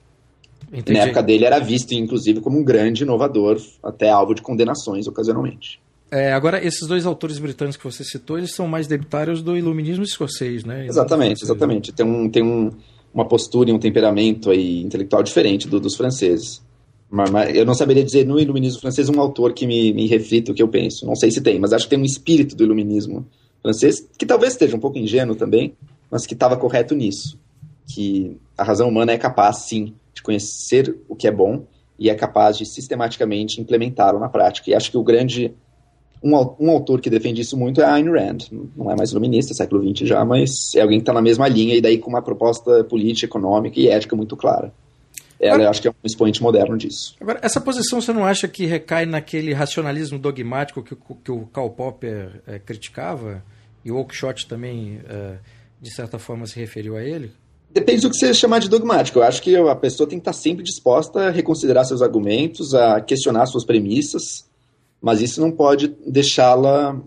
Entendi. 0.73 0.99
Na 0.99 1.05
época 1.05 1.23
dele 1.23 1.45
era 1.45 1.59
visto, 1.59 1.93
inclusive, 1.93 2.41
como 2.41 2.59
um 2.59 2.65
grande 2.65 3.03
inovador, 3.03 3.59
até 3.83 4.09
alvo 4.09 4.35
de 4.35 4.43
condenações 4.43 5.07
ocasionalmente. 5.07 5.81
É, 6.11 6.33
agora, 6.33 6.65
esses 6.65 6.87
dois 6.89 7.07
autores 7.07 7.39
britânicos 7.39 7.77
que 7.77 7.85
você 7.85 8.03
citou, 8.03 8.37
eles 8.37 8.53
são 8.53 8.67
mais 8.67 8.87
debitários 8.89 9.43
do 9.43 9.57
iluminismo 9.57 10.03
escocês, 10.03 10.65
né? 10.65 10.87
Exatamente, 10.87 11.45
exatamente. 11.45 11.93
Tem, 11.93 12.05
um, 12.05 12.29
tem 12.29 12.43
um, 12.43 12.71
uma 13.15 13.25
postura 13.25 13.71
e 13.71 13.73
um 13.73 13.79
temperamento 13.79 14.51
aí 14.51 14.83
intelectual 14.83 15.23
diferente 15.23 15.69
do, 15.69 15.79
dos 15.79 15.95
franceses. 15.95 16.61
Mas, 17.09 17.31
mas, 17.31 17.55
eu 17.55 17.65
não 17.65 17.75
saberia 17.75 18.03
dizer 18.03 18.27
no 18.27 18.41
iluminismo 18.41 18.81
francês 18.81 19.09
um 19.09 19.21
autor 19.21 19.53
que 19.53 19.67
me, 19.67 19.93
me 19.93 20.09
reflita 20.09 20.51
o 20.51 20.55
que 20.55 20.63
eu 20.63 20.69
penso. 20.69 21.07
Não 21.07 21.15
sei 21.15 21.31
se 21.31 21.41
tem, 21.41 21.61
mas 21.61 21.73
acho 21.73 21.85
que 21.85 21.91
tem 21.91 21.99
um 21.99 22.05
espírito 22.05 22.57
do 22.57 22.65
iluminismo 22.65 23.27
francês, 23.63 24.07
que 24.19 24.27
talvez 24.27 24.55
esteja 24.55 24.77
um 24.77 24.81
pouco 24.81 24.99
ingênuo 24.99 25.37
também, 25.37 25.75
mas 26.11 26.27
que 26.27 26.35
estava 26.35 26.57
correto 26.57 26.95
nisso. 26.95 27.39
Que 27.87 28.37
a 28.57 28.65
razão 28.65 28.89
humana 28.89 29.13
é 29.13 29.19
capaz, 29.19 29.65
sim, 29.69 29.95
de 30.15 30.23
conhecer 30.23 30.97
o 31.09 31.15
que 31.15 31.29
é 31.29 31.31
bom 31.31 31.65
e 31.99 32.11
é 32.11 32.15
capaz 32.15 32.57
de 32.57 32.65
sistematicamente 32.65 33.61
implementá-lo 33.61 34.19
na 34.19 34.29
prática. 34.29 34.71
E 34.71 34.75
acho 34.75 34.91
que 34.91 34.97
o 34.97 35.03
grande 35.03 35.53
um, 36.23 36.35
um, 36.59 36.71
autor 36.71 37.01
que 37.01 37.09
defende 37.09 37.41
isso 37.41 37.57
muito 37.57 37.81
é 37.81 37.85
a 37.85 37.95
Ayn 37.95 38.11
Rand. 38.11 38.39
Não 38.77 38.91
é 38.91 38.97
mais 38.97 39.11
iluminista, 39.11 39.55
século 39.55 39.83
XX 39.83 40.09
já, 40.09 40.25
mas 40.25 40.75
é 40.75 40.83
alguém 40.83 40.99
que 40.99 41.03
está 41.03 41.13
na 41.13 41.23
mesma 41.23 41.49
linha 41.49 41.75
e 41.75 41.81
daí 41.81 41.99
com 41.99 42.11
uma 42.11 42.23
proposta 42.23 42.85
política, 42.85 43.27
econômica 43.27 43.81
e 43.81 43.89
ética 43.89 44.15
muito 44.15 44.37
clara. 44.37 44.73
Ela, 45.41 45.55
Agora, 45.55 45.63
eu 45.65 45.71
acho 45.71 45.81
que 45.81 45.89
é 45.89 45.91
um 45.91 46.07
expoente 46.07 46.43
moderno 46.43 46.77
disso. 46.77 47.17
Agora, 47.19 47.41
essa 47.43 47.61
posição 47.61 48.01
você 48.01 48.13
não 48.13 48.27
acha 48.27 48.47
que 48.47 48.67
recai 48.67 49.07
naquele 49.07 49.55
racionalismo 49.55 50.19
dogmático 50.19 50.83
que, 50.83 50.95
que 51.25 51.33
o 51.33 51.47
Karl 51.47 51.71
Popper 51.71 52.43
é, 52.47 52.59
criticava? 52.59 53.43
E 53.83 53.91
o 53.91 53.97
Oakeshott 53.97 54.47
também, 54.47 55.01
é, 55.09 55.39
de 55.81 55.91
certa 55.95 56.19
forma, 56.19 56.47
se 56.47 56.61
referiu 56.61 56.95
a 56.95 57.03
ele? 57.03 57.33
Depende 57.73 58.03
do 58.03 58.11
que 58.11 58.17
você 58.17 58.35
chamar 58.35 58.59
de 58.59 58.69
dogmático. 58.69 59.21
Eu 59.21 59.23
acho 59.23 59.41
que 59.41 59.57
a 59.57 59.77
pessoa 59.77 60.07
tem 60.07 60.19
que 60.19 60.23
estar 60.29 60.35
sempre 60.35 60.63
disposta 60.63 61.29
a 61.29 61.31
reconsiderar 61.31 61.87
seus 61.87 62.03
argumentos, 62.03 62.75
a 62.75 63.01
questionar 63.01 63.47
suas 63.47 63.65
premissas, 63.65 64.50
mas 65.01 65.21
isso 65.21 65.41
não 65.41 65.51
pode 65.51 65.89
deixá-la. 66.07 67.01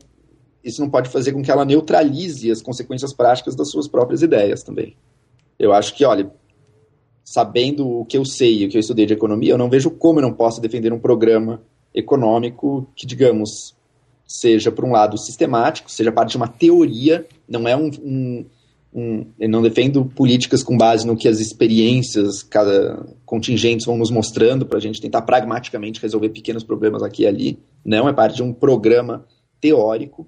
Isso 0.63 0.81
não 0.81 0.89
pode 0.89 1.09
fazer 1.09 1.33
com 1.33 1.43
que 1.43 1.51
ela 1.51 1.65
neutralize 1.65 2.49
as 2.49 2.61
consequências 2.61 3.13
práticas 3.13 3.55
das 3.55 3.69
suas 3.69 3.87
próprias 3.87 4.21
ideias 4.21 4.63
também. 4.63 4.95
Eu 5.59 5.73
acho 5.73 5.93
que, 5.93 6.05
olha, 6.05 6.31
sabendo 7.23 7.87
o 7.87 8.05
que 8.05 8.17
eu 8.17 8.25
sei 8.25 8.59
e 8.59 8.65
o 8.65 8.69
que 8.69 8.77
eu 8.77 8.79
estudei 8.79 9.05
de 9.05 9.13
economia, 9.13 9.51
eu 9.51 9.57
não 9.57 9.69
vejo 9.69 9.91
como 9.91 10.19
eu 10.19 10.23
não 10.23 10.33
possa 10.33 10.61
defender 10.61 10.93
um 10.93 10.99
programa 10.99 11.61
econômico 11.93 12.87
que, 12.95 13.05
digamos, 13.05 13.75
seja, 14.25 14.71
por 14.71 14.85
um 14.85 14.91
lado, 14.91 15.17
sistemático, 15.17 15.91
seja 15.91 16.11
parte 16.11 16.31
de 16.31 16.37
uma 16.37 16.47
teoria, 16.47 17.27
não 17.47 17.67
é 17.67 17.75
um, 17.75 17.91
um 18.01 18.45
um, 18.93 19.25
eu 19.39 19.49
não 19.49 19.61
defendo 19.61 20.05
políticas 20.05 20.61
com 20.61 20.77
base 20.77 21.05
no 21.05 21.17
que 21.17 21.27
as 21.27 21.39
experiências 21.39 22.43
cada 22.43 23.03
contingentes 23.25 23.85
vão 23.85 23.97
nos 23.97 24.11
mostrando 24.11 24.65
para 24.65 24.77
a 24.77 24.81
gente 24.81 25.01
tentar 25.01 25.23
pragmaticamente 25.23 25.99
resolver 25.99 26.29
pequenos 26.29 26.63
problemas 26.63 27.01
aqui 27.01 27.23
e 27.23 27.27
ali. 27.27 27.59
Não 27.83 28.07
é 28.07 28.13
parte 28.13 28.35
de 28.35 28.43
um 28.43 28.53
programa 28.53 29.25
teórico, 29.59 30.27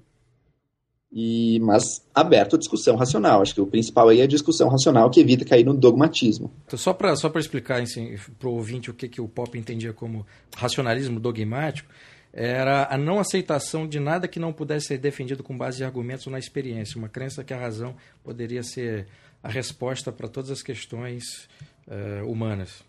e 1.18 1.58
mas 1.60 2.04
aberto 2.14 2.56
à 2.56 2.58
discussão 2.58 2.94
racional. 2.94 3.40
Acho 3.40 3.54
que 3.54 3.60
o 3.60 3.66
principal 3.66 4.08
aí 4.08 4.20
é 4.20 4.24
a 4.24 4.26
discussão 4.26 4.68
racional 4.68 5.08
que 5.10 5.18
evita 5.18 5.46
cair 5.46 5.64
no 5.64 5.72
dogmatismo. 5.72 6.52
Então, 6.66 6.78
só 6.78 6.92
para 6.92 7.16
só 7.16 7.32
explicar 7.36 7.80
assim, 7.80 8.16
para 8.38 8.48
o 8.48 8.52
ouvinte 8.52 8.90
o 8.90 8.94
que, 8.94 9.08
que 9.08 9.20
o 9.20 9.26
Pop 9.26 9.58
entendia 9.58 9.94
como 9.94 10.26
racionalismo 10.54 11.18
dogmático, 11.18 11.88
era 12.34 12.86
a 12.90 12.98
não 12.98 13.18
aceitação 13.18 13.88
de 13.88 13.98
nada 13.98 14.28
que 14.28 14.38
não 14.38 14.52
pudesse 14.52 14.88
ser 14.88 14.98
defendido 14.98 15.42
com 15.42 15.56
base 15.56 15.82
em 15.82 15.86
argumentos 15.86 16.26
ou 16.26 16.32
na 16.32 16.38
experiência, 16.38 16.98
uma 16.98 17.08
crença 17.08 17.42
que 17.42 17.54
a 17.54 17.58
razão 17.58 17.94
poderia 18.22 18.62
ser 18.62 19.06
a 19.42 19.48
resposta 19.48 20.12
para 20.12 20.28
todas 20.28 20.50
as 20.50 20.62
questões 20.62 21.48
uh, 21.88 22.30
humanas. 22.30 22.84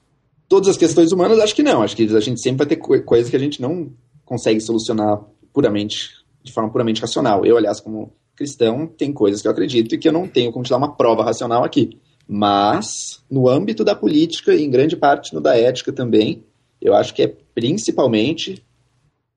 Todas 0.50 0.68
as 0.68 0.78
questões 0.78 1.14
humanas, 1.14 1.40
acho 1.40 1.56
que 1.56 1.64
não. 1.64 1.82
Acho 1.82 1.96
que 1.96 2.04
a 2.04 2.20
gente 2.20 2.42
sempre 2.42 2.66
vai 2.66 2.68
ter 2.68 3.04
coisas 3.04 3.30
que 3.30 3.36
a 3.38 3.40
gente 3.40 3.62
não 3.62 3.90
consegue 4.28 4.60
solucionar 4.60 5.22
puramente, 5.54 6.12
de 6.44 6.52
forma 6.52 6.70
puramente 6.70 7.02
racional. 7.02 7.46
Eu, 7.46 7.58
aliás, 7.58 7.80
como 7.80 8.12
cristão, 8.36 8.86
tem 8.86 9.12
coisas 9.12 9.42
que 9.42 9.48
eu 9.48 9.52
acredito 9.52 9.96
e 9.96 9.98
que 9.98 10.08
eu 10.08 10.12
não 10.12 10.28
tenho 10.28 10.52
como 10.52 10.64
te 10.64 10.70
dar 10.70 10.78
uma 10.78 10.96
prova 10.96 11.24
racional 11.24 11.64
aqui. 11.64 11.98
Mas, 12.28 13.24
no 13.32 13.48
âmbito 13.48 13.86
da 13.86 13.96
política 13.96 14.54
e 14.54 14.64
em 14.64 14.70
grande 14.70 14.98
parte 14.98 15.34
no 15.34 15.40
da 15.40 15.58
ética 15.58 15.94
também, 15.94 16.44
eu 16.82 16.94
acho 16.94 17.14
que 17.14 17.24
é 17.24 17.34
principalmente 17.56 18.62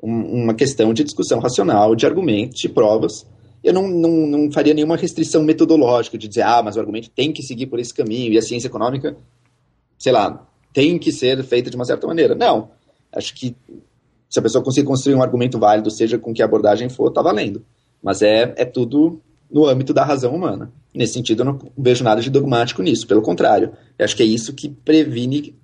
um, 0.02 0.42
uma 0.42 0.54
questão 0.54 0.92
de 0.92 1.04
discussão 1.04 1.38
racional, 1.38 1.94
de 1.94 2.04
argumentos, 2.04 2.60
de 2.60 2.68
provas. 2.68 3.24
Eu 3.62 3.72
não, 3.72 3.86
não, 3.86 4.26
não 4.26 4.52
faria 4.52 4.74
nenhuma 4.74 4.96
restrição 4.96 5.42
metodológica 5.44 6.18
de 6.18 6.26
dizer, 6.26 6.42
ah, 6.42 6.62
mas 6.62 6.76
o 6.76 6.80
argumento 6.80 7.10
tem 7.10 7.32
que 7.32 7.44
seguir 7.44 7.66
por 7.66 7.78
esse 7.78 7.94
caminho 7.94 8.32
e 8.32 8.38
a 8.38 8.42
ciência 8.42 8.66
econômica, 8.66 9.16
sei 9.96 10.12
lá, 10.12 10.46
tem 10.72 10.98
que 10.98 11.12
ser 11.12 11.42
feita 11.44 11.70
de 11.70 11.76
uma 11.76 11.84
certa 11.84 12.06
maneira. 12.08 12.34
Não. 12.34 12.70
Acho 13.12 13.34
que 13.34 13.54
Se 14.30 14.38
a 14.38 14.42
pessoa 14.42 14.62
conseguir 14.62 14.86
construir 14.86 15.16
um 15.16 15.22
argumento 15.22 15.58
válido, 15.58 15.90
seja 15.90 16.16
com 16.16 16.32
que 16.32 16.40
abordagem 16.40 16.88
for, 16.88 17.10
tá 17.10 17.20
valendo. 17.20 17.64
Mas 18.00 18.22
é, 18.22 18.54
é 18.56 18.64
tudo 18.64 19.20
no 19.50 19.66
âmbito 19.66 19.92
da 19.92 20.04
razão 20.04 20.32
humana. 20.32 20.72
Nesse 20.94 21.14
sentido, 21.14 21.40
eu 21.40 21.46
não 21.46 21.58
vejo 21.76 22.04
nada 22.04 22.22
de 22.22 22.30
dogmático 22.30 22.80
nisso. 22.80 23.06
Pelo 23.06 23.22
contrário, 23.22 23.72
eu 23.98 24.04
acho 24.04 24.16
que 24.16 24.22
é 24.22 24.26
isso 24.26 24.54
que 24.54 24.68
previne, 24.68 25.56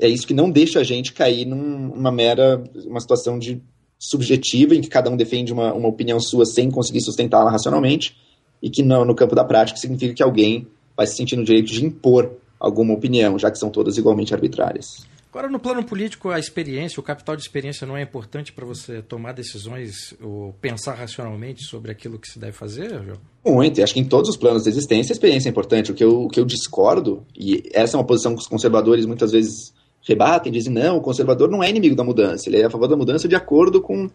é 0.00 0.08
isso 0.08 0.26
que 0.26 0.32
não 0.32 0.50
deixa 0.50 0.80
a 0.80 0.84
gente 0.84 1.12
cair 1.12 1.44
numa 1.44 2.10
mera, 2.10 2.64
uma 2.86 3.00
situação 3.00 3.38
de 3.38 3.60
subjetiva, 3.98 4.74
em 4.74 4.80
que 4.80 4.88
cada 4.88 5.10
um 5.10 5.16
defende 5.16 5.52
uma, 5.52 5.74
uma 5.74 5.88
opinião 5.88 6.18
sua 6.18 6.46
sem 6.46 6.70
conseguir 6.70 7.02
sustentá-la 7.02 7.50
racionalmente, 7.50 8.16
e 8.62 8.70
que 8.70 8.82
no, 8.82 9.04
no 9.04 9.14
campo 9.14 9.34
da 9.34 9.44
prática 9.44 9.78
significa 9.78 10.14
que 10.14 10.22
alguém 10.22 10.66
vai 10.96 11.06
se 11.06 11.16
sentir 11.16 11.36
no 11.36 11.44
direito 11.44 11.70
de 11.70 11.84
impor 11.84 12.30
alguma 12.58 12.94
opinião, 12.94 13.38
já 13.38 13.50
que 13.50 13.58
são 13.58 13.68
todas 13.68 13.98
igualmente 13.98 14.32
arbitrárias. 14.32 15.06
Agora, 15.36 15.50
no 15.50 15.60
plano 15.60 15.84
político, 15.84 16.30
a 16.30 16.38
experiência, 16.38 16.98
o 16.98 17.02
capital 17.02 17.36
de 17.36 17.42
experiência 17.42 17.86
não 17.86 17.94
é 17.94 18.00
importante 18.00 18.54
para 18.54 18.64
você 18.64 19.02
tomar 19.02 19.32
decisões 19.32 20.14
ou 20.18 20.54
pensar 20.62 20.94
racionalmente 20.94 21.62
sobre 21.62 21.92
aquilo 21.92 22.18
que 22.18 22.26
se 22.26 22.38
deve 22.38 22.52
fazer, 22.52 22.88
João? 22.88 23.18
Muito, 23.44 23.82
acho 23.82 23.92
que 23.92 24.00
em 24.00 24.04
todos 24.06 24.30
os 24.30 24.36
planos 24.38 24.62
de 24.62 24.70
existência 24.70 25.12
a 25.12 25.14
experiência 25.14 25.50
é 25.50 25.50
importante. 25.50 25.92
O 25.92 25.94
que 25.94 26.02
eu, 26.02 26.22
o 26.22 26.28
que 26.28 26.40
eu 26.40 26.44
discordo, 26.46 27.22
e 27.38 27.68
essa 27.74 27.98
é 27.98 28.00
uma 28.00 28.06
posição 28.06 28.34
que 28.34 28.40
os 28.40 28.48
conservadores 28.48 29.04
muitas 29.04 29.32
vezes 29.32 29.74
rebatem, 30.00 30.50
dizem, 30.50 30.72
não, 30.72 30.96
o 30.96 31.02
conservador 31.02 31.50
não 31.50 31.62
é 31.62 31.68
inimigo 31.68 31.94
da 31.94 32.02
mudança, 32.02 32.48
ele 32.48 32.62
é 32.62 32.64
a 32.64 32.70
favor 32.70 32.88
da 32.88 32.96
mudança 32.96 33.28
de 33.28 33.36
acordo 33.36 33.82
com, 33.82 34.08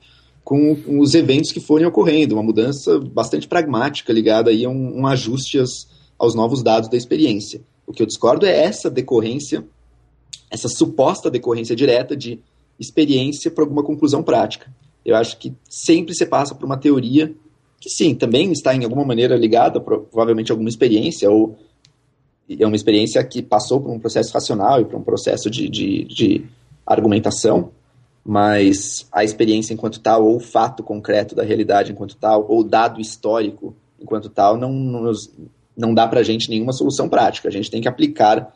com, 0.43 0.75
os 0.99 1.13
eventos 1.13 1.51
que 1.51 1.59
forem 1.59 1.85
ocorrendo, 1.85 2.33
uma 2.33 2.43
mudança 2.43 2.99
bastante 2.99 3.47
pragmática, 3.47 4.11
ligada 4.11 4.49
aí 4.49 4.65
a 4.65 4.69
um, 4.69 5.01
um 5.01 5.05
ajuste 5.05 5.59
aos, 5.59 5.87
aos 6.17 6.33
novos 6.33 6.63
dados 6.63 6.89
da 6.89 6.97
experiência. 6.97 7.61
O 7.85 7.93
que 7.93 8.01
eu 8.01 8.07
discordo 8.07 8.43
é 8.43 8.63
essa 8.63 8.89
decorrência 8.89 9.63
essa 10.51 10.67
suposta 10.67 11.31
decorrência 11.31 11.75
direta 11.75 12.15
de 12.15 12.39
experiência 12.77 13.49
para 13.49 13.63
alguma 13.63 13.83
conclusão 13.83 14.21
prática. 14.21 14.69
Eu 15.03 15.15
acho 15.15 15.37
que 15.37 15.53
sempre 15.69 16.13
se 16.13 16.25
passa 16.25 16.53
por 16.53 16.65
uma 16.65 16.77
teoria 16.77 17.33
que, 17.79 17.89
sim, 17.89 18.13
também 18.13 18.51
está 18.51 18.75
em 18.75 18.83
alguma 18.83 19.03
maneira 19.03 19.35
ligada, 19.35 19.79
provavelmente, 19.79 20.51
a 20.51 20.53
alguma 20.53 20.69
experiência, 20.69 21.31
ou 21.31 21.57
é 22.47 22.65
uma 22.65 22.75
experiência 22.75 23.23
que 23.23 23.41
passou 23.41 23.81
por 23.81 23.89
um 23.89 23.99
processo 23.99 24.31
racional 24.33 24.81
e 24.81 24.85
por 24.85 24.97
um 24.97 25.03
processo 25.03 25.49
de, 25.49 25.67
de, 25.67 26.03
de 26.03 26.45
argumentação, 26.85 27.71
mas 28.23 29.07
a 29.11 29.23
experiência 29.23 29.73
enquanto 29.73 29.99
tal, 29.99 30.25
ou 30.25 30.35
o 30.35 30.39
fato 30.39 30.83
concreto 30.83 31.33
da 31.33 31.43
realidade 31.43 31.91
enquanto 31.91 32.15
tal, 32.17 32.45
ou 32.47 32.63
dado 32.63 33.01
histórico 33.01 33.73
enquanto 33.99 34.29
tal, 34.29 34.57
não, 34.57 34.71
nos, 34.71 35.31
não 35.75 35.93
dá 35.93 36.07
para 36.07 36.19
a 36.19 36.23
gente 36.23 36.49
nenhuma 36.49 36.73
solução 36.73 37.09
prática. 37.09 37.47
A 37.47 37.51
gente 37.51 37.71
tem 37.71 37.81
que 37.81 37.87
aplicar 37.87 38.53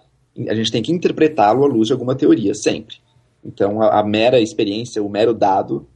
a 0.47 0.53
gente 0.53 0.71
tem 0.71 0.81
que 0.81 0.91
interpretá-lo 0.91 1.63
à 1.63 1.67
luz 1.67 1.87
de 1.87 1.93
alguma 1.93 2.15
teoria, 2.15 2.53
sempre. 2.53 2.97
Então, 3.43 3.81
a, 3.81 3.99
a, 3.99 4.03
mera 4.03 4.39
experiência, 4.39 5.01
o 5.01 5.09
mero 5.09 5.33
dado, 5.33 5.87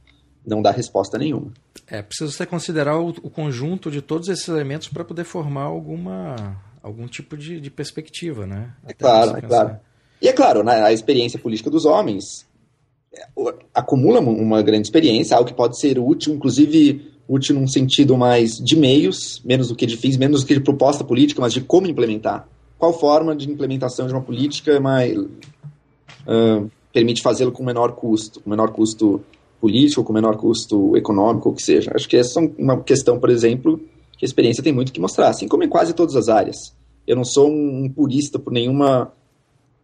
não 0.46 0.62
dá 0.62 0.70
resposta 0.70 1.18
nenhuma. 1.18 1.52
É, 1.86 2.00
precisa 2.00 2.30
você 2.30 2.46
considerar 2.46 2.98
o, 2.98 3.08
o 3.08 3.30
conjunto 3.30 3.90
de 3.90 4.00
todos 4.00 4.28
esses 4.28 4.48
elementos 4.48 4.88
para 4.88 5.04
poder 5.04 5.24
formar 5.24 5.64
alguma, 5.64 6.62
algum 6.82 7.06
tipo 7.06 7.36
de, 7.36 7.60
de 7.60 7.70
perspectiva, 7.70 8.46
né? 8.46 8.72
É 8.86 8.94
claro, 8.94 9.36
é 9.36 9.40
claro. 9.40 9.76
E 10.22 10.28
é 10.28 10.32
claro, 10.32 10.62
né, 10.62 10.82
a 10.82 10.92
experiência 10.92 11.38
política 11.38 11.70
dos 11.70 11.84
homens 11.84 12.46
é, 13.12 13.24
acumula 13.74 14.20
uma 14.20 14.62
grande 14.62 14.86
experiência, 14.86 15.36
algo 15.36 15.48
que 15.48 15.56
pode 15.56 15.78
ser 15.78 15.98
útil, 15.98 16.34
inclusive 16.34 17.10
útil 17.28 17.54
num 17.54 17.66
sentido 17.66 18.16
mais 18.16 18.56
de 18.56 18.76
meios, 18.76 19.40
menos 19.44 19.68
do 19.68 19.76
que 19.76 19.86
de 19.86 19.96
fins, 19.96 20.16
menos 20.16 20.40
do 20.42 20.46
que 20.46 20.54
de 20.54 20.60
proposta 20.60 21.04
política, 21.04 21.40
mas 21.40 21.52
de 21.52 21.60
como 21.60 21.86
implementar 21.86 22.48
qual 22.80 22.94
forma 22.94 23.36
de 23.36 23.48
implementação 23.48 24.06
de 24.06 24.14
uma 24.14 24.22
política 24.22 24.80
mais, 24.80 25.14
uh, 25.16 26.70
permite 26.90 27.20
fazê-lo 27.20 27.52
com 27.52 27.62
menor 27.62 27.92
custo, 27.92 28.40
com 28.40 28.48
menor 28.48 28.72
custo 28.72 29.22
político, 29.60 30.02
com 30.02 30.14
menor 30.14 30.38
custo 30.38 30.96
econômico, 30.96 31.50
o 31.50 31.52
que 31.52 31.62
seja. 31.62 31.92
Acho 31.94 32.08
que 32.08 32.16
essa 32.16 32.40
é 32.40 32.50
uma 32.56 32.82
questão, 32.82 33.20
por 33.20 33.28
exemplo, 33.28 33.78
que 34.16 34.24
a 34.24 34.26
experiência 34.26 34.64
tem 34.64 34.72
muito 34.72 34.92
que 34.92 35.00
mostrar, 35.00 35.28
assim 35.28 35.46
como 35.46 35.62
em 35.62 35.68
quase 35.68 35.92
todas 35.92 36.16
as 36.16 36.30
áreas. 36.30 36.74
Eu 37.06 37.16
não 37.16 37.24
sou 37.24 37.50
um 37.50 37.86
purista 37.94 38.38
por 38.38 38.50
nenhuma 38.50 39.12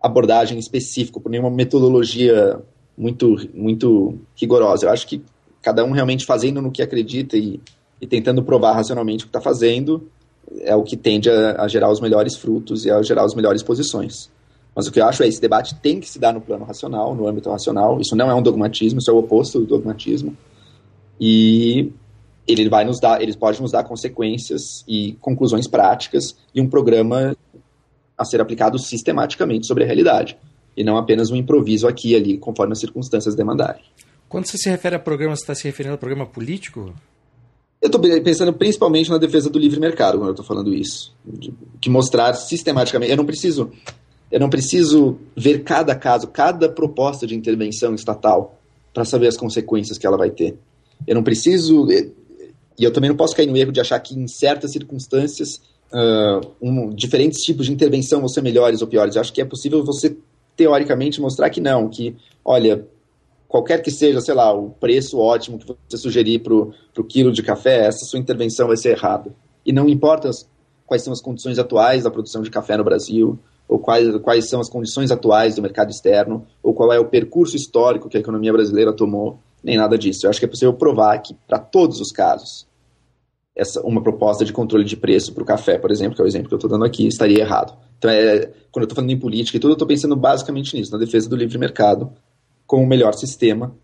abordagem 0.03 0.59
específica, 0.59 1.21
por 1.21 1.29
nenhuma 1.29 1.51
metodologia 1.51 2.59
muito, 2.97 3.37
muito 3.53 4.19
rigorosa. 4.35 4.87
Eu 4.87 4.91
acho 4.91 5.07
que 5.07 5.23
cada 5.61 5.85
um 5.85 5.91
realmente 5.91 6.25
fazendo 6.25 6.63
no 6.63 6.73
que 6.73 6.81
acredita 6.81 7.37
e, 7.37 7.61
e 8.01 8.07
tentando 8.07 8.43
provar 8.43 8.73
racionalmente 8.73 9.25
o 9.25 9.27
que 9.27 9.37
está 9.37 9.41
fazendo, 9.41 10.09
é 10.61 10.75
o 10.75 10.83
que 10.83 10.97
tende 10.97 11.31
a, 11.31 11.63
a, 11.63 11.69
gerar 11.69 11.91
os 11.91 12.01
melhores 12.01 12.37
frutos 12.37 12.85
e 12.85 12.91
a 12.91 13.03
gerar 13.03 13.25
as 13.25 13.35
melhores 13.35 13.63
posições. 13.63 14.31
Mas 14.75 14.87
o 14.87 14.93
que 14.93 15.01
eu 15.01 15.07
acho 15.07 15.23
é 15.23 15.29
esse 15.29 15.41
debate 15.41 15.75
tem 15.77 16.01
que 16.01 16.09
se 16.09 16.19
dar 16.19 16.33
no 16.33 16.41
plano 16.41 16.65
racional, 16.65 17.15
no 17.15 17.27
âmbito 17.27 17.51
racional. 17.51 18.01
Isso 18.01 18.15
não 18.15 18.31
é 18.31 18.35
um 18.35 18.43
dogmatismo, 18.43 18.99
isso 18.99 19.11
é 19.11 19.15
o 19.15 19.19
oposto 19.19 19.59
do 19.59 19.67
dogmatismo. 19.67 20.37
E 21.21 21.91
ele 22.47 22.69
vai 22.69 22.85
nos 22.85 23.01
dar, 23.01 23.23
ele 23.23 23.35
pode 23.37 23.61
nos 23.61 23.73
dar 23.73 23.85
consequências 23.85 24.85
e 24.87 25.17
conclusões 25.21 25.67
práticas 25.67 26.37
e 26.55 26.61
um 26.61 26.69
programa 26.69 27.37
a 28.17 28.25
ser 28.25 28.41
aplicado 28.41 28.79
sistematicamente 28.79 29.67
sobre 29.67 29.85
a 29.85 29.87
realidade 29.87 30.39
e 30.77 30.85
não 30.85 30.97
apenas 30.97 31.31
um 31.31 31.37
improviso 31.37 31.89
aqui 31.89 32.13
e 32.13 32.17
ali 32.17 32.39
conforme 32.39 32.73
as 32.73 32.81
circunstâncias 32.81 33.35
demandarem. 33.35 33.83
Quando 34.29 34.47
você 34.47 34.59
se 34.59 34.69
refere 34.69 34.95
a 34.95 34.99
programa, 34.99 35.35
você 35.35 35.43
está 35.43 35.55
se 35.55 35.65
referindo 35.65 35.95
a 35.95 35.99
programa 35.99 36.27
político? 36.27 36.93
Eu 37.87 37.89
estou 37.89 38.01
pensando 38.01 38.53
principalmente 38.53 39.09
na 39.09 39.17
defesa 39.17 39.49
do 39.49 39.61
livre 39.61 39.79
mercado 39.79 40.19
quando 40.19 40.29
eu 40.29 40.33
estou 40.33 40.45
falando 40.45 40.75
isso, 40.75 41.15
de, 41.25 41.55
que 41.81 41.89
mostrar 41.89 42.35
sistematicamente. 42.35 43.13
Eu 43.13 43.17
não 43.17 43.25
preciso, 43.25 43.71
eu 44.31 44.41
não 44.41 44.51
preciso 44.51 45.19
ver 45.37 45.63
cada 45.63 45.95
caso, 45.95 46.27
cada 46.27 46.69
proposta 46.69 47.29
de 47.29 47.37
intervenção 47.37 47.95
estatal 47.95 48.59
para 48.93 49.05
saber 49.05 49.29
as 49.29 49.37
consequências 49.37 49.99
que 49.99 50.07
ela 50.07 50.17
vai 50.17 50.31
ter. 50.31 50.57
Eu 51.07 51.15
não 51.15 51.23
preciso 51.23 51.87
e 51.89 52.85
eu 52.85 52.93
também 52.93 53.09
não 53.09 53.17
posso 53.17 53.37
cair 53.37 53.47
no 53.47 53.57
erro 53.57 53.71
de 53.71 53.81
achar 53.81 54.01
que 54.01 54.19
em 54.19 54.27
certas 54.27 54.73
circunstâncias 54.73 55.61
uh, 55.93 56.45
um, 56.61 56.91
diferentes 56.91 57.41
tipos 57.43 57.67
de 57.67 57.73
intervenção 57.73 58.19
vão 58.19 58.29
ser 58.29 58.43
melhores 58.43 58.83
ou 58.83 58.89
piores. 58.89 59.15
Eu 59.15 59.21
acho 59.21 59.33
que 59.33 59.41
é 59.41 59.45
possível 59.45 59.85
você 59.85 60.17
teoricamente 60.57 61.21
mostrar 61.21 61.51
que 61.51 61.61
não, 61.61 61.89
que 61.89 62.17
olha 62.45 62.85
qualquer 63.49 63.83
que 63.83 63.91
seja, 63.91 64.21
sei 64.21 64.35
lá, 64.35 64.53
o 64.53 64.71
preço 64.71 65.19
ótimo 65.19 65.59
que 65.59 65.75
você 65.89 65.97
sugerir 65.97 66.41
para 66.41 66.55
o 66.55 67.05
quilo 67.09 67.33
de 67.33 67.43
café, 67.43 67.87
essa 67.87 68.05
sua 68.05 68.19
intervenção 68.19 68.69
vai 68.69 68.77
ser 68.77 68.91
errada. 68.91 69.35
E 69.65 69.73
não 69.73 69.89
importa 69.89 70.31
quais 70.87 71.03
são 71.03 71.13
as 71.13 71.21
condições 71.21 71.59
atuais 71.59 72.05
da 72.05 72.11
produção 72.11 72.43
de 72.43 72.51
café 72.51 72.77
no 72.77 72.85
Brasil, 72.85 73.39
ou 73.69 73.79
quais, 73.79 74.17
quais 74.19 74.49
são 74.49 74.61
as 74.61 74.69
condições 74.69 75.11
atuais 75.11 75.57
do 75.57 75.63
mercado 75.63 75.91
externo, 75.91 76.47
ou 76.63 76.73
qual 76.73 76.93
é 76.93 76.99
o 76.99 77.07
percurso 77.07 77.57
histórico 77.57 78.09
que 78.09 78.17
a 78.17 78.21
economia 78.21 78.53
brasileira 78.53 78.93
tomou, 78.93 79.39
nem 79.63 79.77
nada 79.77 79.99
disso. 79.99 80.27
Eu 80.27 80.31
acho 80.31 80.39
que 80.39 80.45
é 80.45 80.49
possível 80.49 80.73
provar 80.73 81.19
que, 81.19 81.35
para 81.47 81.59
todos 81.59 82.01
os 82.01 82.13
casos, 82.13 82.67
essa, 83.57 83.81
uma 83.81 84.03
proposta 84.03 84.45
de 84.45 84.53
controle 84.53 84.85
de 84.85 84.97
preço 84.97 85.33
para 85.33 85.43
o 85.43 85.47
café, 85.47 85.79
por 85.79 85.91
exemplo, 85.91 86.15
que 86.15 86.23
é 86.23 86.25
o 86.25 86.29
exemplo 86.29 86.49
que 86.49 86.55
eu 86.55 86.59
estou 86.59 86.71
dando 86.71 86.85
aqui, 86.85 87.07
estaria 87.07 87.41
errado. 87.41 87.77
Então, 87.99 88.11
é, 88.11 88.47
quando 88.71 88.83
eu 88.83 88.85
estou 88.85 88.97
falando 88.97 89.11
em 89.11 89.19
política 89.19 89.57
e 89.57 89.61
tudo, 89.61 89.71
eu 89.71 89.77
estou 89.77 89.89
pensando 89.89 90.15
basicamente 90.15 90.77
nisso, 90.77 90.93
na 90.93 90.99
defesa 90.99 91.29
do 91.29 91.35
livre 91.35 91.59
mercado, 91.59 92.13
como 92.67 92.83
o 92.83 92.87
melhor 92.87 93.15
sistema 93.15 93.75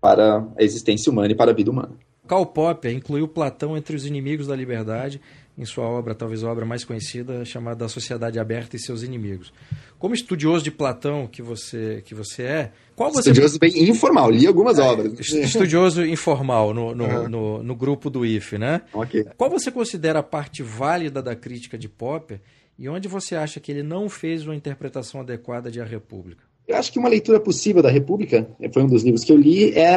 para 0.00 0.46
a 0.56 0.62
existência 0.62 1.10
humana 1.10 1.32
e 1.32 1.34
para 1.34 1.50
a 1.50 1.54
vida 1.54 1.70
humana. 1.70 1.92
Karl 2.26 2.44
Popper 2.44 2.92
incluiu 2.92 3.28
Platão 3.28 3.76
entre 3.76 3.94
os 3.94 4.04
inimigos 4.04 4.48
da 4.48 4.56
liberdade 4.56 5.20
em 5.58 5.64
sua 5.64 5.84
obra, 5.84 6.14
talvez 6.14 6.44
a 6.44 6.50
obra 6.50 6.66
mais 6.66 6.84
conhecida, 6.84 7.42
chamada 7.44 7.86
A 7.86 7.88
Sociedade 7.88 8.38
Aberta 8.38 8.76
e 8.76 8.78
Seus 8.78 9.02
Inimigos. 9.02 9.52
Como 9.98 10.14
estudioso 10.14 10.62
de 10.62 10.70
Platão 10.70 11.26
que 11.26 11.40
você, 11.40 12.02
que 12.04 12.14
você 12.14 12.42
é, 12.42 12.72
qual 12.94 13.10
você... 13.10 13.30
Estudioso 13.30 13.58
bem 13.58 13.88
informal, 13.88 14.30
li 14.30 14.46
algumas 14.46 14.78
é, 14.78 14.82
obras. 14.82 15.18
Estudioso 15.18 16.04
informal 16.04 16.74
no, 16.74 16.94
no, 16.94 17.04
uhum. 17.04 17.28
no, 17.28 17.62
no, 17.62 17.74
grupo 17.74 18.10
do 18.10 18.26
IFE, 18.26 18.58
né? 18.58 18.82
Okay. 18.92 19.24
Qual 19.36 19.48
você 19.48 19.70
considera 19.70 20.18
a 20.18 20.22
parte 20.22 20.62
válida 20.62 21.22
da 21.22 21.34
crítica 21.34 21.78
de 21.78 21.88
Popper 21.88 22.40
e 22.78 22.86
onde 22.86 23.08
você 23.08 23.34
acha 23.34 23.58
que 23.58 23.72
ele 23.72 23.82
não 23.82 24.10
fez 24.10 24.44
uma 24.44 24.54
interpretação 24.54 25.22
adequada 25.22 25.70
de 25.70 25.80
A 25.80 25.84
República? 25.84 26.44
Eu 26.66 26.76
acho 26.76 26.92
que 26.92 26.98
uma 26.98 27.08
leitura 27.08 27.38
possível 27.38 27.82
da 27.82 27.90
República, 27.90 28.48
foi 28.72 28.82
um 28.82 28.88
dos 28.88 29.04
livros 29.04 29.22
que 29.22 29.32
eu 29.32 29.36
li, 29.36 29.70
é 29.72 29.96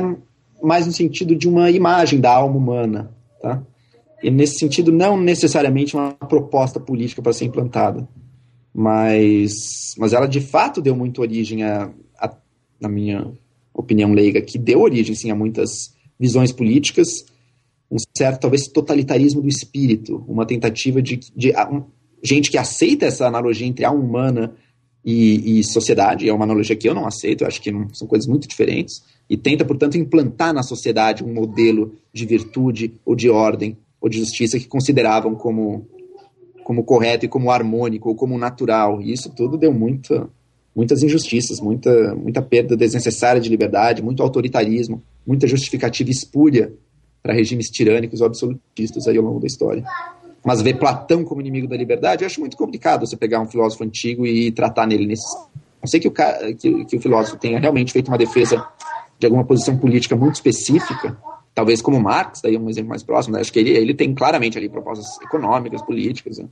mais 0.61 0.85
no 0.85 0.93
sentido 0.93 1.35
de 1.35 1.47
uma 1.47 1.71
imagem 1.71 2.19
da 2.19 2.33
alma 2.33 2.57
humana, 2.57 3.11
tá? 3.41 3.63
E 4.21 4.29
nesse 4.29 4.59
sentido, 4.59 4.91
não 4.91 5.17
necessariamente 5.19 5.95
uma 5.95 6.11
proposta 6.13 6.79
política 6.79 7.21
para 7.21 7.31
ser 7.31 7.45
implantada, 7.45 8.07
mas, 8.73 9.51
mas 9.97 10.13
ela 10.13 10.27
de 10.27 10.41
fato 10.41 10.81
deu 10.81 10.95
muito 10.95 11.21
origem 11.21 11.63
a, 11.63 11.89
a, 12.19 12.35
na 12.79 12.89
minha 12.89 13.31
opinião 13.73 14.13
leiga, 14.13 14.41
que 14.41 14.57
deu 14.57 14.81
origem 14.81 15.15
sim 15.15 15.31
a 15.31 15.35
muitas 15.35 15.95
visões 16.19 16.51
políticas, 16.51 17.07
um 17.89 17.97
certo 18.15 18.41
talvez 18.41 18.67
totalitarismo 18.67 19.41
do 19.41 19.47
espírito, 19.47 20.23
uma 20.27 20.45
tentativa 20.45 21.01
de, 21.01 21.19
de 21.35 21.53
um, 21.71 21.83
gente 22.23 22.51
que 22.51 22.57
aceita 22.57 23.05
essa 23.05 23.25
analogia 23.25 23.65
entre 23.65 23.85
alma 23.85 24.03
humana 24.03 24.53
e, 25.03 25.59
e, 25.59 25.63
sociedade, 25.63 26.27
é 26.27 26.33
uma 26.33 26.43
analogia 26.43 26.75
que 26.75 26.87
eu 26.87 26.93
não 26.93 27.05
aceito, 27.05 27.43
eu 27.43 27.47
acho 27.47 27.61
que 27.61 27.71
não, 27.71 27.87
são 27.93 28.07
coisas 28.07 28.27
muito 28.27 28.47
diferentes, 28.47 29.01
e 29.29 29.37
tenta, 29.37 29.63
portanto, 29.63 29.97
implantar 29.97 30.53
na 30.53 30.63
sociedade 30.63 31.23
um 31.23 31.33
modelo 31.33 31.93
de 32.13 32.25
virtude 32.25 32.93
ou 33.05 33.15
de 33.15 33.29
ordem 33.29 33.77
ou 34.01 34.09
de 34.09 34.17
justiça 34.19 34.59
que 34.59 34.67
consideravam 34.67 35.35
como, 35.35 35.87
como 36.63 36.83
correto 36.83 37.25
e 37.25 37.29
como 37.29 37.51
harmônico 37.51 38.09
ou 38.09 38.15
como 38.15 38.37
natural, 38.37 39.01
e 39.01 39.13
isso 39.13 39.29
tudo 39.35 39.57
deu 39.57 39.73
muita, 39.73 40.29
muitas 40.75 41.01
injustiças, 41.01 41.59
muita, 41.59 42.15
muita 42.15 42.41
perda 42.41 42.75
desnecessária 42.75 43.41
de 43.41 43.49
liberdade, 43.49 44.01
muito 44.01 44.21
autoritarismo, 44.21 45.01
muita 45.25 45.47
justificativa 45.47 46.09
espúria 46.09 46.73
para 47.21 47.33
regimes 47.33 47.67
tirânicos 47.67 48.21
ou 48.21 48.27
absolutistas 48.27 49.07
aí 49.07 49.17
ao 49.17 49.23
longo 49.23 49.39
da 49.39 49.47
história. 49.47 49.83
Mas 50.43 50.61
ver 50.61 50.75
Platão 50.75 51.23
como 51.23 51.41
inimigo 51.41 51.67
da 51.67 51.75
liberdade, 51.75 52.23
eu 52.23 52.27
acho 52.27 52.39
muito 52.39 52.55
complicado 52.55 53.05
você 53.05 53.17
pegar 53.17 53.41
um 53.41 53.47
filósofo 53.47 53.83
antigo 53.83 54.25
e 54.25 54.51
tratar 54.51 54.87
nele 54.87 55.05
nesse. 55.05 55.25
Não 55.81 55.87
sei 55.87 55.99
que 55.99 56.07
o, 56.07 56.11
que, 56.11 56.85
que 56.85 56.97
o 56.97 57.01
filósofo 57.01 57.37
tenha 57.37 57.59
realmente 57.59 57.91
feito 57.91 58.07
uma 58.07 58.17
defesa 58.17 58.65
de 59.17 59.25
alguma 59.25 59.43
posição 59.43 59.77
política 59.77 60.15
muito 60.15 60.35
específica, 60.35 61.17
talvez 61.53 61.81
como 61.81 61.99
Marx, 61.99 62.39
daí 62.41 62.55
é 62.55 62.59
um 62.59 62.69
exemplo 62.69 62.89
mais 62.89 63.03
próximo, 63.03 63.35
né? 63.35 63.41
acho 63.41 63.51
que 63.51 63.59
ele, 63.59 63.71
ele 63.71 63.93
tem 63.93 64.13
claramente 64.13 64.57
ali 64.57 64.69
propostas 64.69 65.19
econômicas, 65.21 65.81
políticas. 65.81 66.37
Né? 66.37 66.47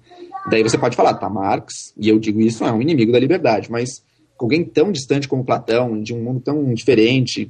Daí 0.49 0.61
você 0.63 0.77
pode 0.77 0.95
falar, 0.95 1.13
tá, 1.13 1.29
Marx, 1.29 1.93
e 1.97 2.09
eu 2.09 2.19
digo 2.19 2.41
isso, 2.41 2.65
é 2.65 2.71
um 2.71 2.81
inimigo 2.81 3.11
da 3.11 3.19
liberdade, 3.19 3.71
mas 3.71 4.03
alguém 4.37 4.65
tão 4.65 4.91
distante 4.91 5.27
como 5.27 5.45
Platão, 5.45 6.01
de 6.01 6.13
um 6.13 6.21
mundo 6.21 6.41
tão 6.41 6.73
diferente, 6.73 7.49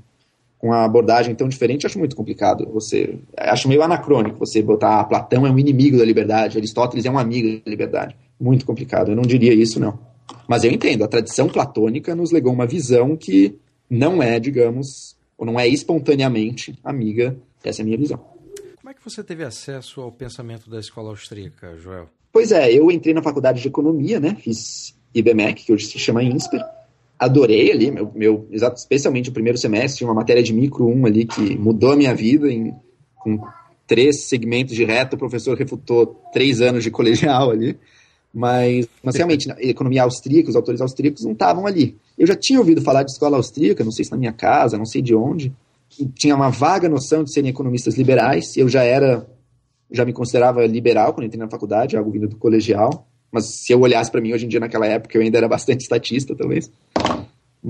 com 0.57 0.73
a 0.73 0.83
abordagem 0.83 1.35
tão 1.35 1.47
diferente, 1.47 1.85
acho 1.85 1.99
muito 1.99 2.15
complicado. 2.15 2.67
Você 2.73 3.19
acho 3.37 3.67
meio 3.67 3.81
anacrônico 3.83 4.39
você 4.39 4.61
botar 4.61 4.99
ah, 4.99 5.03
Platão 5.03 5.45
é 5.45 5.51
um 5.51 5.59
inimigo 5.59 5.97
da 5.97 6.05
liberdade, 6.05 6.57
Aristóteles 6.57 7.05
é 7.05 7.11
um 7.11 7.17
amigo 7.17 7.61
da 7.63 7.69
liberdade. 7.69 8.15
Muito 8.39 8.65
complicado. 8.65 9.11
Eu 9.11 9.15
não 9.15 9.23
diria 9.23 9.53
isso 9.53 9.79
não. 9.79 9.99
Mas 10.47 10.63
eu 10.63 10.71
entendo, 10.71 11.03
a 11.03 11.07
tradição 11.07 11.47
platônica 11.47 12.15
nos 12.15 12.31
legou 12.31 12.53
uma 12.53 12.65
visão 12.65 13.15
que 13.15 13.55
não 13.89 14.21
é, 14.21 14.39
digamos, 14.39 15.15
ou 15.37 15.45
não 15.45 15.59
é 15.59 15.67
espontaneamente 15.67 16.77
amiga. 16.83 17.37
Essa 17.63 17.81
é 17.81 17.83
a 17.83 17.85
minha 17.85 17.97
visão. 17.97 18.17
Como 18.77 18.89
é 18.89 18.93
que 18.93 19.03
você 19.03 19.23
teve 19.23 19.43
acesso 19.43 20.01
ao 20.01 20.11
pensamento 20.11 20.69
da 20.69 20.79
escola 20.79 21.09
austríaca, 21.09 21.77
Joel? 21.77 22.09
Pois 22.31 22.51
é, 22.51 22.71
eu 22.71 22.89
entrei 22.89 23.13
na 23.13 23.21
faculdade 23.21 23.61
de 23.61 23.67
economia, 23.67 24.19
né? 24.19 24.35
Fiz 24.39 24.95
IBMEC, 25.13 25.65
que 25.65 25.73
hoje 25.73 25.87
se 25.87 25.99
chama 25.99 26.23
INSPER 26.23 26.61
adorei 27.19 27.71
ali, 27.71 27.91
meu, 27.91 28.11
meu, 28.13 28.47
especialmente 28.51 29.29
o 29.29 29.33
primeiro 29.33 29.57
semestre, 29.57 30.05
uma 30.05 30.13
matéria 30.13 30.43
de 30.43 30.53
micro 30.53 30.87
1 30.87 31.05
ali 31.05 31.25
que 31.25 31.57
mudou 31.57 31.91
a 31.91 31.95
minha 31.95 32.13
vida 32.13 32.51
em, 32.51 32.73
com 33.15 33.39
três 33.87 34.27
segmentos 34.27 34.75
de 34.75 34.83
reta, 34.83 35.15
o 35.15 35.19
professor 35.19 35.57
refutou 35.57 36.21
três 36.31 36.61
anos 36.61 36.83
de 36.83 36.91
colegial 36.91 37.49
ali, 37.49 37.77
mas, 38.33 38.87
mas 39.01 39.15
realmente, 39.15 39.49
economia 39.59 40.03
austríaca, 40.03 40.49
os 40.49 40.55
autores 40.55 40.81
austríacos 40.81 41.23
não 41.23 41.31
estavam 41.31 41.65
ali. 41.65 41.95
Eu 42.17 42.27
já 42.27 42.35
tinha 42.35 42.59
ouvido 42.59 42.81
falar 42.81 43.03
de 43.03 43.11
escola 43.11 43.37
austríaca, 43.37 43.83
não 43.83 43.91
sei 43.91 44.05
se 44.05 44.11
na 44.11 44.17
minha 44.17 44.33
casa, 44.33 44.77
não 44.77 44.85
sei 44.85 45.01
de 45.01 45.15
onde, 45.15 45.51
tinha 46.13 46.35
uma 46.35 46.49
vaga 46.49 46.87
noção 46.87 47.23
de 47.23 47.33
serem 47.33 47.49
economistas 47.49 47.95
liberais, 47.95 48.55
eu 48.57 48.67
já 48.69 48.83
era, 48.83 49.25
já 49.89 50.05
me 50.05 50.13
considerava 50.13 50.65
liberal 50.67 51.13
quando 51.13 51.25
entrei 51.25 51.39
na 51.39 51.49
faculdade, 51.49 51.97
algo 51.97 52.11
vindo 52.11 52.27
do 52.27 52.35
colegial, 52.35 53.07
mas 53.31 53.45
se 53.45 53.73
eu 53.73 53.79
olhasse 53.81 54.11
para 54.11 54.21
mim 54.21 54.33
hoje 54.33 54.45
em 54.45 54.49
dia, 54.49 54.59
naquela 54.59 54.85
época, 54.85 55.17
eu 55.17 55.21
ainda 55.21 55.37
era 55.37 55.47
bastante 55.47 55.81
estatista, 55.81 56.35
talvez. 56.35 56.71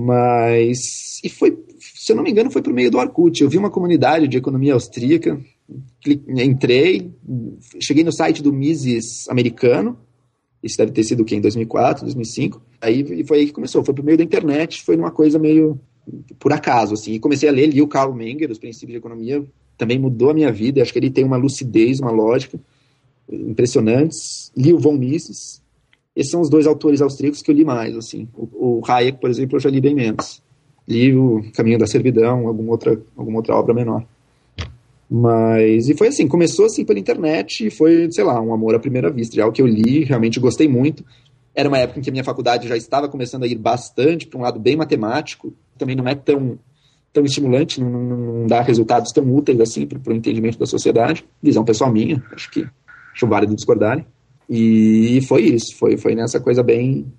Mas. 0.00 1.20
E 1.24 1.28
foi, 1.28 1.58
se 1.80 2.12
eu 2.12 2.16
não 2.16 2.22
me 2.22 2.30
engano, 2.30 2.52
foi 2.52 2.62
por 2.62 2.72
meio 2.72 2.88
do 2.88 2.98
Orkut. 2.98 3.42
Eu 3.42 3.50
vi 3.50 3.58
uma 3.58 3.68
comunidade 3.68 4.28
de 4.28 4.36
economia 4.36 4.74
austríaca, 4.74 5.40
entrei, 6.28 7.10
cheguei 7.80 8.04
no 8.04 8.12
site 8.12 8.40
do 8.40 8.52
Mises 8.52 9.28
americano. 9.28 9.98
Isso 10.62 10.78
deve 10.78 10.92
ter 10.92 11.02
sido 11.02 11.22
o 11.22 11.24
quê? 11.24 11.34
Em 11.34 11.40
2004, 11.40 12.04
2005. 12.04 12.62
Aí 12.80 13.24
foi 13.24 13.38
aí 13.38 13.46
que 13.46 13.52
começou. 13.52 13.84
Foi 13.84 13.92
por 13.92 14.04
meio 14.04 14.16
da 14.16 14.22
internet, 14.22 14.84
foi 14.84 14.96
uma 14.96 15.10
coisa 15.10 15.36
meio 15.36 15.80
por 16.38 16.52
acaso, 16.52 16.94
assim. 16.94 17.14
E 17.14 17.18
comecei 17.18 17.48
a 17.48 17.52
ler, 17.52 17.66
li 17.66 17.82
o 17.82 17.88
Karl 17.88 18.14
Menger, 18.14 18.52
Os 18.52 18.58
Princípios 18.58 18.92
de 18.92 18.98
Economia, 18.98 19.44
também 19.76 19.98
mudou 19.98 20.30
a 20.30 20.34
minha 20.34 20.52
vida. 20.52 20.80
Acho 20.80 20.92
que 20.92 20.98
ele 21.00 21.10
tem 21.10 21.24
uma 21.24 21.36
lucidez, 21.36 21.98
uma 21.98 22.12
lógica 22.12 22.58
impressionantes. 23.28 24.52
Li 24.56 24.72
o 24.72 24.78
Von 24.78 24.96
Mises. 24.96 25.60
Esses 26.18 26.32
são 26.32 26.40
os 26.40 26.50
dois 26.50 26.66
autores 26.66 27.00
austríacos 27.00 27.40
que 27.40 27.48
eu 27.48 27.54
li 27.54 27.64
mais, 27.64 27.96
assim. 27.96 28.26
O, 28.34 28.80
o 28.80 28.82
Hayek, 28.84 29.20
por 29.20 29.30
exemplo, 29.30 29.54
eu 29.54 29.60
já 29.60 29.70
li 29.70 29.80
bem 29.80 29.94
menos. 29.94 30.42
Li 30.88 31.14
o 31.14 31.44
Caminho 31.54 31.78
da 31.78 31.86
Servidão, 31.86 32.48
alguma 32.48 32.72
outra, 32.72 33.00
alguma 33.16 33.36
outra 33.36 33.54
obra 33.54 33.72
menor. 33.72 34.04
Mas, 35.08 35.88
e 35.88 35.96
foi 35.96 36.08
assim, 36.08 36.26
começou 36.26 36.66
assim 36.66 36.84
pela 36.84 36.98
internet 36.98 37.68
e 37.68 37.70
foi, 37.70 38.10
sei 38.10 38.24
lá, 38.24 38.40
um 38.40 38.52
amor 38.52 38.74
à 38.74 38.80
primeira 38.80 39.08
vista. 39.10 39.36
Já 39.36 39.46
o 39.46 39.52
que 39.52 39.62
eu 39.62 39.66
li, 39.66 40.02
realmente 40.02 40.40
gostei 40.40 40.66
muito. 40.66 41.04
Era 41.54 41.68
uma 41.68 41.78
época 41.78 42.00
em 42.00 42.02
que 42.02 42.10
a 42.10 42.12
minha 42.12 42.24
faculdade 42.24 42.66
já 42.66 42.76
estava 42.76 43.08
começando 43.08 43.44
a 43.44 43.46
ir 43.46 43.54
bastante 43.54 44.26
para 44.26 44.40
um 44.40 44.42
lado 44.42 44.58
bem 44.58 44.74
matemático, 44.74 45.54
também 45.78 45.94
não 45.94 46.08
é 46.08 46.16
tão, 46.16 46.58
tão 47.12 47.24
estimulante, 47.24 47.80
não, 47.80 47.90
não 47.90 48.46
dá 48.48 48.60
resultados 48.60 49.12
tão 49.12 49.24
úteis 49.32 49.60
assim 49.60 49.86
para 49.86 50.12
o 50.12 50.16
entendimento 50.16 50.58
da 50.58 50.66
sociedade. 50.66 51.24
Visão 51.40 51.64
pessoal 51.64 51.92
minha, 51.92 52.20
acho 52.32 52.50
que 52.50 52.66
acho 53.14 53.26
válido 53.28 53.54
discordarem. 53.54 54.04
E 54.48 55.20
foi 55.28 55.42
isso, 55.42 55.76
foi, 55.76 55.96
foi 55.98 56.14
nessa 56.14 56.40
coisa 56.40 56.62
bem 56.62 57.12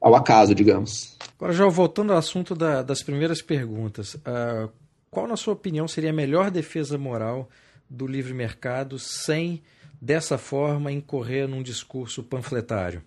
ao 0.00 0.14
acaso, 0.14 0.54
digamos. 0.54 1.16
Agora, 1.36 1.52
já 1.52 1.68
voltando 1.68 2.12
ao 2.12 2.18
assunto 2.18 2.54
da, 2.54 2.82
das 2.82 3.02
primeiras 3.02 3.42
perguntas, 3.42 4.14
uh, 4.14 4.70
qual, 5.10 5.26
na 5.26 5.36
sua 5.36 5.52
opinião, 5.52 5.86
seria 5.86 6.10
a 6.10 6.14
melhor 6.14 6.50
defesa 6.50 6.96
moral 6.96 7.48
do 7.88 8.06
livre 8.06 8.32
mercado 8.32 8.98
sem, 8.98 9.60
dessa 10.00 10.38
forma, 10.38 10.90
incorrer 10.90 11.46
num 11.46 11.62
discurso 11.62 12.22
panfletário? 12.22 13.02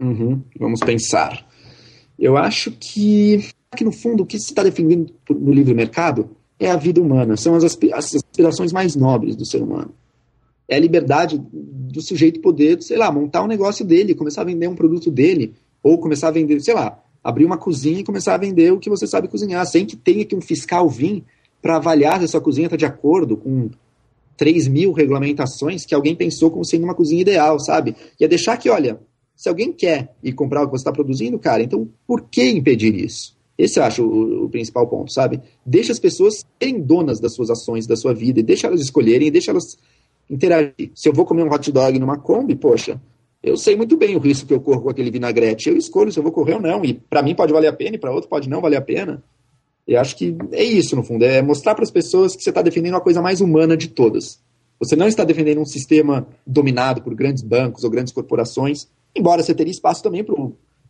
Uhum, 0.00 0.42
vamos 0.58 0.80
pensar. 0.80 1.44
Eu 2.16 2.36
acho 2.36 2.70
que, 2.70 3.50
que, 3.76 3.84
no 3.84 3.92
fundo, 3.92 4.22
o 4.22 4.26
que 4.26 4.38
se 4.38 4.50
está 4.50 4.62
defendendo 4.62 5.12
no 5.28 5.52
livre 5.52 5.74
mercado 5.74 6.30
é 6.60 6.70
a 6.70 6.76
vida 6.76 7.00
humana, 7.00 7.36
são 7.36 7.54
as 7.54 7.64
aspirações 7.64 8.72
mais 8.72 8.94
nobres 8.94 9.34
do 9.34 9.44
ser 9.44 9.62
humano 9.62 9.92
é 10.68 10.76
a 10.76 10.80
liberdade 10.80 11.40
do 11.52 12.00
sujeito 12.02 12.40
poder, 12.40 12.82
sei 12.82 12.96
lá, 12.96 13.10
montar 13.10 13.42
um 13.42 13.46
negócio 13.46 13.84
dele, 13.84 14.14
começar 14.14 14.42
a 14.42 14.44
vender 14.44 14.68
um 14.68 14.74
produto 14.74 15.10
dele, 15.10 15.54
ou 15.82 15.98
começar 15.98 16.28
a 16.28 16.32
vender, 16.32 16.60
sei 16.60 16.74
lá, 16.74 17.02
abrir 17.22 17.44
uma 17.44 17.56
cozinha 17.56 18.00
e 18.00 18.04
começar 18.04 18.34
a 18.34 18.38
vender 18.38 18.72
o 18.72 18.78
que 18.78 18.90
você 18.90 19.06
sabe 19.06 19.28
cozinhar, 19.28 19.64
sem 19.66 19.86
que 19.86 19.96
tenha 19.96 20.24
que 20.24 20.34
um 20.34 20.40
fiscal 20.40 20.88
vir 20.88 21.24
para 21.62 21.76
avaliar 21.76 22.18
se 22.18 22.24
a 22.24 22.28
sua 22.28 22.40
cozinha 22.40 22.66
está 22.66 22.76
de 22.76 22.84
acordo 22.84 23.36
com 23.36 23.70
3 24.36 24.68
mil 24.68 24.92
regulamentações 24.92 25.84
que 25.84 25.94
alguém 25.94 26.14
pensou 26.14 26.50
como 26.50 26.64
sendo 26.64 26.84
uma 26.84 26.94
cozinha 26.94 27.22
ideal, 27.22 27.58
sabe? 27.58 27.96
E 28.20 28.24
é 28.24 28.28
deixar 28.28 28.56
que, 28.56 28.68
olha, 28.68 29.00
se 29.34 29.48
alguém 29.48 29.72
quer 29.72 30.14
ir 30.22 30.32
comprar 30.32 30.62
o 30.62 30.66
que 30.66 30.72
você 30.72 30.82
está 30.82 30.92
produzindo, 30.92 31.38
cara, 31.38 31.62
então 31.62 31.88
por 32.06 32.22
que 32.22 32.48
impedir 32.48 32.94
isso? 32.94 33.36
Esse 33.58 33.78
eu 33.78 33.84
acho 33.84 34.04
o, 34.04 34.44
o, 34.44 34.48
principal 34.48 34.86
ponto, 34.86 35.12
sabe? 35.12 35.40
Deixa 35.64 35.90
as 35.90 35.98
pessoas 35.98 36.44
serem 36.60 36.80
donas 36.80 37.18
das 37.18 37.34
suas 37.34 37.48
ações, 37.48 37.86
da 37.86 37.96
sua 37.96 38.12
vida, 38.12 38.40
e 38.40 38.42
deixa 38.42 38.66
elas 38.66 38.80
escolherem, 38.80 39.28
e 39.28 39.30
deixa 39.30 39.50
elas 39.50 39.78
interagir. 40.28 40.90
Se 40.94 41.08
eu 41.08 41.12
vou 41.12 41.24
comer 41.24 41.42
um 41.42 41.52
hot 41.52 41.70
dog 41.70 41.98
numa 41.98 42.18
Kombi, 42.18 42.54
poxa, 42.54 43.00
eu 43.42 43.56
sei 43.56 43.76
muito 43.76 43.96
bem 43.96 44.16
o 44.16 44.18
risco 44.18 44.46
que 44.46 44.54
eu 44.54 44.60
corro 44.60 44.82
com 44.82 44.90
aquele 44.90 45.10
vinagrete. 45.10 45.68
Eu 45.68 45.76
escolho 45.76 46.10
se 46.10 46.18
eu 46.18 46.22
vou 46.22 46.32
correr 46.32 46.54
ou 46.54 46.60
não. 46.60 46.84
E 46.84 46.94
para 46.94 47.22
mim 47.22 47.34
pode 47.34 47.52
valer 47.52 47.68
a 47.68 47.72
pena 47.72 47.96
e 47.96 47.98
para 47.98 48.12
outro 48.12 48.28
pode 48.28 48.48
não 48.48 48.60
valer 48.60 48.76
a 48.76 48.80
pena. 48.80 49.22
E 49.86 49.96
acho 49.96 50.16
que 50.16 50.36
é 50.52 50.64
isso, 50.64 50.96
no 50.96 51.04
fundo. 51.04 51.24
É 51.24 51.40
mostrar 51.40 51.74
para 51.74 51.84
as 51.84 51.90
pessoas 51.90 52.34
que 52.34 52.42
você 52.42 52.50
está 52.50 52.60
defendendo 52.60 52.96
a 52.96 53.00
coisa 53.00 53.22
mais 53.22 53.40
humana 53.40 53.76
de 53.76 53.88
todas. 53.88 54.40
Você 54.80 54.96
não 54.96 55.06
está 55.06 55.24
defendendo 55.24 55.60
um 55.60 55.64
sistema 55.64 56.26
dominado 56.46 57.02
por 57.02 57.14
grandes 57.14 57.42
bancos 57.42 57.84
ou 57.84 57.90
grandes 57.90 58.12
corporações, 58.12 58.88
embora 59.14 59.42
você 59.42 59.54
teria 59.54 59.70
espaço 59.70 60.02
também 60.02 60.22
para 60.22 60.34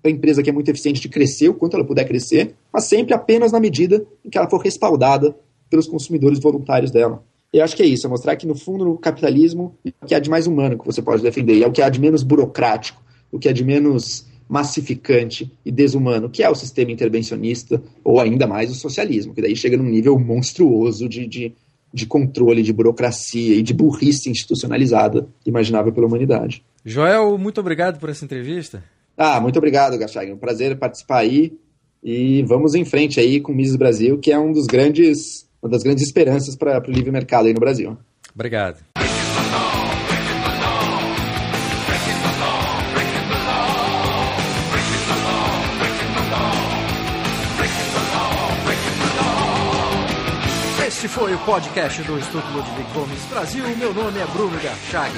a 0.05 0.11
empresa 0.11 0.43
que 0.43 0.51
é 0.51 0.53
muito 0.53 0.71
eficiente 0.71 1.01
de 1.01 1.09
crescer 1.09 1.49
o 1.49 1.55
quanto 1.55 1.77
ela 1.77 1.85
puder 1.85 2.05
crescer, 2.05 2.55
mas 2.73 2.85
sempre 2.85 3.15
apenas 3.15 3.53
na 3.53 3.61
medida 3.61 4.05
em 4.25 4.31
que 4.31 4.39
ela 4.39 4.49
for 4.49 4.59
respaldada 4.59 5.37
pelos 5.71 5.87
consumidores 5.87 6.41
voluntários 6.41 6.91
dela. 6.91 7.23
Eu 7.53 7.65
acho 7.65 7.77
que 7.77 7.83
é 7.83 7.87
isso, 7.87 8.07
é 8.07 8.11
mostrar 8.11 8.37
que 8.37 8.47
no 8.47 8.55
fundo 8.55 8.85
no 8.85 8.99
capitalismo 8.99 9.77
é 9.85 9.91
o 10.03 10.07
que 10.07 10.15
há 10.15 10.19
de 10.19 10.29
mais 10.29 10.47
humano 10.47 10.79
que 10.79 10.85
você 10.85 11.01
pode 11.01 11.23
defender, 11.23 11.57
e 11.57 11.63
é 11.63 11.67
o 11.67 11.73
que 11.73 11.81
há 11.81 11.89
de 11.89 12.01
menos 12.01 12.23
burocrático, 12.23 13.03
o 13.31 13.39
que 13.39 13.49
há 13.49 13.53
de 13.53 13.65
menos 13.65 14.27
massificante 14.49 15.51
e 15.65 15.73
desumano, 15.73 16.31
que 16.31 16.43
é 16.43 16.49
o 16.49 16.55
sistema 16.55 16.93
intervencionista, 16.93 17.83
ou 18.05 18.21
ainda 18.21 18.47
mais 18.47 18.71
o 18.71 18.75
socialismo, 18.75 19.35
que 19.35 19.43
daí 19.43 19.57
chega 19.57 19.77
num 19.77 19.85
nível 19.85 20.19
monstruoso 20.19 21.09
de, 21.09 21.27
de, 21.27 21.53
de 21.93 22.07
controle, 22.07 22.63
de 22.63 22.73
burocracia 22.73 23.57
e 23.57 23.63
de 23.63 23.75
burrice 23.75 24.31
institucionalizada 24.31 25.27
imaginável 25.45 25.93
pela 25.93 26.07
humanidade. 26.07 26.65
Joel, 26.85 27.37
muito 27.39 27.59
obrigado 27.59 27.99
por 27.99 28.09
essa 28.09 28.25
entrevista. 28.25 28.85
Ah, 29.17 29.41
muito 29.41 29.57
obrigado, 29.57 29.99
Gachag. 29.99 30.31
Um 30.33 30.37
prazer 30.37 30.77
participar 30.77 31.19
aí. 31.19 31.53
E 32.05 32.43
vamos 32.45 32.75
em 32.75 32.85
frente 32.85 33.19
aí 33.19 33.41
com 33.41 33.51
o 33.51 33.55
Mises 33.55 33.75
Brasil, 33.75 34.19
que 34.19 34.31
é 34.31 34.39
um 34.39 34.53
dos 34.53 34.67
grandes 34.67 35.46
uma 35.67 35.71
das 35.71 35.83
grandes 35.83 36.05
esperanças 36.05 36.57
para 36.57 36.81
o 36.81 36.91
livre 36.91 37.11
mercado 37.11 37.47
aí 37.47 37.53
no 37.53 37.61
Brasil. 37.61 37.99
Obrigado. 38.35 38.79
Este 50.87 51.09
foi 51.09 51.35
o 51.35 51.39
podcast 51.41 52.03
do 52.03 52.19
Instituto 52.19 52.47
Ludwig 52.53 52.93
Gomes 52.95 53.25
Brasil. 53.27 53.65
Meu 53.77 53.93
nome 53.93 54.19
é 54.19 54.27
Bruno 54.27 54.59
Garchag. 54.63 55.13